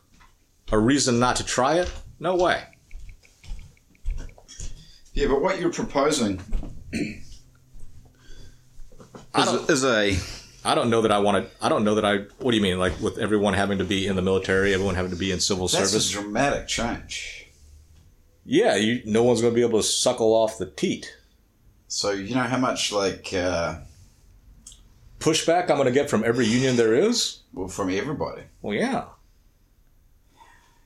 a 0.72 0.80
reason 0.80 1.20
not 1.20 1.36
to 1.36 1.44
try 1.44 1.80
it? 1.80 1.92
No 2.18 2.38
way. 2.38 2.64
Yeah, 5.14 5.28
but 5.28 5.42
what 5.42 5.60
you're 5.60 5.74
proposing 5.74 6.40
is, 9.36 9.70
is 9.70 9.84
a 9.84 10.18
I 10.68 10.76
don't 10.76 10.90
know 10.90 11.02
that 11.02 11.12
I 11.14 11.20
want 11.20 11.46
to. 11.46 11.66
I 11.66 11.70
don't 11.70 11.86
know 11.86 11.96
that 11.96 12.04
I. 12.04 12.18
What 12.40 12.52
do 12.52 12.58
you 12.58 12.64
mean? 12.64 12.78
Like 12.78 13.00
with 13.00 13.18
everyone 13.18 13.54
having 13.54 13.78
to 13.78 13.86
be 13.86 14.06
in 14.06 14.18
the 14.18 14.22
military, 14.22 14.74
everyone 14.74 14.96
having 14.96 15.12
to 15.12 15.18
be 15.18 15.32
in 15.32 15.40
civil 15.40 15.70
that's 15.70 15.92
service? 15.92 16.10
a 16.10 16.14
dramatic 16.14 16.68
change. 16.68 17.48
Yeah, 18.44 18.76
you, 18.76 19.02
no 19.06 19.24
one's 19.24 19.40
going 19.42 19.54
to 19.54 19.56
be 19.56 19.66
able 19.66 19.80
to 19.80 19.88
suckle 19.88 20.34
off 20.34 20.58
the 20.58 20.66
teat. 20.66 21.16
So 21.88 22.12
you 22.12 22.36
know 22.36 22.44
how 22.44 22.58
much 22.58 22.92
like 22.92 23.34
uh, 23.34 23.80
Pushback 25.20 25.70
I'm 25.70 25.78
going 25.78 25.86
to 25.86 25.92
get 25.92 26.10
from 26.10 26.26
every 26.26 26.46
union 26.46 26.76
there 26.76 26.94
is? 26.94 27.44
well 27.54 27.70
from 27.70 27.90
everybody. 27.90 28.44
Well, 28.62 28.76
yeah. 28.76 29.06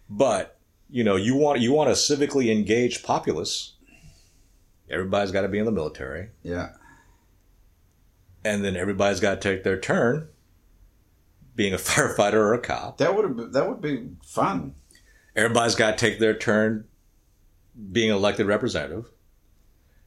But, 0.10 0.60
you 0.90 1.04
know, 1.04 1.16
you 1.16 1.36
want 1.36 1.60
you 1.60 1.72
want 1.74 1.90
a 1.90 1.94
civically 1.94 2.52
engaged 2.52 3.04
populace. 3.04 3.74
Everybody's 4.90 5.32
got 5.32 5.42
to 5.42 5.48
be 5.48 5.58
in 5.58 5.66
the 5.66 5.72
military. 5.72 6.30
Yeah. 6.44 6.70
And 8.44 8.64
then 8.64 8.76
everybody's 8.76 9.20
got 9.20 9.40
to 9.42 9.50
take 9.50 9.64
their 9.64 9.80
turn 9.80 10.28
being 11.56 11.74
a 11.74 11.78
firefighter 11.78 12.34
or 12.34 12.54
a 12.54 12.60
cop. 12.60 12.98
That 12.98 13.16
would 13.16 13.26
have 13.26 13.52
that 13.54 13.70
would 13.70 13.82
be 13.82 14.10
fun. 14.24 14.76
Everybody's 15.36 15.76
got 15.76 15.98
to 15.98 16.06
take 16.06 16.20
their 16.20 16.34
turn 16.34 16.86
being 17.92 18.10
elected 18.10 18.48
representative. 18.48 19.10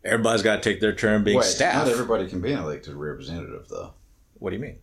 Everybody's 0.05 0.43
got 0.43 0.57
to 0.57 0.62
take 0.70 0.80
their 0.80 0.95
turn 0.95 1.24
being 1.24 1.39
Wait, 1.39 1.47
staff. 1.47 1.74
not 1.87 1.89
everybody 1.89 2.28
can 2.28 2.43
be 2.43 2.53
an 2.53 2.59
elected 2.59 2.95
representative 2.95 3.68
though. 3.68 3.95
What 4.35 4.51
do 4.51 4.57
you 4.57 4.62
mean? 4.62 4.78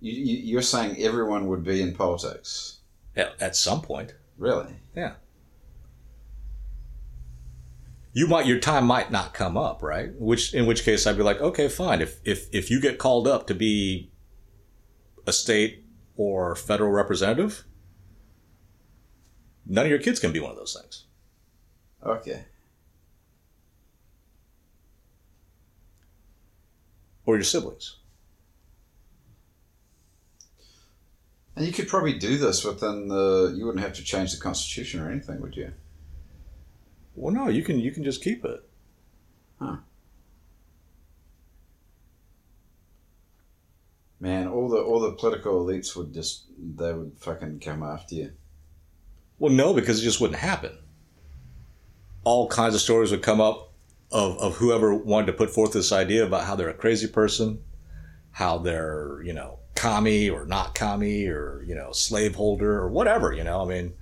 You, 0.00 0.12
you, 0.12 0.36
you're 0.44 0.62
saying 0.62 0.96
everyone 1.02 1.46
would 1.48 1.64
be 1.64 1.82
in 1.82 1.94
politics, 1.94 2.78
At, 3.16 3.34
at 3.40 3.56
some 3.56 3.82
point, 3.82 4.14
really? 4.38 4.72
yeah. 4.94 5.14
You 8.12 8.26
might 8.26 8.46
your 8.46 8.58
time 8.58 8.86
might 8.86 9.12
not 9.12 9.34
come 9.34 9.56
up, 9.56 9.82
right? 9.82 10.10
Which 10.18 10.52
in 10.52 10.66
which 10.66 10.84
case 10.84 11.06
I'd 11.06 11.16
be 11.16 11.22
like, 11.22 11.40
okay, 11.40 11.68
fine. 11.68 12.00
If 12.00 12.20
if 12.24 12.48
if 12.52 12.70
you 12.70 12.80
get 12.80 12.98
called 12.98 13.28
up 13.28 13.46
to 13.46 13.54
be 13.54 14.10
a 15.26 15.32
state 15.32 15.84
or 16.16 16.56
federal 16.56 16.90
representative, 16.90 17.64
none 19.64 19.86
of 19.86 19.90
your 19.90 20.00
kids 20.00 20.18
can 20.18 20.32
be 20.32 20.40
one 20.40 20.50
of 20.50 20.56
those 20.56 20.76
things. 20.78 21.04
Okay. 22.04 22.44
Or 27.26 27.36
your 27.36 27.44
siblings. 27.44 27.96
And 31.54 31.66
you 31.66 31.72
could 31.72 31.88
probably 31.88 32.18
do 32.18 32.38
this 32.38 32.64
within 32.64 33.08
the. 33.08 33.54
You 33.56 33.66
wouldn't 33.66 33.84
have 33.84 33.92
to 33.94 34.02
change 34.02 34.32
the 34.32 34.40
constitution 34.40 35.00
or 35.00 35.10
anything, 35.10 35.40
would 35.40 35.56
you? 35.56 35.72
Well, 37.20 37.34
no, 37.34 37.48
you 37.48 37.62
can 37.62 37.78
you 37.78 37.90
can 37.92 38.02
just 38.02 38.24
keep 38.24 38.46
it. 38.46 38.66
Huh. 39.58 39.76
Man, 44.18 44.48
all 44.48 44.70
the 44.70 44.78
all 44.78 45.00
the 45.00 45.12
political 45.12 45.62
elites 45.62 45.94
would 45.94 46.14
just 46.14 46.44
they 46.58 46.94
would 46.94 47.12
fucking 47.18 47.60
come 47.60 47.82
after 47.82 48.14
you. 48.14 48.32
Well, 49.38 49.52
no, 49.52 49.74
because 49.74 50.00
it 50.00 50.04
just 50.04 50.18
wouldn't 50.18 50.40
happen. 50.40 50.78
All 52.24 52.48
kinds 52.48 52.74
of 52.74 52.80
stories 52.80 53.10
would 53.10 53.22
come 53.22 53.40
up 53.40 53.72
of, 54.10 54.38
of 54.38 54.56
whoever 54.56 54.94
wanted 54.94 55.26
to 55.26 55.32
put 55.34 55.50
forth 55.50 55.72
this 55.72 55.92
idea 55.92 56.24
about 56.24 56.44
how 56.44 56.56
they're 56.56 56.70
a 56.70 56.74
crazy 56.74 57.06
person, 57.06 57.62
how 58.32 58.56
they're, 58.58 59.22
you 59.22 59.34
know, 59.34 59.58
commie 59.74 60.30
or 60.30 60.46
not 60.46 60.74
commie 60.74 61.26
or, 61.26 61.62
you 61.66 61.74
know, 61.74 61.92
slaveholder 61.92 62.78
or 62.78 62.88
whatever, 62.88 63.32
you 63.32 63.44
know. 63.44 63.62
I 63.62 63.64
mean, 63.66 63.92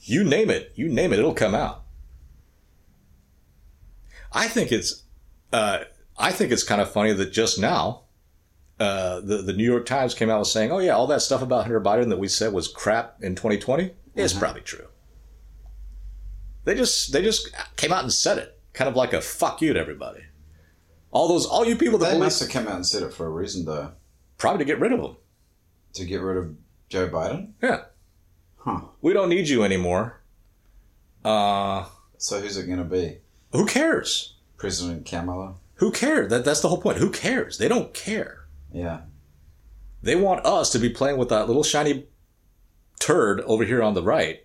you 0.00 0.24
name 0.24 0.50
it, 0.50 0.72
you 0.74 0.88
name 0.88 1.12
it, 1.12 1.18
it'll 1.18 1.32
come 1.32 1.54
out. 1.54 1.81
I 4.32 4.48
think 4.48 4.72
it's, 4.72 5.02
uh, 5.52 5.80
I 6.18 6.32
think 6.32 6.52
it's 6.52 6.62
kind 6.62 6.80
of 6.80 6.90
funny 6.90 7.12
that 7.12 7.32
just 7.32 7.58
now, 7.58 8.04
uh, 8.80 9.20
the 9.20 9.38
the 9.42 9.52
New 9.52 9.64
York 9.64 9.86
Times 9.86 10.14
came 10.14 10.30
out 10.30 10.38
with 10.40 10.48
saying, 10.48 10.72
"Oh 10.72 10.78
yeah, 10.78 10.92
all 10.92 11.06
that 11.08 11.22
stuff 11.22 11.42
about 11.42 11.62
Hunter 11.64 11.80
Biden 11.80 12.08
that 12.08 12.18
we 12.18 12.28
said 12.28 12.52
was 12.52 12.68
crap 12.68 13.16
in 13.22 13.34
2020 13.34 13.92
is 14.14 14.32
probably 14.32 14.62
true." 14.62 14.86
They 16.64 16.74
just 16.74 17.12
they 17.12 17.22
just 17.22 17.50
came 17.76 17.92
out 17.92 18.02
and 18.02 18.12
said 18.12 18.38
it, 18.38 18.58
kind 18.72 18.88
of 18.88 18.96
like 18.96 19.12
a 19.12 19.20
fuck 19.20 19.60
you 19.62 19.72
to 19.72 19.80
everybody. 19.80 20.20
All 21.10 21.28
those 21.28 21.44
all 21.46 21.64
you 21.66 21.76
people 21.76 21.98
that 21.98 22.06
They 22.06 22.10
believe, 22.12 22.24
must 22.26 22.40
have 22.40 22.50
come 22.50 22.66
out 22.68 22.76
and 22.76 22.86
said 22.86 23.02
it 23.02 23.12
for 23.12 23.26
a 23.26 23.30
reason, 23.30 23.64
though, 23.64 23.92
probably 24.38 24.60
to 24.60 24.64
get 24.64 24.80
rid 24.80 24.92
of 24.92 25.00
them. 25.00 25.16
to 25.94 26.04
get 26.04 26.20
rid 26.22 26.36
of 26.38 26.54
Joe 26.88 27.08
Biden. 27.08 27.52
Yeah, 27.62 27.82
Huh. 28.58 28.80
we 29.02 29.12
don't 29.12 29.28
need 29.28 29.48
you 29.48 29.62
anymore. 29.64 30.22
Uh, 31.24 31.84
So 32.16 32.40
who's 32.40 32.56
it 32.56 32.66
going 32.66 32.78
to 32.78 32.84
be? 32.84 33.18
Who 33.52 33.66
cares? 33.66 34.34
President 34.56 35.06
Kamala? 35.06 35.54
Who 35.76 35.90
cares? 35.90 36.30
That 36.30 36.44
that's 36.44 36.60
the 36.60 36.68
whole 36.68 36.80
point. 36.80 36.98
Who 36.98 37.10
cares? 37.10 37.58
They 37.58 37.68
don't 37.68 37.92
care. 37.94 38.46
Yeah. 38.72 39.00
They 40.02 40.16
want 40.16 40.44
us 40.44 40.70
to 40.72 40.78
be 40.78 40.88
playing 40.88 41.16
with 41.18 41.28
that 41.28 41.46
little 41.46 41.62
shiny 41.62 42.06
turd 42.98 43.40
over 43.42 43.64
here 43.64 43.82
on 43.82 43.94
the 43.94 44.02
right, 44.02 44.44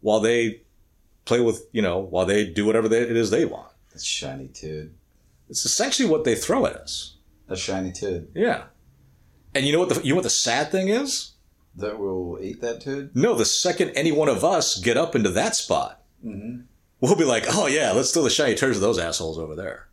while 0.00 0.20
they 0.20 0.62
play 1.24 1.40
with 1.40 1.66
you 1.72 1.82
know 1.82 1.98
while 1.98 2.26
they 2.26 2.46
do 2.46 2.64
whatever 2.66 2.88
they, 2.88 3.00
it 3.00 3.16
is 3.16 3.30
they 3.30 3.44
want. 3.44 3.72
That 3.92 4.02
shiny 4.02 4.48
turd. 4.48 4.94
It's 5.48 5.64
essentially 5.64 6.08
what 6.08 6.24
they 6.24 6.34
throw 6.34 6.66
at 6.66 6.74
us. 6.76 7.16
A 7.48 7.56
shiny 7.56 7.92
turd 7.92 8.28
Yeah. 8.34 8.64
And 9.54 9.66
you 9.66 9.72
know 9.72 9.78
what 9.80 9.90
the 9.90 10.02
you 10.02 10.10
know 10.10 10.16
what 10.16 10.24
the 10.24 10.30
sad 10.30 10.70
thing 10.70 10.88
is? 10.88 11.32
that 11.76 11.98
we'll 11.98 12.38
eat 12.40 12.60
that 12.60 12.80
turd. 12.80 13.14
No, 13.16 13.34
the 13.34 13.44
second 13.44 13.90
any 13.90 14.12
one 14.12 14.28
of 14.28 14.44
us 14.44 14.78
get 14.78 14.96
up 14.96 15.14
into 15.16 15.30
that 15.30 15.56
spot, 15.56 16.02
Mm-hmm. 16.24 16.60
We'll 17.04 17.16
be 17.16 17.24
like, 17.24 17.44
oh 17.50 17.66
yeah, 17.66 17.92
let's 17.92 18.12
throw 18.12 18.22
the 18.22 18.30
shiny 18.30 18.54
turds 18.54 18.78
at 18.78 18.80
those 18.80 18.98
assholes 18.98 19.38
over 19.38 19.54
there. 19.54 19.88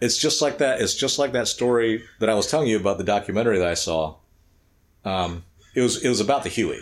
It's 0.00 0.16
just 0.16 0.42
like 0.42 0.58
that. 0.58 0.80
It's 0.80 0.94
just 0.94 1.18
like 1.18 1.32
that 1.32 1.46
story 1.46 2.04
that 2.18 2.28
I 2.28 2.34
was 2.34 2.50
telling 2.50 2.68
you 2.68 2.76
about 2.76 2.98
the 2.98 3.04
documentary 3.04 3.58
that 3.58 3.68
I 3.68 3.74
saw. 3.74 4.16
Um, 5.04 5.44
it 5.74 5.80
was 5.80 6.02
it 6.02 6.08
was 6.08 6.20
about 6.20 6.42
the 6.42 6.48
Huey, 6.48 6.80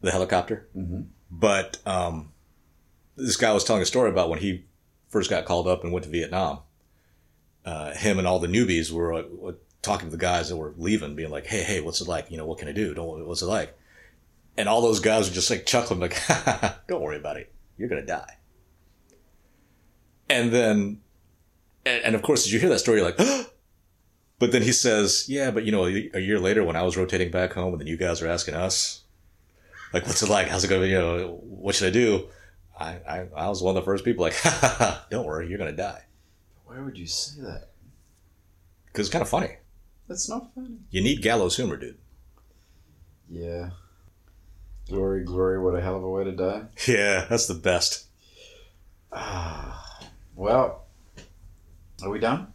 the 0.00 0.10
helicopter. 0.10 0.66
Mm-hmm. 0.74 1.02
But 1.30 1.78
um, 1.84 2.32
this 3.16 3.36
guy 3.36 3.52
was 3.52 3.64
telling 3.64 3.82
a 3.82 3.86
story 3.86 4.10
about 4.10 4.30
when 4.30 4.38
he 4.38 4.64
first 5.08 5.28
got 5.28 5.44
called 5.44 5.68
up 5.68 5.84
and 5.84 5.92
went 5.92 6.04
to 6.04 6.10
Vietnam. 6.10 6.60
Uh, 7.64 7.92
him 7.92 8.18
and 8.18 8.26
all 8.26 8.38
the 8.38 8.46
newbies 8.46 8.90
were 8.92 9.12
uh, 9.12 9.22
uh, 9.46 9.52
talking 9.82 10.08
to 10.08 10.16
the 10.16 10.20
guys 10.20 10.48
that 10.48 10.56
were 10.56 10.72
leaving, 10.76 11.16
being 11.16 11.30
like, 11.30 11.46
"Hey, 11.46 11.62
hey, 11.62 11.80
what's 11.80 12.00
it 12.00 12.08
like? 12.08 12.30
You 12.30 12.38
know, 12.38 12.46
what 12.46 12.58
can 12.58 12.68
I 12.68 12.72
do? 12.72 12.94
Don't 12.94 13.26
what's 13.26 13.42
it 13.42 13.46
like?" 13.46 13.76
And 14.58 14.68
all 14.68 14.80
those 14.80 15.00
guys 15.00 15.28
were 15.28 15.34
just 15.34 15.50
like 15.50 15.66
chuckling, 15.66 16.00
like, 16.00 16.16
"Don't 16.88 17.02
worry 17.02 17.18
about 17.18 17.36
it. 17.36 17.52
You're 17.76 17.88
gonna 17.88 18.06
die." 18.06 18.38
And 20.30 20.50
then, 20.50 21.00
and, 21.84 22.04
and 22.04 22.14
of 22.14 22.22
course, 22.22 22.46
as 22.46 22.52
you 22.52 22.58
hear 22.58 22.70
that 22.70 22.78
story, 22.78 23.00
you're 23.00 23.12
like, 23.14 23.18
but 24.38 24.52
then 24.52 24.62
he 24.62 24.72
says, 24.72 25.26
"Yeah, 25.28 25.50
but 25.50 25.64
you 25.64 25.72
know, 25.72 25.86
a 25.86 26.10
a 26.14 26.20
year 26.20 26.38
later, 26.40 26.64
when 26.64 26.76
I 26.76 26.82
was 26.82 26.96
rotating 26.96 27.30
back 27.30 27.52
home, 27.52 27.72
and 27.74 27.80
then 27.80 27.86
you 27.86 27.96
guys 27.96 28.22
are 28.22 28.28
asking 28.28 28.54
us, 28.54 29.02
like, 29.92 30.06
what's 30.06 30.22
it 30.22 30.30
like? 30.30 30.48
How's 30.48 30.64
it 30.64 30.68
going? 30.68 30.90
You 30.90 30.98
know, 30.98 31.40
what 31.42 31.74
should 31.74 31.88
I 31.88 31.92
do?" 31.92 32.28
I, 32.78 32.98
I, 33.08 33.26
I 33.34 33.48
was 33.48 33.62
one 33.62 33.76
of 33.76 33.82
the 33.82 33.84
first 33.84 34.04
people 34.04 34.22
like, 34.22 34.36
don't 35.10 35.26
worry, 35.26 35.48
you're 35.48 35.58
going 35.58 35.70
to 35.70 35.76
die. 35.76 36.02
Why 36.66 36.78
would 36.78 36.98
you 36.98 37.06
say 37.06 37.40
that? 37.42 37.68
Because 38.86 39.06
it's 39.06 39.12
kind 39.12 39.22
of 39.22 39.28
funny. 39.28 39.56
That's 40.08 40.28
not 40.28 40.54
funny. 40.54 40.76
You 40.90 41.00
need 41.00 41.22
gallows 41.22 41.56
humor, 41.56 41.76
dude. 41.76 41.98
Yeah. 43.30 43.70
Glory, 44.88 45.24
glory, 45.24 45.58
what 45.58 45.74
a 45.74 45.80
hell 45.80 45.96
of 45.96 46.04
a 46.04 46.08
way 46.08 46.24
to 46.24 46.32
die. 46.32 46.62
Yeah, 46.86 47.26
that's 47.28 47.46
the 47.46 47.54
best. 47.54 48.04
Well, 50.34 50.82
are 52.02 52.10
we 52.10 52.18
done? 52.18 52.48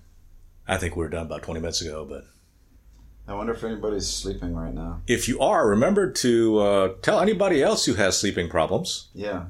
I 0.68 0.78
think 0.78 0.96
we 0.96 1.02
were 1.04 1.10
done 1.10 1.26
about 1.26 1.42
20 1.42 1.60
minutes 1.60 1.82
ago, 1.82 2.06
but 2.08 2.26
I 3.28 3.34
wonder 3.34 3.54
if 3.54 3.64
anybody's 3.64 4.08
sleeping 4.08 4.56
right 4.56 4.72
now. 4.74 5.02
if 5.08 5.28
you 5.28 5.40
are, 5.40 5.68
remember 5.68 6.12
to 6.12 6.60
uh, 6.60 6.94
tell 7.02 7.20
anybody 7.20 7.64
else 7.64 7.86
who 7.86 7.96
has 7.96 8.20
sleeping 8.20 8.50
problems 8.50 9.08
Yeah. 9.16 9.46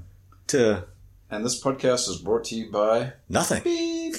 to 0.48 0.86
And 1.30 1.44
this 1.44 1.62
podcast 1.62 2.08
is 2.08 2.18
brought 2.24 2.46
to 2.46 2.56
you 2.56 2.72
by 2.72 3.12
nothing. 3.28 3.64
Beep. 3.64 4.16